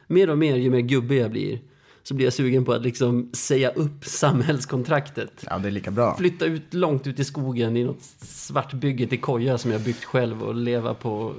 mer 0.07 0.29
och 0.29 0.37
mer 0.37 0.55
ju 0.55 0.69
mer 0.69 0.79
gubbig 0.79 1.21
jag 1.21 1.31
blir, 1.31 1.59
så 2.03 2.13
blir 2.13 2.25
jag 2.25 2.33
sugen 2.33 2.65
på 2.65 2.73
att 2.73 2.81
liksom 2.81 3.29
säga 3.33 3.69
upp 3.71 4.05
samhällskontraktet. 4.05 5.31
ja 5.49 5.57
det 5.57 5.67
är 5.67 5.71
lika 5.71 5.91
bra. 5.91 6.15
Flytta 6.17 6.45
ut 6.45 6.73
långt 6.73 7.07
ut 7.07 7.19
i 7.19 7.23
skogen 7.23 7.77
i 7.77 7.83
något 7.83 8.01
svartbygge 8.21 9.07
till 9.07 9.21
koja 9.21 9.57
som 9.57 9.71
jag 9.71 9.81
byggt 9.81 10.03
själv 10.03 10.43
och 10.43 10.55
leva 10.55 10.93
på 10.93 11.33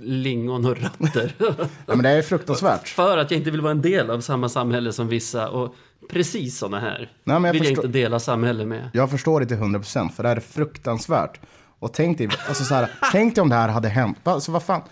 lingon 0.00 0.66
och 0.66 0.76
rötter. 0.76 1.34
Ja, 1.86 1.94
men 1.94 2.02
det 2.02 2.08
är 2.10 2.22
fruktansvärt. 2.22 2.88
För 2.88 3.18
att 3.18 3.30
jag 3.30 3.38
inte 3.40 3.50
vill 3.50 3.60
vara 3.60 3.70
en 3.70 3.82
del 3.82 4.10
av 4.10 4.20
samma 4.20 4.48
samhälle 4.48 4.92
som 4.92 5.08
vissa. 5.08 5.48
Och 5.50 5.74
precis 6.08 6.58
sådana 6.58 6.80
här 6.80 7.12
Nej, 7.24 7.40
men 7.40 7.44
jag 7.44 7.52
vill 7.52 7.62
jag 7.62 7.68
förstår- 7.68 7.84
inte 7.86 7.98
dela 7.98 8.20
samhälle 8.20 8.64
med. 8.66 8.90
Jag 8.92 9.10
förstår 9.10 9.40
det 9.40 9.46
till 9.46 9.56
100% 9.56 10.08
för 10.12 10.22
det 10.22 10.28
här 10.28 10.36
är 10.36 10.40
fruktansvärt. 10.40 11.40
Och 11.78 11.92
tänk 11.92 12.18
dig, 12.18 12.28
alltså 12.48 12.64
så 12.64 12.74
här, 12.74 12.90
tänk 13.12 13.34
dig 13.34 13.42
om 13.42 13.48
det 13.48 13.54
här 13.54 13.68
hade 13.68 13.88
hänt. 13.88 14.18
Alltså 14.22 14.52
vad 14.52 14.62
fan. 14.62 14.82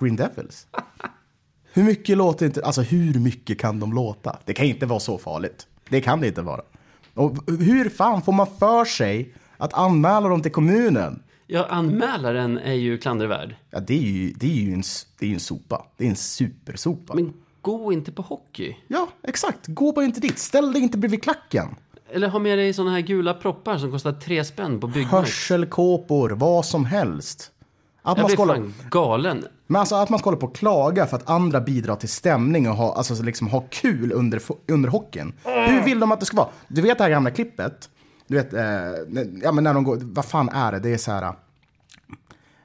Green 0.00 0.16
Devils. 0.16 0.66
Hur 1.72 1.82
mycket 1.82 2.16
låter 2.16 2.46
inte, 2.46 2.64
alltså 2.64 2.82
hur 2.82 3.14
mycket 3.18 3.58
kan 3.58 3.80
de 3.80 3.92
låta? 3.92 4.38
Det 4.44 4.54
kan 4.54 4.66
inte 4.66 4.86
vara 4.86 5.00
så 5.00 5.18
farligt. 5.18 5.66
Det 5.88 6.00
kan 6.00 6.20
det 6.20 6.26
inte 6.26 6.42
vara. 6.42 6.62
Och 7.14 7.36
hur 7.46 7.88
fan 7.88 8.22
får 8.22 8.32
man 8.32 8.46
för 8.58 8.84
sig 8.84 9.34
att 9.56 9.74
anmäla 9.74 10.28
dem 10.28 10.42
till 10.42 10.52
kommunen? 10.52 11.22
Ja, 11.46 11.66
anmälaren 11.70 12.58
är 12.58 12.72
ju 12.72 12.98
klandervärd. 12.98 13.56
Ja, 13.70 13.80
det 13.80 13.94
är 13.94 14.02
ju, 14.02 14.32
det 14.32 14.46
är 14.46 14.50
ju 14.50 14.72
en, 14.72 14.82
det 15.18 15.26
är 15.26 15.34
en 15.34 15.40
sopa. 15.40 15.86
Det 15.96 16.04
är 16.04 16.08
en 16.08 16.16
supersopa. 16.16 17.14
Men 17.14 17.32
gå 17.60 17.92
inte 17.92 18.12
på 18.12 18.22
hockey. 18.22 18.76
Ja, 18.88 19.08
exakt. 19.22 19.66
Gå 19.66 19.92
bara 19.92 20.04
inte 20.04 20.20
dit. 20.20 20.38
Ställ 20.38 20.72
dig 20.72 20.82
inte 20.82 20.98
bredvid 20.98 21.22
klacken. 21.22 21.68
Eller 22.10 22.28
ha 22.28 22.38
med 22.38 22.58
dig 22.58 22.72
såna 22.72 22.90
här 22.90 23.00
gula 23.00 23.34
proppar 23.34 23.78
som 23.78 23.90
kostar 23.90 24.12
tre 24.12 24.44
spänn 24.44 24.80
på 24.80 24.86
Byggmax. 24.86 25.12
Hörselkåpor, 25.12 26.30
vad 26.30 26.66
som 26.66 26.84
helst. 26.84 27.50
Att 28.02 28.16
Jag 28.18 28.22
man, 28.22 28.26
blir 28.26 28.36
ska 28.36 28.42
hålla, 28.42 28.54
fan 28.54 28.74
galen. 28.90 29.44
Men 29.72 29.80
alltså 29.80 29.94
att 29.94 30.10
man 30.10 30.18
ska 30.18 30.30
hålla 30.30 30.40
på 30.40 30.46
och 30.46 30.56
klaga 30.56 31.06
för 31.06 31.16
att 31.16 31.30
andra 31.30 31.60
bidrar 31.60 31.96
till 31.96 32.08
stämning 32.08 32.68
och 32.68 32.76
ha, 32.76 32.94
alltså, 32.94 33.22
liksom, 33.22 33.48
ha 33.48 33.64
kul 33.70 34.12
under, 34.12 34.42
under 34.68 34.88
hockeyn. 34.88 35.32
Hur 35.44 35.82
vill 35.82 36.00
de 36.00 36.12
att 36.12 36.20
det 36.20 36.26
ska 36.26 36.36
vara? 36.36 36.48
Du 36.68 36.82
vet 36.82 36.98
det 36.98 37.04
här 37.04 37.10
gamla 37.10 37.30
klippet? 37.30 37.88
Du 38.26 38.36
vet, 38.36 38.52
eh, 38.52 38.62
ja 39.42 39.52
men 39.52 39.64
när 39.64 39.74
de 39.74 39.84
går, 39.84 39.98
vad 40.02 40.24
fan 40.24 40.48
är 40.48 40.72
det? 40.72 40.78
Det 40.78 40.94
är 40.94 40.98
så 40.98 41.12
här. 41.12 41.34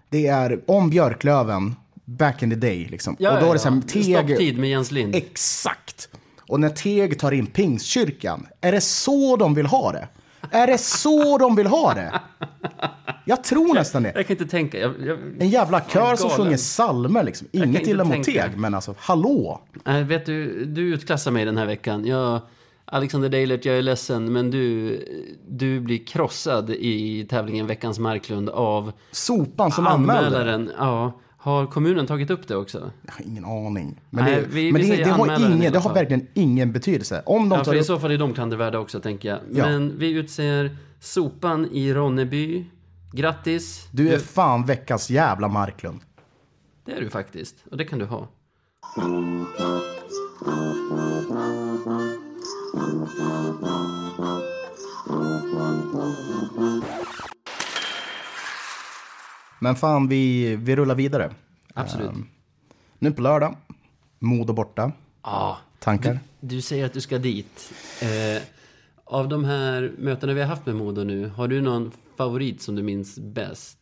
Det 0.10 0.28
är 0.28 0.60
om 0.68 0.90
Björklöven, 0.90 1.76
back 2.06 2.44
in 2.44 2.50
the 2.50 2.56
day 2.56 2.88
liksom. 2.92 3.14
och 3.14 3.20
då 3.20 3.50
är 3.50 3.54
det 3.54 3.60
så 3.60 3.70
här, 3.70 3.82
Teg, 3.82 4.16
Stopptid 4.16 4.60
med 4.60 4.70
Jens 4.70 4.92
Lind. 4.92 5.16
Exakt. 5.16 6.10
Och 6.48 6.60
när 6.60 6.70
Teg 6.70 7.20
tar 7.20 7.32
in 7.32 7.48
Pingstkyrkan, 7.48 8.48
är 8.62 8.72
det 8.72 8.82
så 8.82 9.36
de 9.36 9.54
vill 9.54 9.66
ha 9.66 9.92
det? 9.92 10.08
Är 10.52 10.68
det 10.68 10.78
så 10.78 11.38
de 11.38 11.56
vill 11.56 11.68
ha 11.68 11.94
det? 11.94 12.22
Jag 13.28 13.44
tror 13.44 13.74
nästan 13.74 14.04
det. 14.04 14.12
Jag 14.16 14.28
kan 14.28 14.34
inte 14.38 14.48
tänka. 14.52 14.78
Jag, 14.80 14.94
jag, 15.06 15.18
En 15.40 15.50
jävla 15.50 15.82
kör 15.82 16.16
som 16.16 16.30
sjunger 16.30 16.58
psalmer 16.58 17.24
liksom. 17.24 17.48
Inget 17.52 17.88
illa 17.88 18.04
mot. 18.04 18.24
Teg, 18.24 18.58
men 18.58 18.74
alltså 18.74 18.96
hallå. 18.98 19.62
Nej, 19.86 20.04
vet 20.04 20.26
du, 20.26 20.66
du 20.66 20.82
utklassar 20.94 21.32
mig 21.32 21.46
den 21.46 21.58
här 21.58 21.66
veckan. 21.66 22.06
Jag, 22.06 22.40
Alexander 22.86 23.30
Deilert, 23.30 23.66
jag 23.66 23.78
är 23.78 23.82
ledsen, 23.82 24.34
men 24.34 24.52
du, 24.52 25.00
du 25.50 25.80
blir 25.80 26.06
krossad 26.06 26.70
i 26.70 27.26
tävlingen 27.30 27.68
Veckans 27.68 28.00
Marklund 28.00 28.50
av 28.50 28.92
Sopan 29.12 29.72
som 29.72 29.88
anmälaren. 29.88 30.72
Ja, 30.78 31.20
har 31.38 31.66
kommunen 31.66 32.08
tagit 32.08 32.30
upp 32.32 32.48
det 32.48 32.56
också? 32.56 32.92
Jag 33.06 33.14
har 33.14 33.26
ingen 33.26 33.46
aning. 33.46 34.02
Men, 34.10 34.26
Nej, 34.26 34.36
det, 34.36 34.48
vi- 34.50 34.72
men 34.72 34.82
vi 34.82 34.90
det, 34.90 35.04
det, 35.04 35.10
har, 35.10 35.52
ingen, 35.52 35.72
det 35.72 35.80
har 35.80 35.94
verkligen 35.94 36.28
ingen 36.34 36.72
betydelse. 36.72 37.24
Om 37.26 37.50
de 37.50 37.58
Ja, 37.58 37.64
för 37.64 37.76
i 37.76 37.80
upp, 37.80 37.86
så 37.86 38.00
fall 38.00 38.12
är 38.12 38.18
de 38.18 38.34
klandervärda 38.34 38.80
också, 38.80 39.00
tänker 39.00 39.30
jag. 39.30 39.40
Ja. 39.52 39.66
Men 39.70 39.98
vi 39.98 40.10
utser 40.12 40.78
Sopan 41.00 41.70
i 41.72 41.94
Ronneby. 41.94 42.66
Grattis! 43.12 43.88
du 43.92 44.14
är 44.14 44.20
fan 44.20 44.66
veckans 44.66 45.10
jävla 45.10 45.48
Marklund. 45.48 46.02
Det 46.86 46.92
är 46.92 47.02
du 47.02 47.10
faktiskt, 47.10 47.56
och 47.72 47.78
det 47.78 47.86
kan 47.86 48.00
du 48.00 48.06
ha. 48.06 48.28
Men 59.60 59.76
fan, 59.76 60.08
vi, 60.08 60.56
vi 60.56 60.76
rullar 60.76 60.96
vidare. 60.96 61.34
Absolut. 61.74 62.12
Nu 63.00 63.12
på 63.12 63.22
lördag, 63.22 63.56
Modo 64.20 64.54
borta. 64.54 64.92
Ja, 65.24 65.58
Tankar? 65.80 66.20
du 66.40 66.62
säger 66.62 66.86
att 66.86 66.94
du 66.94 67.02
ska 67.02 67.18
dit. 67.18 67.74
Eh, 68.02 68.44
av 69.06 69.28
de 69.28 69.46
här 69.46 69.92
mötena 69.98 70.34
vi 70.34 70.42
har 70.42 70.48
haft 70.48 70.66
med 70.66 70.76
Modo 70.76 71.04
nu, 71.04 71.28
har 71.30 71.48
du 71.48 71.62
någon 71.62 71.92
favorit 72.18 72.62
som 72.62 72.76
du 72.76 72.84
minns 72.84 73.20
bäst? 73.20 73.78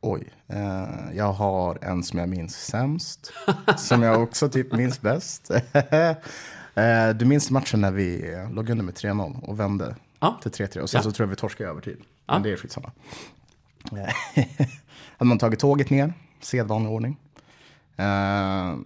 Oj, 0.00 0.32
eh, 0.46 1.16
jag 1.16 1.32
har 1.32 1.78
en 1.84 2.02
som 2.02 2.18
jag 2.18 2.28
minns 2.28 2.56
sämst. 2.56 3.32
som 3.76 4.02
jag 4.02 4.22
också 4.22 4.48
typ 4.48 4.72
minns 4.72 5.00
bäst. 5.00 5.50
eh, 6.74 7.08
du 7.14 7.24
minns 7.24 7.50
matchen 7.50 7.80
när 7.80 7.90
vi 7.90 8.36
låg 8.52 8.70
under 8.70 8.84
med 8.84 8.94
3-0 8.94 9.42
och 9.42 9.60
vände 9.60 9.96
Ja. 10.20 10.38
till 10.42 10.50
3-3. 10.50 10.80
Och 10.80 10.90
sen 10.90 10.98
Ja. 10.98 11.02
så 11.02 11.10
tror 11.12 11.24
jag 11.26 11.30
vi 11.30 11.36
torskade 11.36 11.70
över 11.70 11.80
tid. 11.80 11.96
Ja. 12.26 12.32
Men 12.34 12.42
det 12.42 12.52
är 12.52 12.56
skitsamma. 12.56 12.90
Eh, 13.92 14.44
Hade 15.16 15.28
man 15.28 15.38
tagit 15.38 15.58
tåget 15.60 15.90
ner, 15.90 16.12
sedvanlig 16.40 16.92
ordning. 16.92 17.16
Eh, 17.96 18.76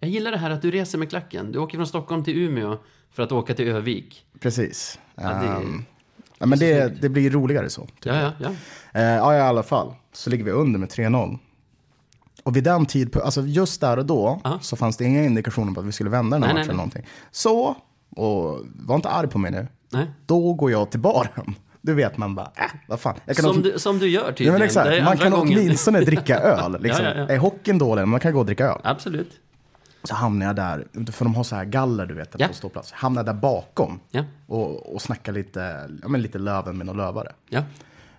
Jag 0.00 0.10
gillar 0.10 0.30
det 0.30 0.38
här 0.38 0.50
att 0.50 0.62
du 0.62 0.70
reser 0.70 0.98
med 0.98 1.08
klacken. 1.10 1.52
Du 1.52 1.58
åker 1.58 1.78
från 1.78 1.86
Stockholm 1.86 2.24
till 2.24 2.36
Umeå 2.38 2.78
för 3.10 3.22
att 3.22 3.32
åka 3.32 3.54
till 3.54 3.68
Övik. 3.68 4.26
precis. 4.40 4.98
Ja, 5.14 5.22
det- 5.22 5.46
Ehm, 5.48 5.84
ja, 6.38 6.46
men 6.46 6.58
det, 6.58 7.02
det 7.02 7.08
blir 7.08 7.30
roligare 7.30 7.70
så. 7.70 7.88
Ja, 8.02 8.14
ja, 8.20 8.32
ja. 8.38 8.48
Eh, 9.00 9.02
ja, 9.04 9.34
i 9.36 9.40
alla 9.40 9.62
fall. 9.62 9.94
Så 10.12 10.30
ligger 10.30 10.44
vi 10.44 10.50
under 10.50 10.78
med 10.78 10.88
3-0. 10.88 11.38
Och 12.42 12.56
vid 12.56 12.64
den 12.64 12.86
tidpunkten, 12.86 13.22
alltså 13.26 13.42
just 13.42 13.80
där 13.80 13.96
och 13.96 14.06
då, 14.06 14.40
Ja. 14.44 14.58
så 14.62 14.76
fanns 14.76 14.96
det 14.96 15.04
inga 15.04 15.24
indikationer 15.24 15.72
på 15.72 15.80
att 15.80 15.86
vi 15.86 15.92
skulle 15.92 16.10
vända 16.10 16.36
den 16.36 16.42
här 16.42 16.54
Nej, 16.54 16.54
matchen 16.54 16.66
nej, 16.66 16.68
eller 16.68 16.76
någonting. 16.76 17.06
Så, 17.30 17.76
och 18.16 18.60
var 18.74 18.96
inte 18.96 19.08
arg 19.08 19.28
på 19.28 19.38
mig 19.38 19.50
nu, 19.50 19.66
Nej. 19.92 20.06
då 20.26 20.52
går 20.54 20.70
jag 20.70 20.90
till 20.90 21.00
baren. 21.00 21.54
Du 21.80 21.94
vet, 21.94 22.18
man 22.18 22.34
bara, 22.34 22.50
äh, 22.56 22.64
vad 22.88 23.00
fan. 23.00 23.14
Som, 23.36 23.50
åt- 23.50 23.62
du, 23.62 23.78
som 23.78 23.98
du 23.98 24.08
gör 24.08 24.20
ja, 24.24 24.28
tydligen. 24.28 24.52
men 24.52 24.60
Det 24.60 24.66
exakt. 24.66 25.04
Man 25.04 25.16
kan 25.18 25.30
gången. 25.30 25.58
åtminstone 25.58 26.00
dricka 26.00 26.38
öl. 26.40 26.76
Liksom. 26.80 27.04
Ja, 27.04 27.10
ja, 27.14 27.20
ja. 27.20 27.28
Är 27.28 27.38
hockeyn 27.38 27.78
dålig, 27.78 28.08
man 28.08 28.20
kan 28.20 28.32
gå 28.32 28.38
och 28.40 28.46
dricka 28.46 28.64
öl. 28.66 28.80
Absolut. 28.84 29.30
Så 30.02 30.14
hamnar 30.14 30.46
jag 30.46 30.56
där, 30.56 30.86
för 31.12 31.24
de 31.24 31.34
har 31.34 31.44
så 31.44 31.56
här 31.56 31.64
galler 31.64 32.06
du 32.06 32.14
vet, 32.14 32.34
Ja. 32.38 32.48
på 32.48 32.54
ståplats. 32.54 32.92
Hamnar 32.92 33.24
där 33.24 33.32
bakom 33.34 34.00
Ja, 34.10 34.24
och, 34.46 34.94
och 34.94 35.02
snackar 35.02 35.32
lite, 35.32 35.90
ja, 36.02 36.08
men 36.08 36.22
lite 36.22 36.38
Löven 36.38 36.76
med 36.76 36.86
några 36.86 37.06
lövare. 37.06 37.32
ja. 37.48 37.62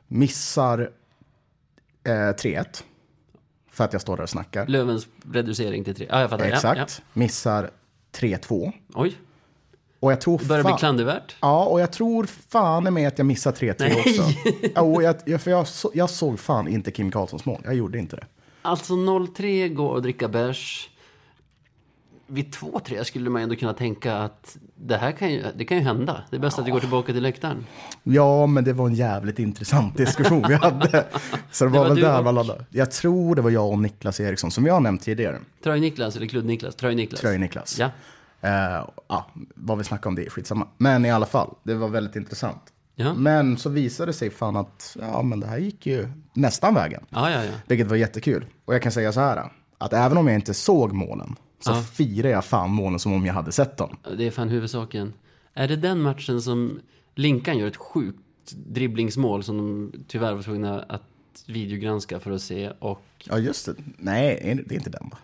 Missar 0.08 0.80
eh, 2.04 2.12
3-1. 2.12 2.84
För 3.72 3.84
att 3.84 3.94
jag 3.94 4.02
står 4.02 4.16
där 4.18 4.24
och 4.24 4.30
snackar. 4.30 4.68
Lövens 4.68 5.08
reducering 5.32 5.84
till 5.84 5.96
tre. 5.96 6.08
Ja, 6.10 6.22
jag 6.22 6.30
fattar. 6.30 6.46
Exakt. 6.46 7.02
Missar 7.14 7.70
3-2. 8.16 8.72
ja. 8.88 9.02
Oj, 9.02 9.16
Och 10.00 10.12
jag 10.12 10.22
tror 10.22 10.38
det 10.40 10.46
börjar 10.46 10.64
bli 10.64 10.70
fan... 10.70 10.78
klandervärt. 10.80 11.36
Ja, 11.42 11.66
och 11.66 11.82
jag 11.82 11.92
tror 11.92 12.26
fan 12.50 12.94
med 12.94 13.08
att 13.08 13.18
jag 13.18 13.26
missar 13.26 13.52
3-3 13.52 13.76
Nej. 13.80 14.00
också. 14.00 14.24
Ja, 14.76 14.82
och 14.82 15.04
jag, 15.04 15.16
jag, 15.26 15.42
för 15.42 15.52
jag, 15.52 15.68
så, 15.68 15.92
jag 15.94 16.10
såg 16.10 16.40
fan 16.40 16.68
inte 16.68 16.92
Kim 16.92 17.12
Karlssons 17.12 17.46
mål. 17.46 17.62
Jag 17.64 17.76
gjorde 17.76 17.98
inte 18.00 18.16
det. 18.16 18.26
Alltså 18.62 18.94
0-3 18.94 19.74
går 19.74 19.98
att 19.98 20.04
dricka 20.04 20.28
bärs. 20.28 20.90
Vid 22.28 22.54
2-3 22.56 23.04
skulle 23.04 23.30
man 23.30 23.42
ändå 23.42 23.56
kunna 23.56 23.74
tänka 23.74 24.18
att 24.18 24.58
det 24.76 24.98
här 24.98 25.12
kan 25.12 25.32
ju, 25.32 25.44
det 25.56 25.66
kan 25.66 25.78
ju 25.78 25.84
hända. 25.84 26.24
Det 26.30 26.36
är 26.36 26.40
bäst 26.40 26.60
att 26.60 26.68
vi 26.68 26.72
går 26.72 26.80
tillbaka 26.80 27.14
till 27.14 27.24
läktaren. 27.24 27.66
Ja, 28.04 28.48
men 28.48 28.64
det 28.64 28.74
var 28.74 28.88
en 28.88 28.96
jävligt 28.96 29.40
intressant 29.40 29.98
diskussion 29.98 30.46
vi 30.48 30.54
hade. 30.54 31.06
Så 31.52 31.66
det 31.66 31.72
var, 31.72 31.80
var 31.80 31.90
väl 31.90 32.00
där 32.00 32.24
man 32.24 32.36
laddade. 32.36 32.66
Jag 32.70 32.92
tror 32.92 33.36
det 33.36 33.42
var 33.42 33.50
jag 33.50 33.70
och 33.70 33.80
Niklas 33.80 34.20
Eriksson, 34.20 34.52
som 34.52 34.66
jag 34.66 34.74
har 34.74 34.82
nämnt 34.82 35.02
tidigare. 35.02 35.40
Tröj-Niklas 35.64 36.18
eller 36.18 36.28
Kludd-Niklas? 36.28 36.76
Tröj-Niklas. 36.76 37.20
Tröj-Niklas. 37.20 37.80
Ja. 37.80 37.90
Eh, 38.42 38.86
ja, 39.08 39.26
vad 39.56 39.78
vi 39.78 39.84
snackade 39.84 40.08
om 40.08 40.16
det 40.16 40.26
är 40.26 40.30
skitsamma. 40.30 40.68
Men 40.78 41.06
i 41.06 41.12
alla 41.12 41.26
fall, 41.26 41.56
det 41.64 41.74
var 41.74 41.88
väldigt 41.88 42.16
intressant. 42.16 42.62
Ja. 42.96 43.14
Men 43.14 43.58
så 43.58 43.70
visade 43.70 44.10
det 44.10 44.14
sig 44.14 44.30
fan 44.30 44.56
att 44.56 44.98
ja, 45.02 45.22
men 45.22 45.40
det 45.40 45.48
här 45.48 45.58
gick 45.58 45.86
ju 45.86 46.08
nästan 46.34 46.74
vägen. 46.74 47.06
Ja, 47.10 47.32
ja, 47.32 47.44
ja. 47.44 47.52
Vilket 47.68 47.88
var 47.88 47.96
jättekul. 47.96 48.46
Och 48.66 48.74
jag 48.74 48.82
kan 48.82 48.92
säga 48.92 49.12
så 49.12 49.20
här, 49.20 49.52
att 49.78 49.94
även 49.94 50.18
om 50.18 50.28
jag 50.28 50.36
inte 50.36 50.54
såg 50.54 50.94
målen, 50.94 51.36
så 51.60 51.72
Ja. 51.72 51.82
firar 51.82 52.30
jag 52.30 52.46
fan 52.46 52.70
målen 52.70 53.00
som 53.00 53.14
om 53.14 53.26
jag 53.26 53.34
hade 53.34 53.52
sett 53.52 53.78
dem. 53.78 53.98
Det 54.18 54.28
är 54.28 54.32
fan 54.32 54.50
huvudsaken. 54.50 55.14
Är 55.54 55.68
det 55.68 55.76
den 55.76 56.02
matchen 56.02 56.42
som 56.42 56.80
Linkan 57.16 57.58
gör 57.58 57.68
ett 57.68 57.78
sjukt 57.78 58.18
dribblingsmål 58.56 59.44
som 59.44 59.58
de 59.58 59.92
tyvärr 60.08 60.34
var 60.34 60.42
tvungna 60.44 60.80
att 60.82 61.04
videogranska 61.48 62.20
för 62.20 62.32
att 62.32 62.42
se 62.42 62.70
och 62.80 63.02
Ja, 63.24 63.38
just 63.40 63.66
det. 63.66 63.76
Nej, 63.98 64.64
det 64.68 64.76
är 64.76 64.78
inte 64.78 64.90
den 64.90 65.10
va? 65.12 65.18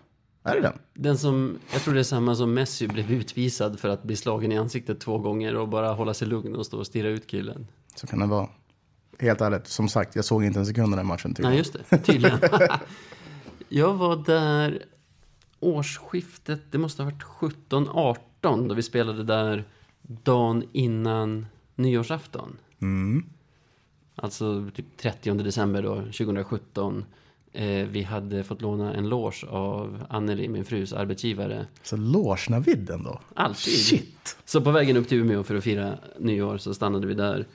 Är 0.50 0.54
det 0.54 0.60
den? 0.60 0.78
den 0.94 1.18
som, 1.18 1.58
jag 1.72 1.82
tror 1.82 1.94
det 1.94 2.00
är 2.00 2.04
samma 2.04 2.34
som 2.34 2.54
Messi 2.54 2.88
blev 2.88 3.10
utvisad 3.12 3.78
för 3.80 3.88
att 3.88 4.02
bli 4.02 4.16
slagen 4.16 4.52
i 4.52 4.58
ansiktet 4.58 5.00
två 5.00 5.18
gånger 5.18 5.54
och 5.56 5.68
bara 5.68 5.92
hålla 5.92 6.14
sig 6.14 6.28
lugn 6.28 6.56
och 6.56 6.66
stå 6.66 6.78
och 6.78 6.86
stirra 6.86 7.08
ut 7.08 7.26
killen. 7.26 7.66
Så 7.94 8.06
kan 8.06 8.18
det 8.18 8.26
vara. 8.26 8.48
Helt 9.18 9.40
ärligt, 9.40 9.66
som 9.66 9.88
sagt, 9.88 10.16
jag 10.16 10.24
såg 10.24 10.44
inte 10.44 10.58
en 10.58 10.66
sekund 10.66 10.92
av 10.92 10.96
den 10.96 11.06
matchen. 11.06 11.34
Typ. 11.34 11.44
Nej, 11.44 11.56
just 11.58 11.76
det. 11.90 11.98
Tydligen. 11.98 12.38
jag 13.68 13.94
var 13.94 14.16
där 14.16 14.84
årsskiftet, 15.64 16.60
det 16.70 16.78
måste 16.78 17.02
ha 17.02 17.10
varit 17.10 17.22
17-18 17.70 18.68
då 18.68 18.74
vi 18.74 18.82
spelade 18.82 19.22
där 19.22 19.64
dagen 20.02 20.64
innan 20.72 21.46
nyårsafton. 21.74 22.56
Alltså 24.14 24.70
typ 24.74 24.96
30 24.96 25.34
december 25.34 25.82
då, 25.82 25.94
2017. 25.94 27.04
Eh, 27.52 27.86
vi 27.88 28.02
hade 28.02 28.44
fått 28.44 28.62
låna 28.62 28.94
en 28.94 29.08
loge 29.08 29.46
av 29.48 30.04
Anneli, 30.08 30.48
min 30.48 30.64
frus 30.64 30.92
arbetsgivare. 30.92 31.66
Så 31.82 31.96
Loge-Navid 31.96 32.86
då? 33.04 33.20
Alltid. 33.34 33.74
Shit! 33.74 34.36
Så 34.44 34.60
på 34.60 34.70
vägen 34.70 34.96
upp 34.96 35.08
till 35.08 35.18
Umeå 35.18 35.42
för 35.42 35.54
att 35.54 35.64
fira 35.64 35.98
nyår 36.18 36.58
så 36.58 36.74
stannade 36.74 37.06
vi 37.06 37.14
där. 37.14 37.46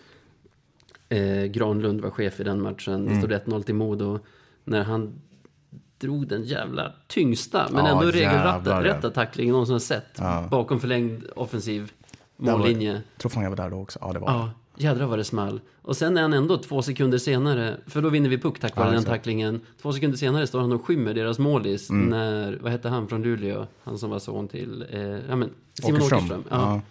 Eh, 1.10 1.45
Granlund 1.45 2.02
var 2.02 2.10
chef 2.10 2.39
i 2.39 2.43
den 2.43 2.62
matchen. 2.62 3.05
Det 3.05 3.18
stod 3.18 3.32
1-0 3.32 3.64
till 3.64 3.76
Modo. 3.76 4.20
När 4.64 4.84
han 4.84 5.22
drog 6.00 6.28
den 6.28 6.43
jävla 6.43 6.91
tyngsta, 7.08 7.68
men 7.72 7.86
Ja, 7.86 7.91
ändå 7.91 8.12
regelrätta 8.12 8.62
ja. 8.66 8.84
rätta 8.84 9.10
tackling 9.10 9.52
någonsin 9.52 9.74
har 9.74 9.80
sett. 9.80 10.22
Bakom 10.50 10.80
förlängd 10.80 11.24
offensiv 11.36 11.91
mållinje. 12.38 12.91
Jag 12.91 13.02
tror 13.18 13.30
fan 13.30 13.43
jag 13.43 13.50
var 13.50 13.58
där 13.58 13.70
då 13.70 13.82
också. 13.82 14.00
Ja, 14.02 14.14
det 14.14 14.20
var 14.20 14.32
Ja, 14.32 14.50
jädrar 14.78 15.06
vad 15.06 15.20
det 15.20 15.24
small. 15.24 15.62
Och 15.82 15.97
sen 15.97 16.18
är 16.18 16.22
han 16.22 16.34
ändå 16.34 16.58
två 16.58 16.82
sekunder 16.82 17.18
senare, 17.18 17.78
för 17.88 18.02
då 18.02 18.10
vinner 18.10 18.30
vi 18.30 18.38
puck 18.38 18.60
tack 18.60 18.76
vare 18.78 18.88
Ja, 18.88 18.93
den 18.93 19.04
tacklingen. 19.04 19.62
Två 19.82 19.93
sekunder 19.93 20.18
senare 20.18 20.47
står 20.47 20.60
han 20.62 20.72
och 20.72 20.86
skymmer 20.86 21.14
deras 21.14 21.39
målis 21.39 21.89
Mm. 21.89 22.10
när, 22.10 22.58
vad 22.62 22.72
hette 22.72 22.89
han 22.89 23.08
från 23.08 23.24
Luleå? 23.24 23.68
Han 23.84 23.97
som 23.97 24.10
var 24.10 24.20
son 24.20 24.47
till, 24.47 24.86
eh, 24.91 25.00
ja 25.02 25.36
men, 25.36 25.50
Simon 25.74 25.95
Åkerström. 25.95 26.20
Åkerström. 26.20 26.43
Ja. 26.50 26.82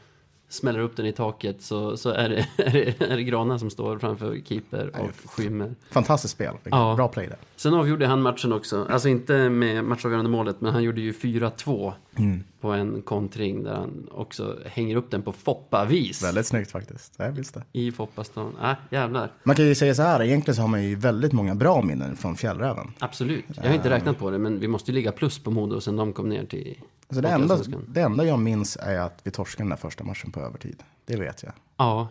Smäller 0.50 0.78
upp 0.80 0.96
den 0.96 1.06
i 1.06 1.12
taket 1.12 1.62
så, 1.62 1.96
så 1.96 2.10
är, 2.10 2.28
det, 2.28 2.36
är, 2.66 2.72
det, 2.72 3.00
är 3.04 3.16
det 3.16 3.22
Grana 3.22 3.58
som 3.58 3.70
står 3.70 3.98
framför 3.98 4.40
keeper 4.44 4.90
och 5.00 5.30
skymmer. 5.30 5.74
Fantastiskt 5.90 6.34
spel. 6.34 6.54
Ja. 6.64 6.94
Bra 6.96 7.08
play 7.08 7.26
där. 7.26 7.36
Sen 7.56 7.74
avgjorde 7.74 8.06
han 8.06 8.22
matchen 8.22 8.52
också. 8.52 8.86
Alltså 8.90 9.08
inte 9.08 9.48
med 9.50 9.84
matchavgörande 9.84 10.30
målet, 10.30 10.60
men 10.60 10.72
han 10.72 10.82
gjorde 10.82 11.00
ju 11.00 11.12
4-2 11.12 11.92
Mm. 12.16 12.44
på 12.60 12.72
en 12.72 13.02
kontring 13.02 13.62
där 13.62 13.74
han 13.74 14.06
också 14.10 14.56
hänger 14.66 14.96
upp 14.96 15.10
den 15.10 15.22
på 15.22 15.32
Foppa-vis. 15.32 16.24
Väldigt 16.24 16.46
snyggt 16.46 16.70
faktiskt. 16.70 17.14
Ja, 17.16 17.30
visst 17.30 17.54
det. 17.54 17.62
I 17.72 17.92
Foppastan. 17.92 18.52
Äh, 18.62 18.72
jävlar. 18.90 19.32
Man 19.42 19.56
kan 19.56 19.64
ju 19.66 19.74
säga 19.74 19.94
så 19.94 20.02
här, 20.02 20.22
egentligen 20.22 20.54
så 20.56 20.62
har 20.62 20.68
man 20.68 20.84
ju 20.84 20.94
väldigt 20.94 21.32
många 21.32 21.54
bra 21.54 21.82
minnen 21.82 22.16
från 22.16 22.36
Fjällräven. 22.36 22.92
Absolut. 22.98 23.44
Jag 23.54 23.64
har 23.64 23.74
inte 23.74 23.90
räknat 23.90 24.18
på 24.18 24.30
det, 24.30 24.38
men 24.38 24.60
vi 24.60 24.68
måste 24.68 24.90
ju 24.90 24.94
ligga 24.94 25.12
plus 25.12 25.38
på 25.38 25.50
Modo 25.50 25.80
sen 25.80 25.96
de 25.96 26.12
kom 26.12 26.28
ner 26.28 26.44
till 26.44 26.78
Så 27.10 27.20
det, 27.20 27.28
enda, 27.28 27.58
det 27.88 28.00
enda 28.00 28.24
jag 28.24 28.38
minns 28.38 28.76
är 28.80 28.98
att 28.98 29.20
vi 29.24 29.30
torskade 29.30 29.62
den 29.64 29.70
där 29.70 29.76
första 29.76 30.04
matchen 30.04 30.32
på 30.32 30.40
övertid. 30.40 30.82
Det 31.04 31.16
vet 31.16 31.42
jag. 31.42 31.52
Ja, 31.76 32.08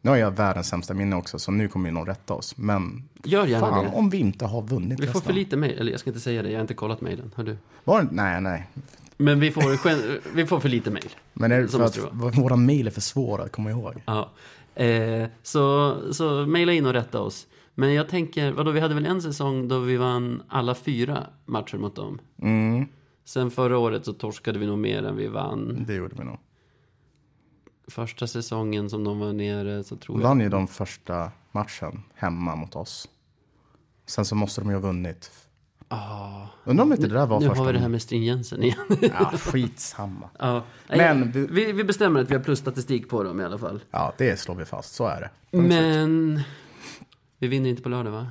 Nu 0.00 0.10
har 0.10 0.16
jag 0.16 0.30
världens 0.30 0.68
sämsta 0.68 0.94
minne 0.94 1.16
också, 1.16 1.38
så 1.38 1.52
nu 1.52 1.68
kommer 1.68 1.88
ju 1.88 1.94
någon 1.94 2.06
rätta 2.06 2.34
oss. 2.34 2.56
Men 2.56 3.08
gör 3.24 3.46
gärna 3.46 3.66
fan 3.66 3.84
det. 3.84 3.90
om 3.90 4.10
vi 4.10 4.18
inte 4.18 4.46
har 4.46 4.62
vunnit 4.62 5.00
Vi 5.00 5.06
får 5.06 5.20
för 5.20 5.32
lite 5.32 5.56
mejl, 5.56 5.78
eller 5.78 5.90
jag 5.90 6.00
ska 6.00 6.10
inte 6.10 6.20
säga 6.20 6.42
det, 6.42 6.50
jag 6.50 6.56
har 6.56 6.60
inte 6.62 6.74
kollat 6.74 7.00
mejlen, 7.00 7.32
hör 7.36 7.44
du. 7.44 7.56
Var 7.84 8.08
nej, 8.10 8.40
nej. 8.40 8.66
Men 9.16 9.40
vi 9.40 9.50
får, 9.50 10.34
vi 10.34 10.46
får 10.46 10.60
för 10.60 10.68
lite 10.68 10.90
mejl. 10.90 11.10
Men 11.32 11.52
är 11.52 11.62
det 11.62 11.68
för 11.68 11.84
att 11.84 11.98
våra 12.12 12.56
mejl 12.56 12.86
är 12.86 12.90
för 12.90 13.00
svåra 13.00 13.42
att 13.42 13.52
komma 13.52 13.70
ihåg? 13.70 14.02
Ja. 14.06 14.30
Eh, 14.74 15.26
så, 15.42 15.96
så 16.12 16.46
mejla 16.46 16.72
in 16.72 16.86
och 16.86 16.92
rätta 16.92 17.20
oss. 17.20 17.46
Men 17.74 17.94
jag 17.94 18.08
tänker, 18.08 18.52
vadå, 18.52 18.70
vi 18.70 18.80
hade 18.80 18.94
väl 18.94 19.06
en 19.06 19.22
säsong 19.22 19.68
då 19.68 19.78
vi 19.78 19.96
vann 19.96 20.42
alla 20.48 20.74
fyra 20.74 21.26
matcher 21.44 21.76
mot 21.76 21.96
dem? 21.96 22.18
Mm, 22.42 22.86
Sen 23.26 23.50
förra 23.50 23.78
året 23.78 24.04
så 24.04 24.12
torskade 24.12 24.58
vi 24.58 24.66
nog 24.66 24.78
mer 24.78 25.02
än 25.02 25.16
vi 25.16 25.28
vann. 25.28 25.84
det 25.86 25.94
gjorde 25.94 26.14
vi 26.18 26.24
nog. 26.24 26.38
Första 27.88 28.26
säsongen 28.26 28.90
som 28.90 29.04
de 29.04 29.18
var 29.18 29.32
nere 29.32 29.84
så 29.84 29.96
tror 29.96 30.16
De 30.16 30.22
jag... 30.22 30.28
vann 30.28 30.40
ju 30.40 30.48
de 30.48 30.68
första 30.68 31.32
matchen 31.52 32.02
hemma 32.14 32.56
mot 32.56 32.76
oss. 32.76 33.08
Sen 34.06 34.24
så 34.24 34.34
måste 34.34 34.60
de 34.60 34.68
ju 34.70 34.74
ha 34.76 34.80
vunnit. 34.80 35.30
Ah, 35.88 36.46
Undrar 36.64 36.84
om 36.84 36.92
inte 36.92 37.06
det 37.08 37.14
där 37.14 37.26
var 37.26 37.40
nu 37.40 37.46
första... 37.48 37.60
har 37.60 37.66
vi 37.66 37.72
det 37.72 37.78
här 37.78 37.88
med 37.88 38.02
stringensen 38.02 38.62
igen. 38.62 38.86
Ja, 39.00 39.30
skitsamma. 39.38 40.30
ja. 40.38 40.62
Men 40.88 41.32
vi- 41.32 41.46
vi, 41.46 41.72
vi 41.72 41.84
bestämmer 41.84 42.20
att 42.20 42.30
vi 42.30 42.34
har 42.34 42.42
plusstatistik 42.42 43.08
på 43.08 43.22
dem 43.22 43.40
i 43.40 43.44
alla 43.44 43.58
fall. 43.58 43.80
Ja, 43.90 44.12
det 44.18 44.40
slår 44.40 44.54
vi 44.54 44.64
fast. 44.64 44.94
Så 44.94 45.06
är 45.06 45.20
det. 45.20 45.58
Men 45.58 46.40
vi 47.38 47.48
vinner 47.48 47.70
inte 47.70 47.82
på 47.82 47.88
lördag 47.88 48.10
va? 48.10 48.26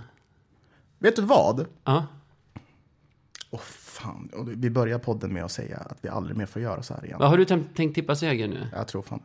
Vet 0.99 1.15
du 1.15 1.21
vad? 1.21 1.65
Ja. 1.83 2.05
Åh 3.51 3.59
fan, 4.05 4.29
Och 4.33 4.47
vi 4.63 4.69
börjar 4.69 4.99
podden 4.99 5.33
med 5.33 5.43
att 5.43 5.51
säga 5.51 5.77
att 5.77 5.97
vi 6.01 6.09
aldrig 6.09 6.37
mer 6.37 6.45
får 6.45 6.61
göra 6.61 6.83
så 6.83 6.93
här 6.93 7.05
igen. 7.05 7.19
Vad 7.19 7.29
Har 7.29 7.37
du 7.37 7.45
tänkt, 7.45 7.77
tänkt 7.77 7.95
tippa 7.95 8.15
seger 8.15 8.47
nu? 8.47 8.67
Jag 8.73 8.87
tror 8.87 9.01
fan 9.01 9.19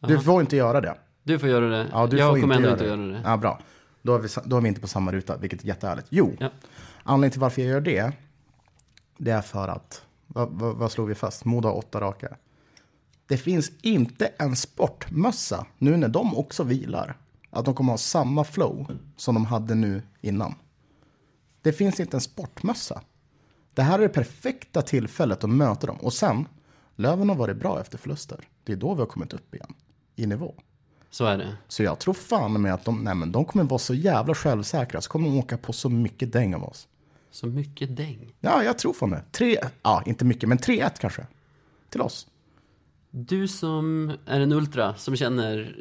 det. 0.00 0.06
Du 0.06 0.20
får 0.20 0.40
inte 0.40 0.56
göra 0.56 0.80
det. 0.80 0.94
Du 1.22 1.38
får 1.38 1.48
göra 1.48 1.68
det. 1.68 1.88
Ja, 1.92 2.06
du 2.06 2.16
jag 2.18 2.34
får 2.34 2.40
kommer 2.40 2.54
inte 2.56 2.68
ändå 2.70 2.84
göra 2.84 2.92
inte 2.94 3.06
det. 3.06 3.12
göra 3.12 3.22
det. 3.22 3.30
Ja, 3.30 3.36
bra. 3.36 3.58
Då 4.02 4.14
är, 4.14 4.18
vi, 4.18 4.28
då 4.44 4.56
är 4.56 4.60
vi 4.60 4.68
inte 4.68 4.80
på 4.80 4.88
samma 4.88 5.12
ruta, 5.12 5.36
vilket 5.36 5.62
är 5.62 5.66
jättehärligt. 5.66 6.06
Jo, 6.10 6.36
Ja. 6.40 6.50
anledningen 7.02 7.30
till 7.30 7.40
varför 7.40 7.62
jag 7.62 7.70
gör 7.70 7.80
det, 7.80 8.12
det 9.18 9.30
är 9.30 9.40
för 9.42 9.68
att, 9.68 10.02
vad, 10.26 10.48
vad, 10.50 10.76
vad 10.76 10.92
slog 10.92 11.08
vi 11.08 11.14
fast? 11.14 11.44
Modo 11.44 11.68
har 11.68 11.76
åtta 11.76 12.00
raka. 12.00 12.36
Det 13.26 13.36
finns 13.36 13.70
inte 13.82 14.26
en 14.26 14.56
sportmössa, 14.56 15.66
nu 15.78 15.96
när 15.96 16.08
de 16.08 16.36
också 16.36 16.62
vilar, 16.64 17.16
att 17.50 17.64
de 17.64 17.74
kommer 17.74 17.92
ha 17.92 17.98
samma 17.98 18.44
flow 18.44 18.86
som 19.16 19.34
de 19.34 19.44
hade 19.46 19.74
nu 19.74 20.02
innan. 20.20 20.54
Det 21.62 21.72
finns 21.72 22.00
inte 22.00 22.16
en 22.16 22.20
sportmössa. 22.20 23.00
Det 23.76 23.82
här 23.82 23.98
är 23.98 24.02
det 24.02 24.08
perfekta 24.08 24.82
tillfället 24.82 25.44
att 25.44 25.50
möta 25.50 25.86
dem. 25.86 25.96
Och 25.96 26.12
sen, 26.12 26.48
Löven 26.96 27.28
har 27.28 27.36
varit 27.36 27.56
bra 27.56 27.80
efter 27.80 27.98
förluster. 27.98 28.48
Det 28.64 28.72
är 28.72 28.76
då 28.76 28.94
vi 28.94 29.00
har 29.00 29.06
kommit 29.06 29.32
upp 29.32 29.54
igen, 29.54 29.74
i 30.16 30.26
nivå. 30.26 30.54
Så 31.10 31.24
är 31.24 31.38
det. 31.38 31.56
Så 31.68 31.82
jag 31.82 31.98
tror 31.98 32.14
fan 32.14 32.62
med 32.62 32.74
att 32.74 32.84
de, 32.84 33.04
nej 33.04 33.14
men 33.14 33.32
de 33.32 33.44
kommer 33.44 33.64
vara 33.64 33.78
så 33.78 33.94
jävla 33.94 34.34
självsäkra, 34.34 35.00
så 35.00 35.10
kommer 35.10 35.28
de 35.28 35.38
åka 35.38 35.58
på 35.58 35.72
så 35.72 35.88
mycket 35.88 36.32
däng 36.32 36.54
av 36.54 36.64
oss. 36.64 36.88
Så 37.30 37.46
mycket 37.46 37.96
däng. 37.96 38.34
Ja, 38.40 38.62
jag 38.64 38.78
tror 38.78 38.92
fan 38.92 39.10
det. 39.10 39.22
Tre, 39.32 39.58
ja 39.82 40.02
inte 40.06 40.24
mycket, 40.24 40.48
men 40.48 40.58
3-1 40.58 40.90
kanske. 41.00 41.26
Till 41.90 42.00
oss. 42.00 42.26
Du 43.10 43.48
som 43.48 44.12
är 44.26 44.40
en 44.40 44.52
ultra, 44.52 44.94
som 44.94 45.16
känner 45.16 45.76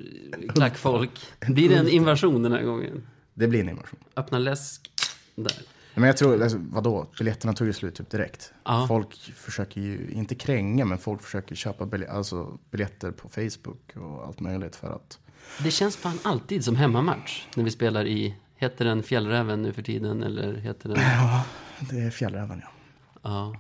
klackfolk. 0.54 1.20
Blir 1.48 1.70
det 1.70 1.76
en 1.76 1.90
invasion 1.90 2.44
den 2.44 2.52
här 2.52 2.64
gången? 2.64 3.08
Det 3.34 3.48
blir 3.48 3.60
en 3.60 3.70
invasion. 3.70 4.00
Öppna 4.16 4.40
läsk. 4.40 4.92
Där. 5.36 5.75
Men 5.96 6.04
jag 6.04 6.18
tror, 6.18 6.44
alltså, 6.44 6.58
vadå, 6.70 7.08
biljetterna 7.18 7.54
tog 7.54 7.68
ju 7.68 7.74
slut 7.74 7.96
typ 7.96 8.10
direkt. 8.10 8.54
Ja. 8.64 8.86
Folk 8.88 9.16
försöker 9.36 9.82
ju, 9.82 10.10
inte 10.12 10.36
kränga, 10.36 10.86
men 10.86 10.98
folk 10.98 11.22
försöker 11.22 11.56
köpa 11.56 11.86
bilj- 11.86 12.10
alltså, 12.10 12.58
biljetter 12.72 13.12
på 13.12 13.30
Facebook 13.30 13.96
och 13.96 14.26
allt 14.28 14.40
möjligt 14.40 14.76
för 14.76 14.96
att... 14.96 15.20
Det 15.64 15.72
känns 15.72 15.96
fan 15.98 16.20
alltid 16.24 16.64
som 16.66 16.76
hemmamatch 16.76 17.48
när 17.56 17.64
vi 17.64 17.72
spelar 17.72 18.06
i, 18.08 18.36
heter 18.56 18.86
den 18.86 19.04
Fjällräven 19.04 19.62
nu 19.62 19.74
för 19.74 19.82
tiden 19.82 20.24
eller 20.24 20.56
heter 20.56 20.90
den? 20.90 20.98
Det 21.90 22.00
är 22.00 22.10
Fjällräven, 22.10 22.62
ja. 22.64 22.70
Ja. 23.22 23.56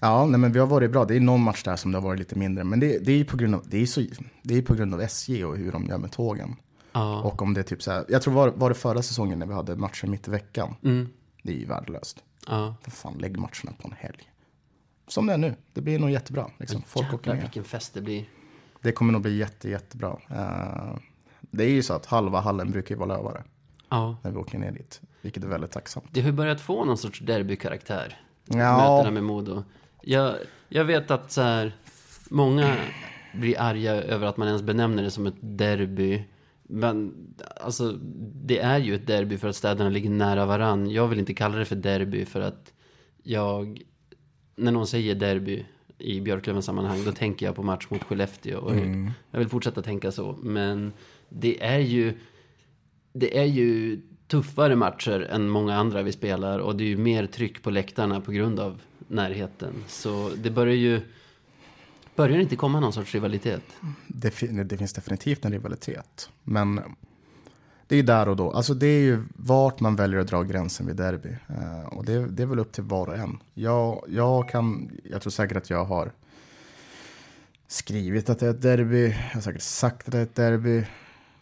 Ja, 0.00 0.26
nej, 0.26 0.40
men 0.40 0.52
vi 0.52 0.58
har 0.58 0.66
varit 0.66 0.90
bra. 0.90 1.04
Det 1.04 1.16
är 1.16 1.20
någon 1.20 1.40
match 1.40 1.62
där 1.62 1.76
som 1.76 1.92
det 1.92 1.98
har 1.98 2.02
varit 2.02 2.18
lite 2.18 2.38
mindre. 2.38 2.64
Men 2.64 2.80
det, 2.80 2.98
det 2.98 3.12
är 3.12 3.16
ju 3.16 3.24
på 3.24 3.36
grund 3.36 3.54
av, 3.54 3.62
det 3.66 3.82
är 3.82 3.86
så, 3.86 4.02
det 4.42 4.58
är 4.58 4.62
på 4.62 4.74
grund 4.74 4.94
av 4.94 5.00
SJ 5.00 5.44
och 5.44 5.56
hur 5.56 5.72
de 5.72 5.86
gör 5.86 5.98
med 5.98 6.12
tågen. 6.12 6.56
Ja. 6.92 7.20
Och 7.22 7.42
om 7.42 7.54
det 7.54 7.60
är 7.60 7.64
typ 7.64 7.82
så 7.82 7.90
här, 7.90 8.04
jag 8.08 8.22
tror 8.22 8.34
var, 8.34 8.48
var 8.50 8.68
det 8.68 8.74
förra 8.74 9.02
säsongen 9.02 9.38
när 9.38 9.46
vi 9.46 9.54
hade 9.54 9.76
matcher 9.76 10.06
mitt 10.06 10.28
i 10.28 10.30
veckan. 10.30 10.74
Mm. 10.82 11.08
Det 11.44 11.52
är 11.52 11.56
ju 11.56 11.66
värdelöst. 11.66 12.24
Ja. 12.46 12.74
För 12.82 12.90
fan, 12.90 13.14
lägg 13.18 13.36
matcherna 13.36 13.72
på 13.78 13.88
en 13.88 13.94
helg. 13.98 14.30
Som 15.08 15.26
det 15.26 15.32
är 15.32 15.38
nu. 15.38 15.54
Det 15.72 15.80
blir 15.80 15.98
nog 15.98 16.10
jättebra. 16.10 16.50
Liksom. 16.58 16.82
Folk 16.86 17.14
åker 17.14 17.34
ner. 17.34 17.40
vilken 17.40 17.64
fest 17.64 17.94
det 17.94 18.00
blir. 18.00 18.24
Det 18.80 18.92
kommer 18.92 19.12
nog 19.12 19.22
bli 19.22 19.36
jätte, 19.36 19.68
jättebra. 19.70 20.18
Eh, 20.30 20.96
det 21.40 21.64
är 21.64 21.68
ju 21.70 21.82
så 21.82 21.94
att 21.94 22.06
halva 22.06 22.40
hallen 22.40 22.70
brukar 22.70 22.94
ju 22.94 22.98
vara 22.98 23.16
lövare 23.16 23.44
Ja. 23.88 24.16
när 24.22 24.30
vi 24.30 24.36
åker 24.36 24.58
ner 24.58 24.72
dit. 24.72 25.00
Vilket 25.22 25.44
är 25.44 25.48
väldigt 25.48 25.70
tacksamt. 25.70 26.04
Det 26.10 26.20
har 26.20 26.32
börjat 26.32 26.60
få 26.60 26.84
någon 26.84 26.98
sorts 26.98 27.20
derbykaraktär. 27.20 28.20
Ja. 28.44 28.56
Mötena 28.96 29.10
med 29.10 29.24
Modo. 29.24 29.64
Jag, 30.02 30.34
jag 30.68 30.84
vet 30.84 31.10
att 31.10 31.32
så 31.32 31.42
här, 31.42 31.76
många 32.30 32.76
blir 33.34 33.60
arga 33.60 33.92
över 33.92 34.26
att 34.26 34.36
man 34.36 34.48
ens 34.48 34.62
benämner 34.62 35.02
det 35.02 35.10
som 35.10 35.26
ett 35.26 35.34
derby. 35.40 36.24
Men 36.68 37.14
alltså, 37.60 37.92
det 38.44 38.58
är 38.58 38.78
ju 38.78 38.94
ett 38.94 39.06
derby 39.06 39.38
för 39.38 39.48
att 39.48 39.56
städerna 39.56 39.90
ligger 39.90 40.10
nära 40.10 40.46
varann. 40.46 40.90
Jag 40.90 41.08
vill 41.08 41.18
inte 41.18 41.34
kalla 41.34 41.56
det 41.56 41.64
för 41.64 41.76
derby 41.76 42.24
för 42.24 42.40
att 42.40 42.72
jag... 43.22 43.82
När 44.56 44.72
någon 44.72 44.86
säger 44.86 45.14
derby 45.14 45.64
i 45.98 46.20
Björklövens 46.20 46.64
sammanhang, 46.64 47.04
då 47.04 47.12
tänker 47.12 47.46
jag 47.46 47.54
på 47.54 47.62
match 47.62 47.86
mot 47.90 48.02
Skellefteå. 48.02 48.58
Och 48.58 48.76
Jag 49.30 49.38
vill 49.38 49.48
fortsätta 49.48 49.82
tänka 49.82 50.12
så. 50.12 50.38
Men 50.42 50.92
det 51.28 51.64
är 51.64 51.78
ju... 51.78 52.14
Det 53.12 53.38
är 53.38 53.44
ju 53.44 54.00
tuffare 54.26 54.76
matcher 54.76 55.20
än 55.30 55.48
många 55.48 55.76
andra 55.76 56.02
vi 56.02 56.12
spelar 56.12 56.58
och 56.58 56.76
det 56.76 56.84
är 56.84 56.88
ju 56.88 56.96
mer 56.96 57.26
tryck 57.26 57.62
på 57.62 57.70
läktarna 57.70 58.20
på 58.20 58.32
grund 58.32 58.60
av 58.60 58.80
närheten. 59.08 59.74
Så 59.88 60.30
det 60.36 60.50
börjar 60.50 60.74
ju... 60.74 61.00
Börjar 62.16 62.38
inte 62.38 62.56
komma 62.56 62.80
någon 62.80 62.92
sorts 62.92 63.14
rivalitet? 63.14 63.62
Det, 64.06 64.30
fin- 64.30 64.68
det 64.68 64.76
finns 64.76 64.92
definitivt 64.92 65.44
en 65.44 65.52
rivalitet. 65.52 66.30
Men 66.42 66.80
det 67.86 67.96
är 67.96 68.02
där 68.02 68.28
och 68.28 68.36
då. 68.36 68.50
Alltså 68.50 68.74
det 68.74 68.86
är 68.86 69.00
ju 69.00 69.22
vart 69.36 69.80
man 69.80 69.96
väljer 69.96 70.20
att 70.20 70.26
dra 70.28 70.42
gränsen 70.42 70.86
vid 70.86 70.96
derby. 70.96 71.36
Eh, 71.48 71.86
och 71.86 72.04
det, 72.04 72.26
det 72.26 72.42
är 72.42 72.46
väl 72.46 72.58
upp 72.58 72.72
till 72.72 72.84
var 72.84 73.06
och 73.06 73.16
en. 73.16 73.38
Jag, 73.54 74.04
jag, 74.08 74.48
kan, 74.48 74.90
jag 75.04 75.22
tror 75.22 75.30
säkert 75.30 75.56
att 75.56 75.70
jag 75.70 75.84
har 75.84 76.12
skrivit 77.66 78.30
att 78.30 78.38
det 78.38 78.46
är 78.46 78.50
ett 78.50 78.62
derby. 78.62 79.06
Jag 79.08 79.34
har 79.34 79.40
säkert 79.40 79.62
sagt 79.62 80.06
att 80.08 80.12
det 80.12 80.18
är 80.18 80.22
ett 80.22 80.34
derby. 80.34 80.84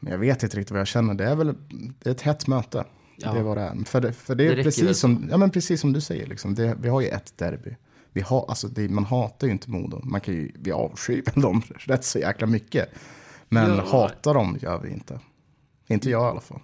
Men 0.00 0.12
jag 0.12 0.18
vet 0.18 0.42
inte 0.42 0.56
riktigt 0.56 0.70
vad 0.70 0.80
jag 0.80 0.86
känner. 0.86 1.14
Det 1.14 1.24
är 1.24 1.34
väl 1.36 1.54
det 2.02 2.10
är 2.10 2.14
ett 2.14 2.20
hett 2.20 2.46
möte. 2.46 2.84
Ja. 3.16 3.32
Det 3.32 3.38
är 3.38 3.42
vad 3.42 3.56
det 3.56 3.62
är. 3.62 3.84
För 3.84 4.00
det, 4.00 4.12
för 4.12 4.34
det 4.34 4.44
Det 4.54 4.60
är 4.60 4.64
precis, 4.64 4.98
som, 4.98 5.28
ja, 5.30 5.36
men 5.36 5.50
precis 5.50 5.80
som 5.80 5.92
du 5.92 6.00
säger. 6.00 6.26
Liksom. 6.26 6.54
Det, 6.54 6.76
vi 6.80 6.88
har 6.88 7.00
ju 7.00 7.08
ett 7.08 7.38
derby. 7.38 7.76
Vi 8.12 8.20
har, 8.20 8.44
alltså 8.48 8.68
det, 8.68 8.88
man 8.88 9.04
hatar 9.04 9.46
ju 9.46 9.52
inte 9.52 9.70
Modo. 9.70 10.00
Man 10.04 10.20
kan 10.20 10.34
ju, 10.34 10.52
vi 10.54 10.72
avskyr 10.72 11.22
dem 11.40 11.62
rätt 11.78 12.04
så 12.04 12.18
jäkla 12.18 12.46
mycket. 12.46 12.88
Men 13.48 13.70
Ja. 13.76 13.84
hata 13.90 14.32
dem 14.32 14.58
gör 14.60 14.78
vi 14.78 14.90
inte. 14.90 15.20
Inte 15.86 16.10
jag 16.10 16.22
i 16.22 16.30
alla 16.30 16.40
fall. 16.40 16.60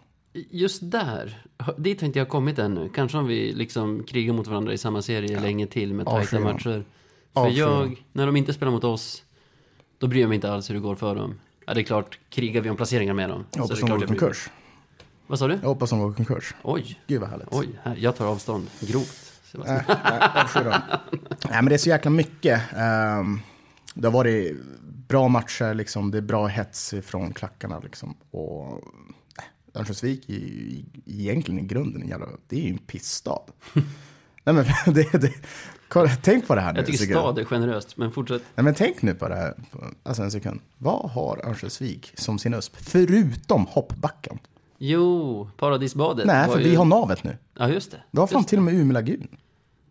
Just 0.50 0.90
där, 0.90 1.42
dit 1.78 2.00
har 2.00 2.06
inte 2.06 2.18
jag 2.18 2.28
kommit 2.28 2.58
ännu. 2.58 2.88
Kanske 2.94 3.18
om 3.18 3.26
vi 3.26 3.52
liksom 3.52 4.04
krigar 4.04 4.32
mot 4.34 4.46
varandra 4.46 4.72
i 4.72 4.78
samma 4.78 5.02
serie 5.02 5.40
länge 5.40 5.66
till 5.66 5.94
med 5.94 6.06
tajta 6.06 6.40
matcher. 6.40 6.84
För 7.34 7.40
Avskyr 7.40 7.58
jag, 7.58 8.04
när 8.12 8.26
de 8.26 8.36
inte 8.36 8.52
spelar 8.52 8.72
mot 8.72 8.84
oss, 8.84 9.22
då 9.98 10.06
bryr 10.06 10.20
jag 10.20 10.28
mig 10.28 10.34
inte 10.34 10.52
alls 10.52 10.70
hur 10.70 10.74
det 10.74 10.80
går 10.80 10.94
för 10.94 11.14
dem. 11.14 11.34
Ja, 11.66 11.74
det 11.74 11.80
är 11.80 11.84
klart, 11.84 12.18
krigar 12.30 12.60
vi 12.60 12.70
om 12.70 12.76
placeringar 12.76 13.14
med 13.14 13.28
dem. 13.30 13.44
Jag 13.50 13.52
så 13.52 13.58
är 13.58 13.62
hoppas 13.62 13.80
det 13.80 13.82
de 13.82 13.86
klart 13.86 13.98
går 14.08 14.16
i 14.16 14.18
konkurs. 14.18 14.50
Vad 15.26 15.38
sa 15.38 15.48
du? 15.48 15.54
Jag 15.62 15.68
hoppas 15.68 15.90
de 15.90 15.98
går 16.00 16.12
i 16.12 16.14
konkurs. 16.14 16.54
Oj, 16.62 17.00
Gud 17.06 17.20
vad 17.20 17.30
härligt. 17.30 17.48
oj, 17.50 17.68
här, 17.82 17.96
jag 18.00 18.16
tar 18.16 18.26
avstånd. 18.26 18.66
Grovt. 18.80 19.37
Nej, 19.54 19.82
nej. 19.88 20.80
Nej, 21.50 21.62
men 21.62 21.64
det 21.64 21.74
är 21.74 21.78
så 21.78 21.88
jäkla 21.88 22.10
mycket. 22.10 22.62
Ehm, 22.76 23.40
det 23.94 24.06
har 24.06 24.12
varit 24.12 24.56
bra 25.08 25.28
matcher, 25.28 25.74
liksom. 25.74 26.10
det 26.10 26.18
är 26.18 26.22
bra 26.22 26.46
hets 26.46 26.94
från 27.02 27.32
klackarna. 27.32 27.78
Liksom. 27.78 28.14
Och 28.30 28.80
Örnsköldsvik 29.74 30.28
är 30.28 30.32
ju 30.32 30.38
i- 30.38 30.84
egentligen 31.06 31.60
i 31.64 31.66
grunden 31.66 32.02
en 32.02 32.08
jävla, 32.08 32.26
det 32.48 32.56
är 32.56 32.60
ju 32.64 32.70
en 32.70 32.78
pissstad. 32.78 33.40
Nej, 34.44 34.54
men 34.54 34.64
det, 34.94 35.12
det, 35.20 35.32
kolla, 35.88 36.10
tänk 36.22 36.46
på 36.46 36.54
det 36.54 36.60
här 36.60 36.72
nu. 36.72 36.78
Jag 36.78 36.86
tycker 36.86 37.04
stad 37.14 37.38
är 37.38 37.44
generöst, 37.44 37.96
men 37.96 38.12
fortsätt. 38.12 38.42
Nej, 38.54 38.64
men 38.64 38.74
tänk 38.74 39.02
nu 39.02 39.14
på 39.14 39.28
det 39.28 39.34
här. 39.36 39.54
Alltså 40.02 40.22
en 40.22 40.30
sekund. 40.30 40.60
Vad 40.78 41.10
har 41.10 41.46
Örnsköldsvik 41.46 42.12
som 42.14 42.38
sin 42.38 42.54
USP? 42.54 42.76
Förutom 42.80 43.66
hoppbacken. 43.66 44.38
Jo, 44.78 45.50
Paradisbadet. 45.56 46.26
Nej, 46.26 46.48
för 46.48 46.58
ju... 46.58 46.68
vi 46.70 46.74
har 46.76 46.84
navet 46.84 47.24
nu. 47.24 47.36
Ja, 47.54 47.68
just 47.68 47.90
det. 47.90 48.02
Du 48.10 48.20
har 48.20 48.26
fan 48.26 48.44
till 48.44 48.58
och 48.58 48.64
med 48.64 48.74
Umeå 48.74 48.92
lagun. 48.92 49.28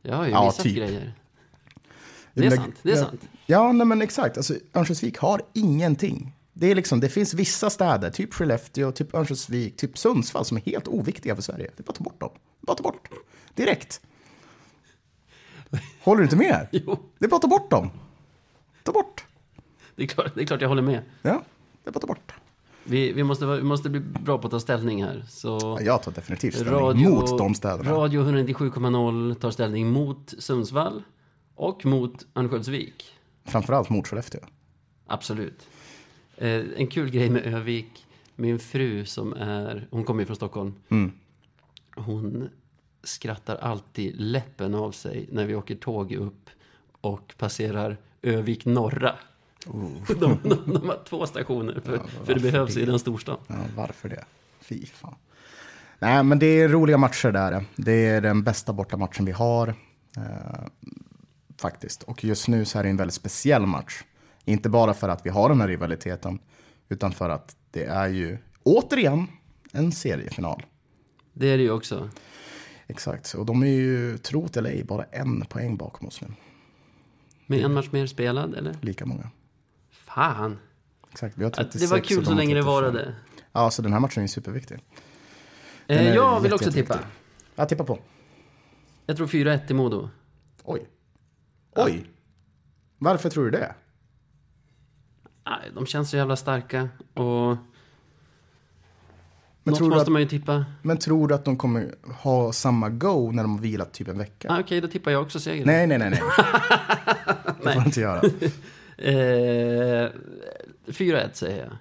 det. 0.02 0.10
Jag 0.10 0.16
har 0.16 0.26
ju 0.26 0.32
Ja, 0.32 0.46
missat 0.46 0.64
typ. 0.64 0.76
grejer. 0.76 1.14
Det 2.34 2.46
är 2.46 2.52
sant, 2.52 2.76
det 2.84 2.92
är 2.92 2.96
sant. 2.96 3.22
Ja, 3.46 3.72
nej, 3.72 3.88
men 3.88 4.02
exakt. 4.02 4.38
Alltså, 4.38 4.54
Örnsköldsvik 4.74 5.18
har 5.18 5.42
ingenting. 5.54 6.34
Det, 6.54 6.72
är 6.72 6.76
liksom, 6.76 7.00
det 7.00 7.10
finns 7.10 7.34
vissa 7.34 7.70
städer, 7.70 8.10
typ 8.10 8.34
Skellefteå, 8.34 8.92
typ 8.92 9.14
Örnsköldsvik, 9.16 9.78
typ 9.78 9.98
Sundsvall, 9.98 10.46
som 10.46 10.58
är 10.58 10.62
helt 10.62 10.88
oviktiga 10.88 11.36
för 11.36 11.42
Sverige. 11.42 11.72
Det 11.76 11.82
är 11.82 11.84
bara 11.84 11.90
att 11.90 11.96
ta 11.98 12.04
bort 12.04 12.20
dem. 12.20 12.30
Bara 12.62 12.76
ta 12.78 12.84
bort. 12.84 13.10
Direkt. 13.54 14.02
Håller 16.04 16.18
du 16.18 16.24
inte 16.24 16.36
med? 16.36 16.68
Jo, 16.72 17.00
Det 17.20 17.26
är 17.26 17.30
bara 17.30 17.36
att 17.36 17.42
ta 17.42 17.48
bort 17.48 17.72
dem. 17.72 17.90
Ta 18.84 18.92
bort. 18.92 19.26
det 19.96 20.04
är 20.04 20.08
klart, 20.08 20.32
det 20.36 20.42
är 20.42 20.46
klart 20.46 20.62
jag 20.62 20.70
håller 20.70 20.82
med. 20.82 21.02
Ja, 21.22 21.42
det 21.84 21.90
är 21.90 21.92
bara 21.92 21.96
att 21.98 22.02
ta 22.02 22.08
bort. 22.08 22.34
Vi, 22.90 23.12
vi, 23.14 23.24
måste, 23.24 23.46
vi 23.46 23.64
måste 23.64 23.90
bli 23.90 24.00
bra 24.00 24.38
på 24.38 24.48
att 24.48 24.52
ta 24.52 24.60
ställning 24.60 25.04
här. 25.04 25.26
Så 25.30 25.58
Ja, 25.60 25.82
Jag 25.82 26.04
tar 26.04 26.12
definitivt 26.12 26.54
ställning 26.54 26.74
radio, 26.74 27.10
mot 27.10 27.38
de 27.38 27.56
städerna. 27.56 27.92
Radio 27.92 28.22
197,0 28.22 29.34
tar 29.36 29.52
ställning 29.52 29.88
mot 29.88 30.34
Sundsvall 30.38 31.04
och 31.56 31.86
mot 31.86 32.26
Örnsköldsvik. 32.36 33.06
Framförallt 33.46 33.90
mot 33.90 34.08
Skellefteå. 34.08 34.42
Absolut. 35.08 35.68
Eh, 36.38 36.62
en 36.78 36.88
kul 36.88 37.10
grej 37.10 37.30
med 37.30 37.46
Övik. 37.46 38.06
Min 38.36 38.60
fru 38.60 39.06
som 39.06 39.34
är, 39.34 39.88
hon 39.92 40.04
kommer 40.04 40.22
ju 40.22 40.26
från 40.26 40.36
Stockholm. 40.36 40.74
Mm. 40.90 41.12
Hon 41.96 42.50
skrattar 43.04 43.56
alltid 43.56 44.22
läppen 44.22 44.76
av 44.76 44.92
sig 44.92 45.30
när 45.32 45.46
vi 45.46 45.56
åker 45.56 45.76
tåg 45.76 46.12
upp 46.12 46.50
och 47.02 47.34
passerar 47.38 47.98
Övik 48.22 48.66
norra. 48.66 49.16
De, 50.20 50.39
de, 50.43 50.74
de 50.74 50.89
har 50.89 51.03
två 51.09 51.26
stationer, 51.26 51.82
för, 51.86 52.01
för 52.26 52.34
det 52.34 52.39
behövs 52.39 52.78
i 52.78 52.86
den 52.86 52.99
storstan. 52.99 53.38
Ja, 53.47 53.55
varför 53.76 54.09
det? 54.09 54.26
Fy 54.61 54.86
fan. 54.86 55.15
Nej, 55.99 56.24
men 56.24 56.39
det 56.39 56.45
är 56.45 56.70
roliga 56.70 56.97
matcher 56.97 57.32
där. 57.32 57.65
Det 57.76 58.05
är 58.05 58.22
den 58.22 58.43
bästa 58.43 58.74
bortamatchen 58.74 59.26
vi 59.26 59.32
har. 59.32 59.68
Eh, 60.18 60.68
faktiskt. 61.61 62.03
Och 62.03 62.24
just 62.24 62.47
nu 62.47 62.65
så 62.65 62.80
är 62.80 62.84
det 62.84 62.89
en 62.89 62.97
väldigt 62.97 63.13
speciell 63.13 63.65
match. 63.65 64.03
Inte 64.45 64.70
bara 64.70 64.93
för 64.93 65.09
att 65.09 65.26
vi 65.26 65.30
har 65.30 65.49
den 65.49 65.61
här 65.61 65.68
rivaliteten, 65.68 66.39
utan 66.89 67.11
för 67.11 67.30
att 67.30 67.55
det 67.72 67.84
är 67.84 68.07
ju 68.07 68.38
återigen 68.63 69.28
en 69.72 69.91
seriefinal. 69.91 70.65
Det 71.34 71.47
är 71.47 71.57
det 71.57 71.63
ju 71.63 71.72
också. 71.72 72.09
Exakt, 72.88 73.34
och 73.34 73.45
de 73.45 73.63
är 73.63 73.68
ju, 73.68 74.18
tro 74.18 74.47
det 74.47 74.59
eller 74.59 74.70
ej, 74.70 74.84
bara 74.84 75.03
en 75.03 75.45
poäng 75.45 75.78
bakom 75.78 76.07
oss 76.07 76.22
nu. 76.22 76.28
Med 77.45 77.65
en 77.65 77.74
match 77.74 77.88
mer 77.91 78.07
spelad, 78.07 78.55
eller? 78.55 78.78
Lika 78.82 79.05
många. 79.05 79.30
Fan! 80.18 80.59
Exakt, 81.11 81.38
vi 81.38 81.43
har 81.43 81.51
Att 81.51 81.55
36 81.57 81.82
det 81.82 81.88
var 81.95 81.99
kul 81.99 82.26
så 82.26 82.34
länge 82.34 82.53
det 82.53 82.61
35. 82.61 82.65
varade. 82.65 83.15
Ja, 83.51 83.72
så 83.72 83.82
den 83.82 83.93
här 83.93 83.99
matchen 83.99 84.24
är 84.24 84.28
superviktig. 84.28 84.80
Den 85.88 85.97
Eh, 85.97 86.15
jag 86.15 86.39
vill 86.39 86.53
också 86.53 86.72
tippa. 86.72 86.99
Ja, 87.55 87.65
tippa 87.65 87.84
på. 87.84 87.99
Jag 89.05 89.18
tror 89.18 89.28
4-1 89.28 89.68
till 89.68 89.76
Modo. 89.76 90.09
Oj. 90.63 90.88
Oj. 91.76 92.05
Varför 92.97 93.30
tror 93.30 93.45
du 93.45 93.51
det? 93.51 93.76
De 95.76 95.86
känns 95.86 96.09
så 96.09 96.18
jävla 96.18 96.36
starka 96.36 96.89
och... 97.13 97.57
Men 99.63 99.72
Något 99.72 99.78
tror, 99.78 99.89
måste 99.89 100.01
att, 100.01 100.07
man 100.07 100.22
ju 100.22 100.28
tippa. 100.28 100.65
men 100.82 100.97
tror 100.97 101.28
du 101.28 101.36
att 101.36 101.45
de 101.45 101.57
kommer 101.57 101.95
ha 102.03 102.53
samma 102.53 102.89
go 102.89 103.32
när 103.32 103.43
de 103.43 103.55
har 103.55 103.61
vilat 103.61 103.93
typ 103.93 104.07
en 104.07 104.18
vecka? 104.18 104.47
Ah, 104.51 104.59
Okej, 104.59 104.82
då 104.82 104.88
tippar 104.88 105.11
jag 105.11 105.22
också 105.22 105.39
seger. 105.39 105.65
Nej, 105.65 105.88
nej, 105.88 105.97
nej, 105.97 106.09
nej. 106.09 106.22
det 107.63 107.74
får 107.74 107.80
du 107.80 107.86
inte 107.86 108.01
göra. 108.01 108.22
Eh, 108.98 110.10
4-1 110.88 111.30
säger 111.34 111.64
jag. 111.64 111.78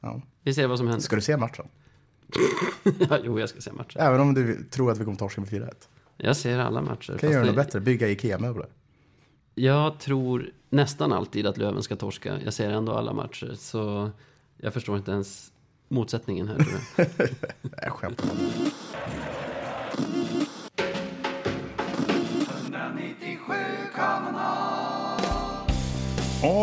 Ja. 0.00 0.22
Vi 0.42 0.54
ser 0.54 0.66
vad 0.66 0.78
som 0.78 0.86
händer. 0.86 1.02
Ska 1.02 1.16
du 1.16 1.22
se 1.22 1.36
matchen? 1.36 1.68
Ja, 3.10 3.18
jo, 3.24 3.40
jag 3.40 3.48
ska 3.48 3.60
se 3.60 3.72
matchen. 3.72 4.00
Även 4.02 4.20
om 4.20 4.34
du 4.34 4.64
tror 4.64 4.90
att 4.90 4.98
vi 4.98 5.04
kommer 5.04 5.16
torska 5.16 5.40
med 5.40 5.50
4-1. 5.50 5.70
Jag 6.16 6.36
ser 6.36 6.58
alla 6.58 6.82
matcher. 6.82 7.18
Kan 7.18 7.30
jag 7.30 7.32
göra 7.32 7.46
något 7.46 7.56
bättre? 7.56 7.80
Bygga 7.80 8.08
Ikea-möbler. 8.08 8.66
Jag 9.54 9.98
tror 9.98 10.50
nästan 10.70 11.12
alltid 11.12 11.46
att 11.46 11.56
Löven 11.56 11.82
ska 11.82 11.96
torska. 11.96 12.40
Jag 12.44 12.54
ser 12.54 12.70
ändå 12.70 12.92
alla 12.92 13.12
matcher. 13.12 13.54
Så 13.58 14.10
jag 14.56 14.74
förstår 14.74 14.96
inte 14.96 15.10
ens 15.10 15.52
motsättningen 15.88 16.48
här. 16.48 16.56
Tror 16.56 16.80
jag. 16.96 17.28
Jag 17.82 17.92
skämtar. 17.92 18.26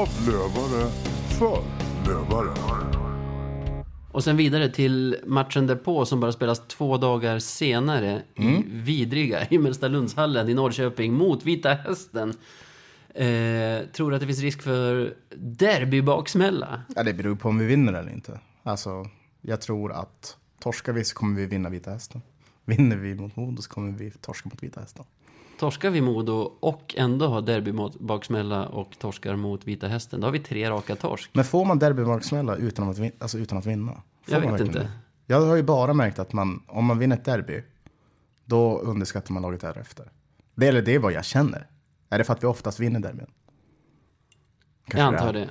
Av 0.01 0.09
lövare 0.27 0.91
för 1.39 1.63
lövare. 2.07 2.57
Och 4.11 4.23
sen 4.23 4.37
vidare 4.37 4.69
till 4.69 5.17
matchen 5.25 5.67
därpå 5.67 6.05
som 6.05 6.19
bara 6.19 6.31
spelas 6.31 6.67
två 6.67 6.97
dagar 6.97 7.39
senare 7.39 8.21
i 8.35 8.63
vidriga 8.67 9.39
Himmelstalundshallen 9.39 10.49
i 10.49 10.53
Norrköping 10.53 11.13
mot 11.13 11.45
Vita 11.45 11.73
Hästen. 11.73 12.29
Eh, 13.09 13.87
tror 13.93 14.09
du 14.09 14.15
att 14.15 14.21
det 14.21 14.27
finns 14.27 14.41
risk 14.41 14.61
för 14.61 15.13
derbybaksmälla? 15.35 16.81
Ja, 16.95 17.03
det 17.03 17.13
beror 17.13 17.35
på 17.35 17.49
om 17.49 17.57
vi 17.57 17.65
vinner 17.65 17.93
eller 17.93 18.11
inte. 18.11 18.39
Alltså, 18.63 19.05
jag 19.41 19.61
tror 19.61 19.91
att 19.91 20.37
torskar 20.59 20.93
vi 20.93 21.03
så 21.03 21.15
kommer 21.15 21.35
vi 21.35 21.45
vinna 21.45 21.69
Vita 21.69 21.91
Hästen. 21.91 22.21
Vinner 22.65 22.95
vi 22.95 23.15
mot 23.15 23.35
Modo 23.35 23.61
så 23.61 23.69
kommer 23.69 23.91
vi 23.91 24.11
torska 24.11 24.49
mot 24.49 24.63
Vita 24.63 24.79
Hästen. 24.79 25.05
Torskar 25.62 25.89
vi 25.89 26.01
Modo 26.01 26.34
och 26.59 26.95
ändå 26.97 27.28
har 27.28 27.41
derbybaksmälla 27.41 28.68
och 28.68 28.99
torskar 28.99 29.36
mot 29.36 29.68
Vita 29.68 29.88
Hästen, 29.88 30.22
då 30.22 30.28
har 30.28 30.32
vi 30.32 30.39
tre 30.39 30.70
raka 30.70 30.95
torsk. 30.95 31.30
Men 31.34 31.45
får 31.45 31.66
man 31.66 31.80
derbymarksmälla 31.80 32.55
utan 32.55 32.89
att, 32.89 32.97
vin- 32.97 33.12
alltså 33.20 33.38
utan 33.38 33.57
att 33.57 33.66
vinna? 33.66 33.91
Får 34.26 34.34
Jag 34.34 34.51
vet 34.51 34.62
inte. 34.62 34.80
det? 34.80 34.91
Jag 35.26 35.41
har 35.41 35.55
ju 35.55 35.64
bara 35.64 35.93
märkt 35.93 36.20
att 36.20 36.34
man, 36.34 36.64
om 36.68 36.86
man 36.86 36.99
vinner 36.99 37.16
ett 37.16 37.26
derby, 37.26 37.64
då 38.45 38.80
underskattar 38.80 39.34
man 39.34 39.41
laget 39.41 39.62
därefter. 39.62 40.12
Det, 40.55 40.68
eller 40.68 40.82
det 40.82 40.95
är 40.95 40.99
vad 40.99 41.12
jag 41.12 41.26
känner. 41.26 41.68
Är 42.09 42.18
det 42.18 42.24
för 42.24 42.34
att 42.34 42.43
vi 42.43 42.47
oftast 42.47 42.80
vinner 42.80 42.99
derbyn? 42.99 43.28
Jag 44.86 44.99
antar 44.99 45.34
det. 45.34 45.49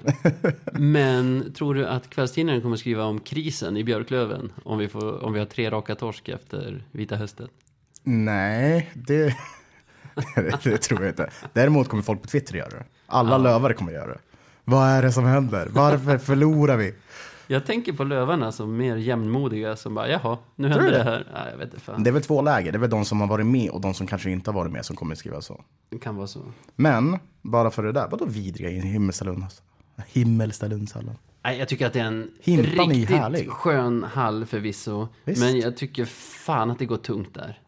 Men 0.73 1.53
tror 1.53 1.75
du 1.75 1.87
att 1.87 2.11
kvällstidningen 2.11 2.63
kommer 2.63 2.77
skriva 2.77 3.05
om 3.05 3.21
krisen 3.21 3.77
i 3.77 3.85
Björklöven 3.85 4.53
om 4.65 4.79
vi, 4.79 4.89
får, 4.89 5.25
om 5.25 5.33
vi 5.33 5.39
har 5.39 5.47
tre 5.47 5.71
raka 5.71 5.95
torsk 5.95 6.29
efter 6.29 6.85
Vita 6.93 7.17
Hästen? 7.17 7.49
Nej, 8.03 8.91
det, 8.95 9.37
det, 10.35 10.65
det 10.65 10.79
tror 10.79 11.01
jag 11.01 11.11
inte. 11.11 11.31
Däremot 11.53 11.89
kommer 11.89 12.03
folk 12.03 12.23
på 12.23 12.29
Twitter 12.29 12.55
göra 12.55 12.69
det. 12.69 12.85
Alla 13.07 13.39
lövare 13.39 13.75
kommer 13.75 13.93
göra 13.93 14.07
det. 14.07 14.19
Vad 14.65 14.89
är 14.89 15.03
det 15.03 15.13
som 15.13 15.25
händer? 15.25 15.69
Varför 15.73 16.19
förlorar 16.29 16.77
vi? 16.77 16.95
Jag 17.47 17.67
tänker 17.67 17.93
på 17.93 18.05
lövarna 18.05 18.53
som 18.53 18.77
mer 18.77 18.97
jämnmodiga 18.97 19.77
som 19.77 19.95
bara 19.95 20.09
jaha, 20.09 20.39
nu 20.57 20.69
Tror 20.69 20.81
hände 20.81 20.91
du 20.93 20.99
det 20.99 21.05
det? 21.05 21.11
här. 21.11 21.27
Nej, 21.35 21.49
jag 21.51 21.59
vet 21.59 21.75
inte 21.75 21.81
fan. 21.85 22.03
Det 22.03 22.11
är 22.11 22.13
väl 22.13 22.23
två 22.23 22.43
läger. 22.43 22.73
Det 22.73 22.77
är 22.77 22.81
väl 22.81 22.91
de 22.91 23.05
som 23.05 23.21
har 23.21 23.29
varit 23.29 23.47
med 23.47 23.71
och 23.71 23.81
de 23.81 23.95
som 23.95 24.07
kanske 24.07 24.31
inte 24.31 24.51
har 24.51 24.55
varit 24.55 24.73
med 24.73 24.85
som 24.85 24.97
kommer 24.97 25.15
skriva 25.15 25.41
så. 25.41 25.61
Det 25.91 25.99
kan 25.99 26.17
vara 26.17 26.27
så. 26.27 26.41
Men, 26.77 27.19
bara 27.43 27.71
för 27.71 27.83
det 27.83 27.93
där, 27.93 28.09
vadå 28.11 28.25
vidriga 28.25 28.71
i 28.71 28.81
Himmelstalund? 28.81 29.45
Alltså? 29.45 29.63
Himmelstalundshallen. 30.07 31.15
Nej, 31.45 31.59
jag 31.59 31.69
tycker 31.69 31.87
att 31.87 31.93
det 31.93 32.01
är 32.01 32.05
en 32.05 32.31
Himpan 32.41 32.91
är 32.91 32.95
riktigt 32.95 33.17
härlig. 33.17 33.51
skön 33.51 34.03
hall 34.13 34.47
förvisso. 34.47 35.09
Visst. 35.25 35.41
Men 35.43 35.61
jag 35.61 35.77
tycker 35.77 36.05
fan 36.45 36.71
att 36.71 36.79
det 36.79 36.87
går 36.87 36.97
tungt 36.97 37.35
där. 37.35 37.59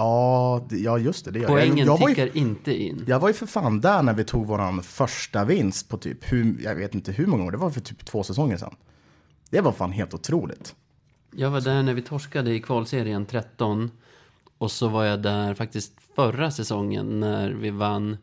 Ja, 0.00 0.66
ja 0.70 0.98
just 0.98 1.24
det. 1.24 1.30
det 1.30 1.38
gör 1.38 1.48
jag. 1.48 1.56
Poängen 1.56 1.86
jag, 1.86 1.98
var 1.98 2.08
ju, 2.08 2.14
tickar 2.14 2.36
inte 2.36 2.82
in. 2.82 3.04
jag 3.06 3.20
var 3.20 3.28
ju 3.28 3.34
för 3.34 3.46
fan 3.46 3.80
där 3.80 4.02
när 4.02 4.14
vi 4.14 4.24
tog 4.24 4.46
våran 4.46 4.82
första 4.82 5.44
vinst 5.44 5.88
på 5.88 5.96
typ, 5.96 6.32
hur, 6.32 6.62
jag 6.62 6.74
vet 6.74 6.94
inte 6.94 7.12
hur 7.12 7.26
många 7.26 7.44
år, 7.44 7.50
det 7.50 7.56
var 7.56 7.70
för 7.70 7.80
typ 7.80 8.04
två 8.04 8.22
säsonger 8.22 8.56
sedan. 8.56 8.74
Det 9.50 9.60
var 9.60 9.72
fan 9.72 9.92
helt 9.92 10.14
otroligt. 10.14 10.74
Jag 11.34 11.50
var 11.50 11.60
där 11.60 11.82
när 11.82 11.94
vi 11.94 12.02
torskade 12.02 12.54
i 12.54 12.60
kvalserien 12.60 13.26
13. 13.26 13.90
Och 14.58 14.70
så 14.70 14.88
var 14.88 15.04
jag 15.04 15.22
där 15.22 15.54
faktiskt 15.54 15.92
förra 16.16 16.50
säsongen 16.50 17.20
när 17.20 17.50
vi 17.50 17.70
vann 17.70 18.16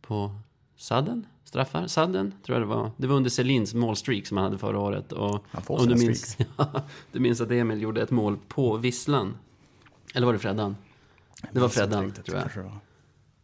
på 0.00 0.34
sadden? 0.76 1.26
Straffar? 1.44 1.86
Sadden, 1.86 2.34
tror 2.46 2.58
jag 2.58 2.68
det 2.68 2.74
var. 2.74 2.90
Det 2.96 3.06
var 3.06 3.16
under 3.16 3.30
Selins 3.30 3.74
målstreak 3.74 4.26
som 4.26 4.36
han 4.36 4.44
hade 4.44 4.58
förra 4.58 4.78
året. 4.78 5.12
Och 5.12 5.44
Han 5.50 5.62
får 5.62 5.80
om 5.80 5.86
du 5.86 5.94
minns, 5.94 6.38
du 7.12 7.20
minns 7.20 7.40
att 7.40 7.50
Emil 7.50 7.82
gjorde 7.82 8.02
ett 8.02 8.10
mål 8.10 8.38
på 8.48 8.76
visslan. 8.76 9.36
Eller 10.14 10.26
var 10.26 10.32
det 10.32 10.38
Freddan? 10.38 10.76
Det 11.52 11.60
var 11.60 11.68
Freddan, 11.68 12.12
tror 12.12 12.36
jag. 12.56 12.70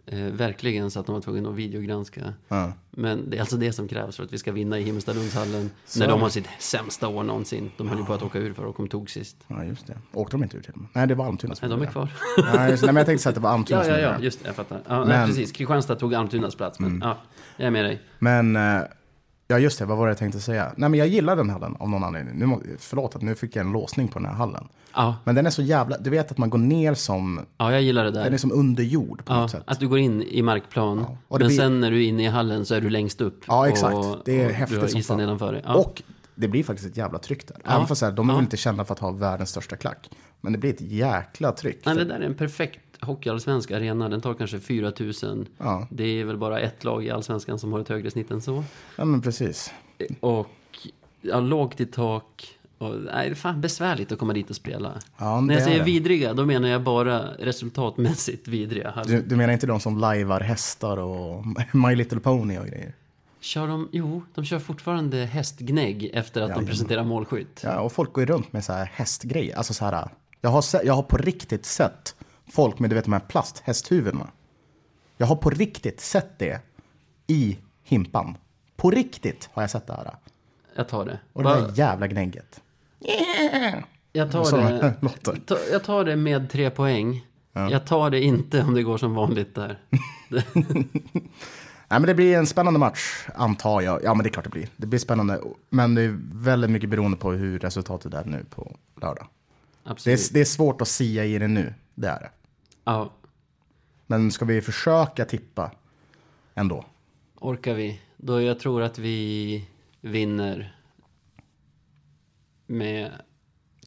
Eh, 0.06 0.18
verkligen 0.32 0.90
så 0.90 1.00
att 1.00 1.06
de 1.06 1.12
var 1.14 1.20
tvungna 1.22 1.48
att 1.48 1.54
videogranska. 1.54 2.34
Ja. 2.48 2.72
Men 2.90 3.30
det 3.30 3.36
är 3.36 3.40
alltså 3.40 3.56
det 3.56 3.72
som 3.72 3.88
krävs 3.88 4.16
för 4.16 4.24
att 4.24 4.32
vi 4.32 4.38
ska 4.38 4.52
vinna 4.52 4.78
i 4.78 4.82
Himmelstalundshallen. 4.82 5.70
När 5.98 6.08
de 6.08 6.20
har 6.20 6.28
sitt 6.28 6.48
sämsta 6.58 7.08
år 7.08 7.22
någonsin. 7.22 7.70
De 7.76 7.88
höll 7.88 7.98
ju 7.98 8.04
på 8.04 8.12
att 8.14 8.22
åka 8.22 8.38
ur 8.38 8.52
för 8.52 8.68
att 8.70 8.76
de 8.76 8.88
tog 8.88 9.10
sist. 9.10 9.36
ja, 9.46 9.64
just 9.64 9.86
det. 9.86 9.96
Åkte 10.12 10.34
de 10.36 10.42
inte 10.42 10.56
ut 10.56 10.64
till 10.64 10.72
och 10.72 10.78
med? 10.80 10.88
Nej, 10.92 11.06
det 11.06 11.14
var 11.14 11.26
Almtuna 11.26 11.54
som 11.54 11.68
Nej, 11.68 11.78
de 11.78 11.86
är 11.86 11.90
kvar. 11.90 12.08
Nej, 12.54 12.70
just, 12.70 12.82
nej, 12.82 12.92
men 12.92 12.96
jag 13.00 13.06
tänkte 13.06 13.22
säga 13.22 13.30
att 13.30 13.34
det 13.34 13.40
var 13.40 13.50
Almtuna 13.50 13.80
Ja, 13.80 13.84
som 13.84 13.92
ja, 13.92 14.00
ja, 14.00 14.18
det. 14.18 14.24
just 14.24 14.42
det, 14.42 14.46
jag 14.48 14.56
fattar. 14.56 14.80
Ja, 14.88 14.98
nej, 14.98 15.06
Men- 15.06 15.16
Mm. 15.16 15.28
precis. 15.28 15.52
Kristianstad 15.52 15.94
tog 15.96 16.14
Almtunas 16.14 16.54
plats, 16.54 16.78
men 16.80 17.00
ja, 17.04 17.18
jag 17.56 17.66
är 17.66 17.70
med 17.70 17.84
dig. 17.84 18.00
Men 18.18 18.56
eh, 18.56 18.80
Ja, 19.50 19.58
just 19.58 19.78
det. 19.78 19.84
Vad 19.84 19.98
var 19.98 20.06
det 20.06 20.10
jag 20.10 20.18
tänkte 20.18 20.40
säga? 20.40 20.72
Nej, 20.76 20.88
men 20.88 20.98
jag 20.98 21.08
gillar 21.08 21.36
den 21.36 21.50
hallen 21.50 21.76
av 21.78 21.88
någon 21.88 22.04
anledning. 22.04 22.34
Nu, 22.38 22.46
må- 22.46 22.62
förlåt 22.78 23.16
att 23.16 23.22
nu 23.22 23.34
fick 23.34 23.56
jag 23.56 23.66
en 23.66 23.72
låsning 23.72 24.08
på 24.08 24.18
den 24.18 24.28
här 24.28 24.34
hallen. 24.34 24.68
Ja, 24.94 25.16
Men 25.24 25.34
den 25.34 25.46
är 25.46 25.50
så 25.50 25.62
jävla... 25.62 25.98
Du 25.98 26.10
vet 26.10 26.30
att 26.30 26.38
man 26.38 26.50
går 26.50 26.58
ner 26.58 26.94
som... 26.94 27.40
ja 27.58 27.72
jag 27.72 27.82
gillar 27.82 28.04
det 28.04 28.10
där. 28.10 28.24
Den 28.24 28.32
är 28.34 28.38
som 28.38 28.52
under 28.52 28.82
jord 28.82 29.24
på 29.24 29.32
Ja, 29.32 29.40
något 29.40 29.50
sätt. 29.50 29.62
att 29.66 29.80
du 29.80 29.88
går 29.88 29.98
in 29.98 30.22
i 30.22 30.42
markplan. 30.42 30.98
Och 31.28 31.38
det 31.38 31.44
men 31.44 31.48
blir- 31.48 31.56
sen 31.58 31.80
när 31.80 31.90
du 31.90 32.04
är 32.04 32.08
inne 32.08 32.22
i 32.24 32.26
hallen 32.26 32.66
så 32.66 32.74
är 32.74 32.80
du 32.80 32.90
längst 32.90 33.20
upp. 33.20 33.44
Ja, 33.46 33.68
exakt. 33.68 33.96
Det 34.24 34.42
är 34.42 34.46
och 34.46 34.52
häftigt 34.52 34.76
Du 34.76 34.80
har 34.80 34.88
som 34.88 34.98
isen 35.00 35.08
fan. 35.16 35.18
nedanför 35.24 35.52
dig. 35.52 35.62
Ja. 35.66 35.74
Och 35.74 36.02
det 36.34 36.48
blir 36.48 36.64
faktiskt 36.64 36.88
ett 36.90 36.96
jävla 36.96 37.18
tryck 37.18 37.48
där. 37.48 37.56
Även 37.64 37.86
fast 37.86 37.98
så 37.98 38.04
här, 38.06 38.12
de 38.12 38.30
är 38.30 38.34
väl 38.34 38.42
inte 38.42 38.56
kända 38.56 38.84
för 38.84 38.94
att 38.94 38.98
ha 39.00 39.10
världens 39.10 39.50
största 39.50 39.76
klack. 39.76 40.10
Men 40.40 40.52
det 40.52 40.58
blir 40.58 40.70
ett 40.70 40.80
jäkla 40.80 41.52
tryck. 41.52 41.80
Nej, 41.86 41.94
det 41.96 42.04
där 42.04 42.20
är 42.20 42.26
en 42.26 42.34
perfekt 42.34 42.80
hockeyallsvensk 43.02 43.70
arena. 43.70 44.08
Den 44.08 44.20
tar 44.20 44.34
kanske 44.34 44.60
4 44.60 44.92
000. 45.22 45.46
Ja. 45.58 45.86
Det 45.90 46.04
är 46.04 46.24
väl 46.24 46.36
bara 46.36 46.60
ett 46.60 46.84
lag 46.84 47.04
i 47.04 47.10
allsvenskan 47.10 47.58
som 47.58 47.72
har 47.72 47.80
ett 47.80 47.88
högre 47.88 48.10
snitt 48.10 48.30
än 48.30 48.40
så. 48.40 48.64
Ja, 48.96 49.04
men 49.04 49.22
precis. 49.22 49.72
Och 50.20 50.48
ja, 51.20 51.40
lågt 51.40 51.80
i 51.80 51.86
tak. 51.86 52.56
Och, 52.78 52.94
nej, 52.94 53.28
det 53.28 53.32
är 53.32 53.34
fan 53.34 53.60
besvärligt 53.60 54.12
att 54.12 54.18
komma 54.18 54.32
dit 54.32 54.50
och 54.50 54.56
spela. 54.56 54.92
Ja, 55.16 55.40
När 55.40 55.54
jag 55.54 55.62
säger 55.62 55.84
vidriga, 55.84 56.34
då 56.34 56.46
menar 56.46 56.68
jag 56.68 56.82
bara 56.82 57.22
resultatmässigt 57.38 58.48
vidriga. 58.48 59.02
Du, 59.06 59.22
du 59.22 59.36
menar 59.36 59.52
inte 59.52 59.66
de 59.66 59.80
som 59.80 59.98
lajvar 59.98 60.40
hästar 60.40 60.96
och 60.96 61.44
My 61.72 61.94
Little 61.94 62.20
Pony 62.20 62.58
och 62.58 62.66
grejer? 62.66 62.94
Kör 63.40 63.66
de, 63.66 63.88
jo, 63.92 64.22
de 64.34 64.44
kör 64.44 64.58
fortfarande 64.58 65.16
hästgnägg 65.16 66.10
efter 66.14 66.40
att 66.40 66.46
de 66.46 66.50
Jajamän. 66.50 66.66
presenterar 66.66 67.04
målskytt. 67.04 67.60
Ja, 67.64 67.80
och 67.80 67.92
folk 67.92 68.12
går 68.12 68.22
ju 68.24 68.26
runt 68.32 68.52
med 68.52 68.64
så 68.64 68.72
här 68.72 68.84
hästgrejer. 68.94 69.56
Alltså 69.56 69.74
så 69.74 69.84
här, 69.84 70.08
jag 70.40 70.50
har, 70.50 70.62
se, 70.62 70.80
jag 70.84 70.94
har 70.94 71.02
på 71.02 71.16
riktigt 71.16 71.66
sett 71.66 72.14
folk 72.52 72.78
med 72.78 72.90
du 72.90 72.96
vet, 72.96 73.04
de 73.04 73.12
här 73.12 73.20
plasthästhuvudena. 73.20 74.28
Jag 75.16 75.26
har 75.26 75.36
på 75.36 75.50
riktigt 75.50 76.00
sett 76.00 76.38
det 76.38 76.60
i 77.26 77.58
himpan. 77.82 78.36
På 78.76 78.90
riktigt 78.90 79.48
har 79.52 79.62
jag 79.62 79.70
sett 79.70 79.86
det 79.86 79.92
här. 79.92 80.14
Jag 80.74 80.88
tar 80.88 81.04
det. 81.04 81.18
Och 81.32 81.42
det 81.42 81.48
där 81.48 81.72
jävla 81.74 82.06
gnägget. 82.06 82.60
Jag 84.12 84.32
tar, 84.32 84.70
det, 85.32 85.40
ta, 85.46 85.58
jag 85.72 85.84
tar 85.84 86.04
det 86.04 86.16
med 86.16 86.50
tre 86.50 86.70
poäng. 86.70 87.26
Jag 87.52 87.86
tar 87.86 88.10
det 88.10 88.20
inte 88.20 88.62
om 88.62 88.74
det 88.74 88.82
går 88.82 88.98
som 88.98 89.14
vanligt 89.14 89.54
där. 89.54 89.78
Nej, 91.90 92.00
men 92.00 92.06
det 92.06 92.14
blir 92.14 92.36
en 92.36 92.46
spännande 92.46 92.78
match, 92.80 93.26
antar 93.34 93.80
jag. 93.80 94.04
Ja, 94.04 94.14
men 94.14 94.22
det 94.22 94.28
är 94.28 94.32
klart 94.32 94.44
det 94.44 94.50
blir. 94.50 94.68
Det 94.76 94.86
blir 94.86 94.98
spännande. 94.98 95.40
Men 95.70 95.94
det 95.94 96.02
är 96.02 96.18
väldigt 96.32 96.70
mycket 96.70 96.90
beroende 96.90 97.16
på 97.16 97.32
hur 97.32 97.58
resultatet 97.58 98.14
är 98.14 98.24
nu 98.24 98.44
på 98.50 98.76
lördag. 99.02 99.26
Det 99.84 99.90
Absolut. 99.90 100.30
är, 100.30 100.34
det 100.34 100.40
är 100.40 100.44
svårt 100.44 100.80
att 100.80 100.88
sia 100.88 101.24
i 101.24 101.38
det 101.38 101.48
nu, 101.48 101.74
det 101.94 102.08
är 102.08 102.20
det. 102.20 102.30
Ja, 102.84 103.10
Men 104.06 104.32
ska 104.32 104.44
vi 104.44 104.62
försöka 104.62 105.24
tippa 105.24 105.70
ändå? 106.54 106.84
orkar 107.40 107.74
vi. 107.74 108.00
Då 108.16 108.42
jag 108.42 108.58
tror 108.58 108.82
att 108.82 108.98
vi 108.98 109.68
vinner 110.00 110.76
med... 112.66 113.12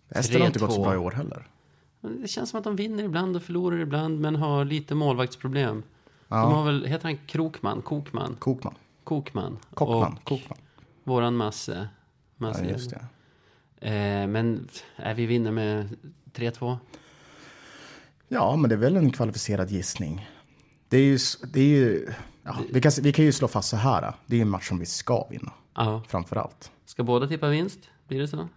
Hästen 0.09 0.41
har 0.41 0.47
inte 0.47 0.59
gått 0.59 0.73
så 0.73 0.81
3-2. 0.81 0.83
bra 0.83 0.93
i 0.93 0.97
år 0.97 1.11
heller. 1.11 1.47
Det 2.01 2.27
känns 2.27 2.49
som 2.49 2.57
att 2.57 2.63
de 2.63 2.75
vinner 2.75 3.03
ibland 3.03 3.35
och 3.35 3.43
förlorar 3.43 3.79
ibland, 3.79 4.19
men 4.19 4.35
har 4.35 4.65
lite 4.65 4.95
målvaktsproblem. 4.95 5.83
De 6.27 6.53
har 6.53 6.65
väl, 6.65 6.85
heter 6.85 7.03
han 7.03 7.17
Krokman? 7.17 7.81
Kokman? 7.81 8.35
Kokman. 8.39 8.75
Kokman. 9.03 9.59
Kockman. 9.73 10.13
Och 10.13 10.23
Kokman. 10.23 10.57
våran 11.03 11.35
Masse. 11.35 11.87
Masse 12.37 12.65
Ja, 12.65 12.71
just 12.71 12.89
det. 12.89 13.07
Eh, 13.87 14.27
men 14.27 14.67
äh, 14.95 15.13
vi 15.15 15.25
vinner 15.25 15.51
med 15.51 15.97
3-2. 16.33 16.77
Ja, 18.33 18.55
men 18.55 18.69
det 18.69 18.75
är 18.75 18.79
väl 18.79 18.97
en 18.97 19.11
kvalificerad 19.11 19.69
gissning. 19.71 20.29
Det 20.89 20.97
är 20.97 21.01
ju... 21.03 21.17
Det 21.53 21.59
är 21.59 21.65
ju 21.65 22.09
ja, 22.43 22.55
vi, 22.71 22.81
kan, 22.81 22.91
vi 23.01 23.13
kan 23.13 23.25
ju 23.25 23.31
slå 23.31 23.47
fast 23.47 23.69
så 23.69 23.75
här. 23.77 24.13
Det 24.25 24.37
är 24.37 24.41
en 24.41 24.49
match 24.49 24.67
som 24.67 24.79
vi 24.79 24.85
ska 24.85 25.27
vinna, 25.29 25.51
Ja. 25.75 26.03
framför 26.07 26.35
allt. 26.35 26.71
Ska 26.85 27.03
båda 27.03 27.27
tippa 27.27 27.47
vinst? 27.47 27.79
Blir 28.07 28.19
det 28.19 28.27
så? 28.27 28.47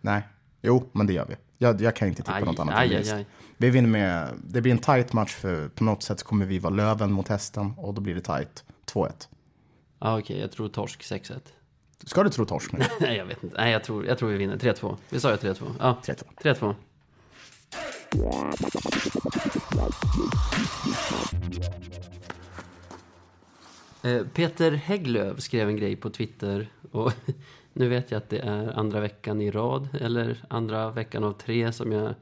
Nej, 0.00 0.22
jo, 0.62 0.88
men 0.92 1.06
det 1.06 1.12
gör 1.12 1.26
vi. 1.28 1.34
Jag, 1.58 1.80
jag 1.80 1.96
kan 1.96 2.08
inte 2.08 2.22
tippa 2.22 2.34
Aj, 2.34 2.44
något 2.44 2.58
annat 2.58 2.74
aj, 2.78 2.86
än 2.88 2.94
vinst. 2.96 3.12
aj. 3.12 3.26
Vi 3.56 3.70
vinner 3.70 3.88
med... 3.88 4.28
Det 4.48 4.60
blir 4.60 4.72
en 4.72 4.78
tight 4.78 5.12
match, 5.12 5.34
för 5.34 5.68
på 5.68 5.84
något 5.84 6.02
sätt 6.02 6.22
kommer 6.22 6.46
vi 6.46 6.58
vara 6.58 6.74
löven 6.74 7.12
mot 7.12 7.28
hästen 7.28 7.74
och 7.76 7.94
då 7.94 8.00
blir 8.00 8.14
det 8.14 8.20
tight. 8.20 8.64
2-1. 8.92 9.28
Ja, 10.00 10.18
okej. 10.18 10.40
jag 10.40 10.52
tror 10.52 10.68
torsk 10.68 11.02
6-1. 11.02 11.38
Ska 12.04 12.22
du 12.22 12.30
tro 12.30 12.44
torsk 12.44 12.72
nu? 12.72 12.78
Nej, 13.00 13.16
jag 13.16 13.24
vet 13.26 13.44
inte. 13.44 13.56
Nej, 13.56 13.72
jag 13.72 13.84
tror, 13.84 14.06
jag 14.06 14.18
tror 14.18 14.28
vi 14.28 14.36
vinner. 14.36 14.56
3-2. 14.56 14.96
Vi 15.10 15.20
sa 15.20 15.30
ju 15.30 15.36
3-2. 15.36 15.64
Ja, 15.80 15.98
3-2. 16.04 16.22
3-2. 16.42 16.74
Eh, 24.06 24.26
Peter 24.34 24.72
Hägglöf 24.72 25.40
skrev 25.40 25.68
en 25.68 25.76
grej 25.76 25.96
på 25.96 26.10
Twitter. 26.10 26.68
Och 26.90 27.12
nu 27.72 27.88
vet 27.88 28.10
jag 28.10 28.18
att 28.18 28.28
det 28.28 28.38
är 28.38 28.78
andra 28.78 29.00
veckan 29.00 29.40
i 29.40 29.50
rad, 29.50 29.88
eller 30.00 30.44
andra 30.48 30.90
veckan 30.90 31.24
av 31.24 31.32
tre 31.32 31.72
som 31.72 31.92
jag 31.92 32.14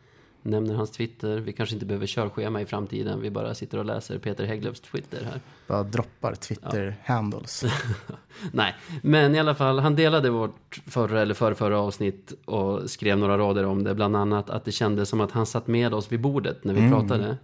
nämner 0.45 0.74
hans 0.74 0.90
Twitter. 0.90 1.38
Vi 1.38 1.53
kanske 1.53 1.74
inte 1.74 1.86
behöver 1.86 2.07
körschema 2.07 2.61
i 2.61 2.66
framtiden. 2.66 3.20
Vi 3.20 3.30
bara 3.30 3.55
sitter 3.55 3.78
och 3.78 3.84
läser 3.84 4.18
Peter 4.18 4.45
Hägglöfs 4.45 4.80
Twitter 4.80 5.24
här. 5.24 5.40
Bara 5.66 5.82
droppar 5.82 6.34
Twitter-handles. 6.34 7.64
Nej, 8.53 8.74
men 9.03 9.34
i 9.34 9.38
alla 9.38 9.55
fall, 9.55 9.78
han 9.78 9.97
delade 9.97 10.30
vårt 10.30 10.80
förra 10.86 11.22
eller 11.22 11.34
förrförra 11.34 11.78
avsnitt 11.78 12.32
och 12.45 12.90
skrev 12.90 13.18
några 13.18 13.38
rader 13.38 13.64
om 13.64 13.84
det. 13.84 13.95
Bland 13.95 14.16
annat 14.16 14.51
att 14.51 14.64
det 14.64 14.72
kändes 14.72 15.09
som 15.09 15.20
att 15.20 15.30
han 15.30 15.47
satt 15.47 15.66
med 15.66 15.95
oss 15.95 16.12
vid 16.12 16.20
bordet 16.20 16.64
när 16.64 16.74
vi 16.74 16.90
pratade. 16.90 17.36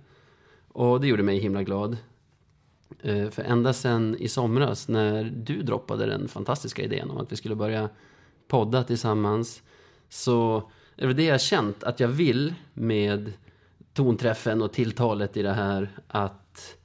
Och 0.72 1.00
det 1.00 1.06
gjorde 1.06 1.22
mig 1.22 1.38
himla 1.38 1.62
glad. 1.62 1.96
Eh, 3.02 3.30
För 3.30 3.42
ända 3.42 3.72
sedan 3.72 4.16
i 4.18 4.28
somras 4.28 4.88
när 4.88 5.24
du 5.24 5.62
droppade 5.62 6.06
den 6.06 6.28
fantastiska 6.28 6.82
idén 6.82 7.10
om 7.10 7.18
att 7.18 7.32
vi 7.32 7.36
skulle 7.36 7.54
börja 7.54 7.88
podda 8.48 8.84
tillsammans 8.84 9.62
så 10.08 10.70
är 11.00 11.06
det 11.06 11.14
det 11.14 11.24
jag 11.24 11.40
känt 11.40 11.84
att 11.84 12.00
jag 12.00 12.08
vill 12.08 12.54
med 12.74 13.32
tonträffen 13.92 14.62
och 14.62 14.72
tilltalet 14.72 15.36
i 15.36 15.42
det 15.42 15.52
här 15.52 15.88
att 16.08 16.76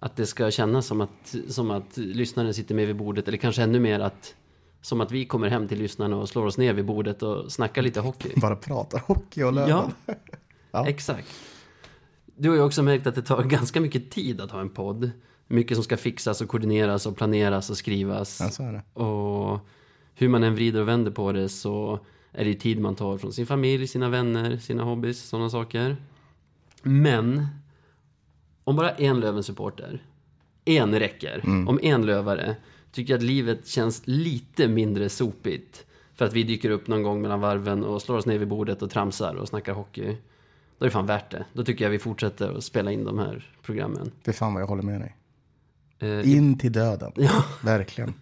att 0.00 0.16
det 0.16 0.26
ska 0.26 0.50
kännas 0.50 0.86
som 0.86 1.00
att, 1.00 1.34
som 1.48 1.70
att 1.70 1.96
lyssnaren 1.96 2.54
sitter 2.54 2.74
med 2.74 2.86
vid 2.86 2.96
bordet, 2.96 3.28
eller 3.28 3.38
kanske 3.38 3.62
ännu 3.62 3.80
mer 3.80 4.00
att 4.00 4.34
som 4.80 5.00
att 5.00 5.12
vi 5.12 5.24
kommer 5.24 5.48
hem 5.48 5.68
till 5.68 5.78
lyssnarna 5.78 6.16
och 6.16 6.28
slår 6.28 6.46
oss 6.46 6.58
ner 6.58 6.72
vid 6.72 6.84
bordet 6.84 7.22
och 7.22 7.52
snackar 7.52 7.82
lite 7.82 8.00
hockey. 8.00 8.32
Bara 8.36 8.56
prata 8.56 8.98
hockey 8.98 9.42
och 9.42 9.52
löven. 9.52 9.70
Ja, 9.70 9.90
Ja. 10.70 10.88
exakt. 10.88 11.28
Du 12.36 12.48
har 12.48 12.56
ju 12.56 12.62
också 12.62 12.82
märkt 12.82 13.06
att 13.06 13.14
det 13.14 13.22
tar 13.22 13.42
ganska 13.42 13.80
mycket 13.80 14.10
tid 14.10 14.40
att 14.40 14.50
ha 14.50 14.60
en 14.60 14.68
podd. 14.70 15.10
Mycket 15.46 15.76
som 15.76 15.84
ska 15.84 15.96
fixas 15.96 16.40
och 16.40 16.48
koordineras 16.48 17.06
och 17.06 17.16
planeras 17.16 17.70
och 17.70 17.76
skrivas. 17.76 18.40
Ja, 18.40 18.50
så 18.50 18.62
är 18.62 18.72
det. 18.72 19.00
Och 19.02 19.58
hur 20.14 20.28
man 20.28 20.42
än 20.44 20.54
vrider 20.54 20.80
och 20.80 20.88
vänder 20.88 21.10
på 21.10 21.32
det 21.32 21.48
så 21.48 22.00
är 22.32 22.44
det 22.44 22.54
tid 22.54 22.80
man 22.80 22.94
tar 22.94 23.18
från 23.18 23.32
sin 23.32 23.46
familj, 23.46 23.86
sina 23.86 24.08
vänner, 24.08 24.56
sina 24.56 24.82
hobbys, 24.84 25.22
sådana 25.22 25.50
saker. 25.50 25.96
Men 26.82 27.46
om 28.64 28.76
bara 28.76 28.90
en 28.90 29.20
Löven-supporter, 29.20 30.02
en 30.64 30.98
räcker, 30.98 31.42
om 31.68 31.80
en 31.82 32.06
lövare 32.06 32.56
tycker 32.92 33.14
att 33.14 33.22
livet 33.22 33.66
känns 33.66 34.02
lite 34.04 34.68
mindre 34.68 35.08
sopigt 35.08 35.86
för 36.14 36.24
att 36.24 36.32
vi 36.32 36.42
dyker 36.42 36.70
upp 36.70 36.86
någon 36.86 37.02
gång 37.02 37.22
mellan 37.22 37.40
varven 37.40 37.84
och 37.84 38.02
slår 38.02 38.16
oss 38.16 38.26
ner 38.26 38.38
vid 38.38 38.48
bordet 38.48 38.82
och 38.82 38.90
tramsar 38.90 39.34
och 39.34 39.48
snackar 39.48 39.72
hockey. 39.72 40.16
Då 40.78 40.84
är 40.84 40.88
det 40.88 40.90
fan 40.90 41.06
värt 41.06 41.30
det. 41.30 41.44
Då 41.52 41.64
tycker 41.64 41.84
jag 41.84 41.90
vi 41.90 41.98
fortsätter 41.98 42.56
att 42.58 42.64
spela 42.64 42.92
in 42.92 43.04
de 43.04 43.18
här 43.18 43.52
programmen. 43.62 44.10
Det 44.24 44.30
är 44.30 44.32
fan 44.32 44.54
vad 44.54 44.62
jag 44.62 44.66
håller 44.66 44.82
med 44.82 45.00
dig. 45.00 45.16
Eh, 45.98 46.32
In 46.36 46.58
till 46.58 46.72
döden. 46.72 47.12
Ja. 47.16 47.44
Verkligen. 47.62 48.14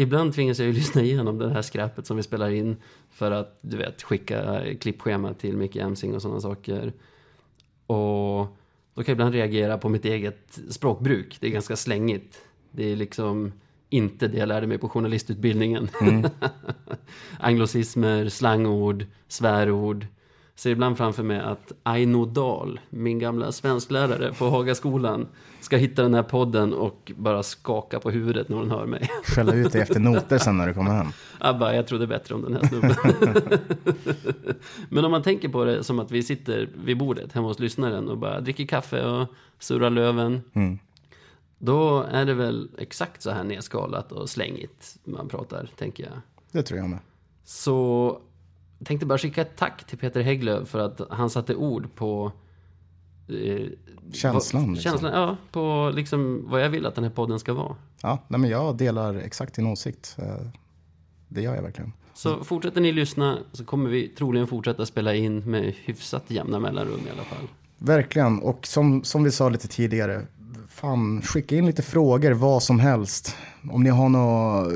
Ibland 0.00 0.34
tvingas 0.34 0.58
jag 0.58 0.66
ju 0.66 0.72
lyssna 0.82 1.02
igenom 1.02 1.38
det 1.38 1.50
här 1.50 1.62
skräpet 1.62 2.06
som 2.06 2.16
vi 2.16 2.22
spelar 2.22 2.50
in 2.50 2.76
för 3.10 3.30
att, 3.30 3.58
du 3.60 3.76
vet, 3.76 4.02
skicka 4.02 4.62
klippschema 4.80 5.34
till 5.34 5.56
Micke 5.56 5.76
Emsing 5.76 6.14
och 6.14 6.22
sådana 6.22 6.40
saker. 6.40 6.92
Och 7.86 8.46
då 8.94 9.02
kan 9.02 9.04
jag 9.04 9.08
ibland 9.08 9.34
reagera 9.34 9.78
på 9.78 9.88
mitt 9.88 10.04
eget 10.04 10.58
språkbruk. 10.70 11.36
Det 11.40 11.46
är 11.46 11.50
ganska 11.50 11.76
slängigt. 11.76 12.40
Det 12.70 12.92
är 12.92 12.96
liksom 12.96 13.52
inte 13.88 14.28
det 14.28 14.38
jag 14.38 14.48
lärde 14.48 14.66
mig 14.66 14.78
på 14.78 14.88
journalistutbildningen. 14.88 15.88
Anglosismer, 17.40 18.28
slangord, 18.28 19.06
svärord. 19.28 20.06
Ser 20.58 20.70
ibland 20.70 20.96
framför 20.96 21.22
mig 21.22 21.40
att 21.40 21.72
Aino 21.82 22.24
Dahl, 22.24 22.80
min 22.90 23.18
gamla 23.18 23.52
svensklärare 23.52 24.32
på 24.32 24.48
Hagaskolan, 24.48 25.26
ska 25.60 25.76
hitta 25.76 26.02
den 26.02 26.14
här 26.14 26.22
podden 26.22 26.74
och 26.74 27.12
bara 27.16 27.42
skaka 27.42 28.00
på 28.00 28.10
huvudet 28.10 28.48
när 28.48 28.56
hon 28.56 28.70
hör 28.70 28.86
mig. 28.86 29.10
Skälla 29.24 29.54
ut 29.54 29.72
dig 29.72 29.82
efter 29.82 30.00
noter 30.00 30.38
sen 30.38 30.56
när 30.56 30.66
du 30.66 30.74
kommer 30.74 30.90
hem. 30.90 31.06
Abba, 31.38 31.74
jag 31.74 31.86
trodde 31.86 32.06
bättre 32.06 32.34
om 32.34 32.42
den 32.42 32.54
här 32.54 32.68
snubben. 32.68 33.60
Men 34.88 35.04
om 35.04 35.10
man 35.10 35.22
tänker 35.22 35.48
på 35.48 35.64
det 35.64 35.84
som 35.84 35.98
att 35.98 36.10
vi 36.10 36.22
sitter 36.22 36.68
vid 36.84 36.98
bordet 36.98 37.32
hemma 37.32 37.48
hos 37.48 37.58
lyssnaren 37.58 38.08
och 38.08 38.18
bara 38.18 38.40
dricker 38.40 38.66
kaffe 38.66 39.04
och 39.04 39.26
surrar 39.58 39.90
löven. 39.90 40.40
Då 41.58 42.02
är 42.10 42.24
det 42.24 42.34
väl 42.34 42.68
exakt 42.78 43.22
så 43.22 43.30
här 43.30 43.44
nedskalat 43.44 44.12
och 44.12 44.30
slängigt 44.30 44.96
man 45.04 45.28
pratar, 45.28 45.70
tänker 45.76 46.04
jag. 46.04 46.20
Det 46.52 46.62
tror 46.62 46.80
jag 46.80 46.88
med. 46.88 46.98
Så 47.44 48.20
tänkte 48.84 49.06
bara 49.06 49.18
skicka 49.18 49.42
ett 49.42 49.56
tack 49.56 49.86
till 49.86 49.98
Peter 49.98 50.20
Hägglöf 50.20 50.68
för 50.68 50.78
att 50.78 51.00
han 51.10 51.30
satte 51.30 51.54
ord 51.54 51.94
på 51.94 52.32
eh, 53.28 53.66
Känslan, 54.12 54.62
vad- 54.62 54.70
liksom. 54.74 54.90
Känslan, 54.92 55.12
ja. 55.12 55.36
På 55.52 55.92
liksom 55.94 56.44
vad 56.50 56.62
jag 56.64 56.68
vill 56.70 56.86
att 56.86 56.94
den 56.94 57.04
här 57.04 57.10
podden 57.10 57.38
ska 57.38 57.52
vara. 57.54 57.76
Ja, 58.02 58.18
nej, 58.28 58.40
men 58.40 58.50
jag 58.50 58.76
delar 58.76 59.14
exakt 59.14 59.54
din 59.54 59.66
åsikt. 59.66 60.16
Eh, 60.18 60.46
Det 61.28 61.42
gör 61.42 61.54
jag 61.54 61.62
verkligen. 61.62 61.92
Så 62.14 62.44
fortsätter 62.44 62.80
ni 62.80 62.92
lyssna 62.92 63.38
så 63.52 63.64
kommer 63.64 63.90
vi 63.90 64.08
troligen 64.08 64.46
fortsätta 64.46 64.86
spela 64.86 65.14
in 65.14 65.38
med 65.50 65.74
hyfsat 65.84 66.24
jämna 66.28 66.58
mellanrum 66.60 67.00
i 67.06 67.10
alla 67.10 67.22
fall. 67.24 67.48
Verkligen, 67.78 68.38
och 68.42 68.66
som, 68.66 69.04
som 69.04 69.22
vi 69.24 69.30
sa 69.30 69.48
lite 69.48 69.68
tidigare, 69.68 70.26
fan, 70.80 71.22
skicka 71.22 71.56
in 71.56 71.66
lite 71.66 71.82
frågor, 71.82 72.32
vad 72.32 72.62
som 72.62 72.80
helst. 72.80 73.36
Om 73.70 73.82
ni 73.82 73.90
har 73.90 74.08
några 74.08 74.66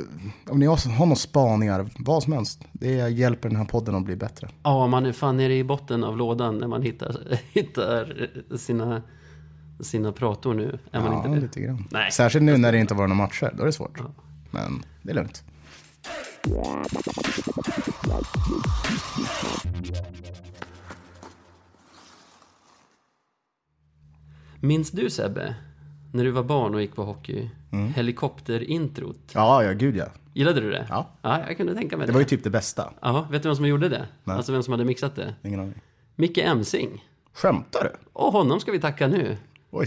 om 0.48 0.58
ni 0.58 0.66
har, 0.66 0.98
några 0.98 1.16
spaningar, 1.16 1.90
vad 1.98 2.22
som 2.22 2.32
helst. 2.32 2.64
Det 2.72 3.08
hjälper 3.08 3.48
den 3.48 3.58
här 3.58 3.64
podden 3.64 3.94
att 3.94 4.04
bli 4.04 4.16
bättre. 4.16 4.48
Ja, 4.62 4.86
man 4.86 5.06
är 5.06 5.12
fan 5.12 5.36
nere 5.36 5.56
i 5.56 5.64
botten 5.64 6.04
av 6.04 6.16
lådan 6.16 6.58
när 6.58 6.66
man 6.66 6.82
hittar, 6.82 7.16
hittar 7.52 8.30
sina, 8.56 9.02
sina 9.80 10.12
prator 10.12 10.54
nu. 10.54 10.78
Är 10.90 11.00
man 11.00 11.12
ja, 11.12 11.16
inte 11.16 11.28
det? 11.28 11.40
lite 11.40 11.60
grann. 11.60 11.88
Nej. 11.90 12.12
Särskilt 12.12 12.44
nu 12.44 12.56
när 12.56 12.72
det 12.72 12.78
inte 12.78 12.94
var 12.94 13.06
några 13.06 13.22
matcher, 13.22 13.52
då 13.56 13.62
är 13.62 13.66
det 13.66 13.72
svårt. 13.72 14.00
Men 14.50 14.84
det 15.02 15.10
är 15.10 15.14
lugnt. 15.14 15.44
Minns 24.60 24.90
du 24.90 25.10
Sebbe, 25.10 25.54
när 26.12 26.24
du 26.24 26.30
var 26.30 26.42
barn 26.42 26.74
och 26.74 26.80
gick 26.80 26.94
på 26.94 27.04
hockey, 27.04 27.48
Mm. 27.72 27.92
helikopterintrot? 27.94 29.18
Ja, 29.34 29.64
ja, 29.64 29.72
gud 29.72 29.96
ja. 29.96 30.06
Gillade 30.34 30.60
du 30.60 30.70
det? 30.70 30.86
Ja. 30.90 31.08
Ja, 31.22 31.40
jag 31.48 31.56
kunde 31.56 31.74
tänka 31.74 31.96
mig 31.96 32.06
det. 32.06 32.10
Det 32.10 32.14
var 32.14 32.20
ju 32.20 32.26
typ 32.26 32.44
det 32.44 32.50
bästa. 32.50 32.92
Ja, 33.02 33.26
vet 33.30 33.42
du 33.42 33.48
vem 33.48 33.56
som 33.56 33.66
gjorde 33.66 33.88
det? 33.88 34.06
Nej. 34.24 34.36
Alltså 34.36 34.52
vem 34.52 34.62
som 34.62 34.72
hade 34.72 34.84
mixat 34.84 35.16
det? 35.16 35.34
Ingen 35.42 35.60
aning. 35.60 35.74
Micke 36.16 36.38
Emsing. 36.38 37.04
Skämtar 37.34 37.82
du? 37.84 37.90
Och 38.12 38.32
honom 38.32 38.60
ska 38.60 38.72
vi 38.72 38.80
tacka 38.80 39.06
nu. 39.08 39.36
Oj, 39.70 39.86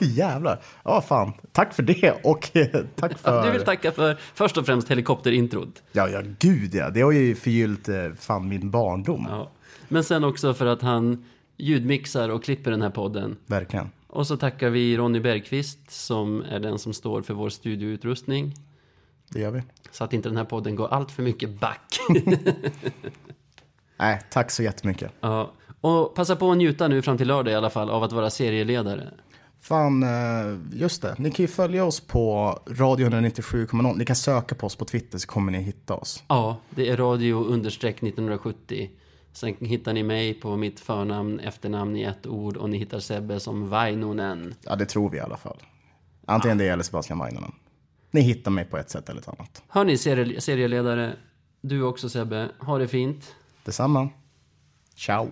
jävlar. 0.00 0.60
Ja, 0.84 1.00
fan. 1.00 1.32
Tack 1.52 1.74
för 1.74 1.82
det 1.82 2.12
och 2.24 2.56
eh, 2.56 2.66
tack 2.94 3.18
för... 3.18 3.44
Du 3.46 3.50
vill 3.50 3.64
tacka 3.64 3.92
för 3.92 4.16
först 4.34 4.56
och 4.56 4.66
främst 4.66 4.90
helikopterintrot. 4.90 5.82
Ja, 5.92 6.08
ja, 6.08 6.22
gud 6.38 6.74
ja. 6.74 6.90
Det 6.90 7.00
har 7.00 7.12
ju 7.12 7.34
förgyllt 7.34 7.88
eh, 7.88 7.96
fan 8.18 8.48
min 8.48 8.70
barndom. 8.70 9.26
Ja. 9.30 9.50
Men 9.88 10.04
sen 10.04 10.24
också 10.24 10.54
för 10.54 10.66
att 10.66 10.82
han 10.82 11.24
ljudmixar 11.56 12.28
och 12.28 12.44
klipper 12.44 12.70
den 12.70 12.82
här 12.82 12.90
podden. 12.90 13.36
Verkligen. 13.46 13.90
Och 14.08 14.26
så 14.26 14.36
tackar 14.36 14.70
vi 14.70 14.96
Ronny 14.96 15.20
Bergqvist 15.20 15.90
som 15.90 16.42
är 16.42 16.60
den 16.60 16.78
som 16.78 16.92
står 16.92 17.22
för 17.22 17.34
vår 17.34 17.48
studioutrustning. 17.48 18.54
Det 19.30 19.40
gör 19.40 19.50
vi. 19.50 19.62
Så 19.90 20.04
att 20.04 20.12
inte 20.12 20.28
den 20.28 20.36
här 20.36 20.44
podden 20.44 20.76
går 20.76 20.88
allt 20.88 21.10
för 21.10 21.22
mycket 21.22 21.60
back. 21.60 21.98
Nej, 23.98 24.20
tack 24.30 24.50
så 24.50 24.62
jättemycket. 24.62 25.12
ja. 25.20 25.52
Och 25.80 26.14
passa 26.14 26.36
på 26.36 26.50
att 26.50 26.56
njuta 26.58 26.88
nu 26.88 27.02
fram 27.02 27.18
till 27.18 27.28
lördag 27.28 27.52
i 27.52 27.56
alla 27.56 27.70
fall 27.70 27.90
av 27.90 28.02
att 28.02 28.12
vara 28.12 28.30
serieledare. 28.30 29.10
Fan, 29.60 30.02
eh, 30.02 30.58
just 30.72 31.02
det. 31.02 31.14
Ni 31.18 31.30
kan 31.30 31.42
ju 31.42 31.48
följa 31.48 31.84
oss 31.84 32.00
på 32.00 32.58
Radio 32.66 33.08
197,0. 33.08 33.96
Ni 33.96 34.04
kan 34.04 34.16
söka 34.16 34.54
på 34.54 34.66
oss 34.66 34.76
på 34.76 34.84
Twitter 34.84 35.18
så 35.18 35.26
kommer 35.26 35.52
ni 35.52 35.58
hitta 35.58 35.94
oss. 35.94 36.22
Ja, 36.28 36.56
det 36.70 36.88
är 36.88 36.96
radio 36.96 37.44
understreck 37.44 37.96
1970. 37.96 38.90
Sen 39.38 39.56
hittar 39.60 39.92
ni 39.92 40.02
mig 40.02 40.34
på 40.34 40.56
mitt 40.56 40.80
förnamn, 40.80 41.40
efternamn 41.40 41.96
i 41.96 42.02
ett 42.02 42.26
ord 42.26 42.56
och 42.56 42.70
ni 42.70 42.78
hittar 42.78 43.00
Sebbe 43.00 43.40
som 43.40 43.68
Vainonen. 43.68 44.54
Ja, 44.64 44.76
det 44.76 44.86
tror 44.86 45.10
vi 45.10 45.16
i 45.16 45.20
alla 45.20 45.36
fall. 45.36 45.56
Antingen 46.26 46.58
det 46.58 46.68
eller 46.68 46.82
Sebastian 46.82 47.18
Vainanen. 47.18 47.52
Ni 48.10 48.20
hittar 48.20 48.50
mig 48.50 48.64
på 48.64 48.76
ett 48.76 48.90
sätt 48.90 49.08
eller 49.08 49.20
ett 49.20 49.28
annat. 49.28 49.62
Hörni 49.68 49.98
serie, 49.98 50.40
serieledare, 50.40 51.16
du 51.60 51.82
också 51.82 52.08
Sebbe, 52.08 52.48
ha 52.58 52.78
det 52.78 52.88
fint. 52.88 53.34
Detsamma. 53.64 54.08
Ciao. 54.94 55.30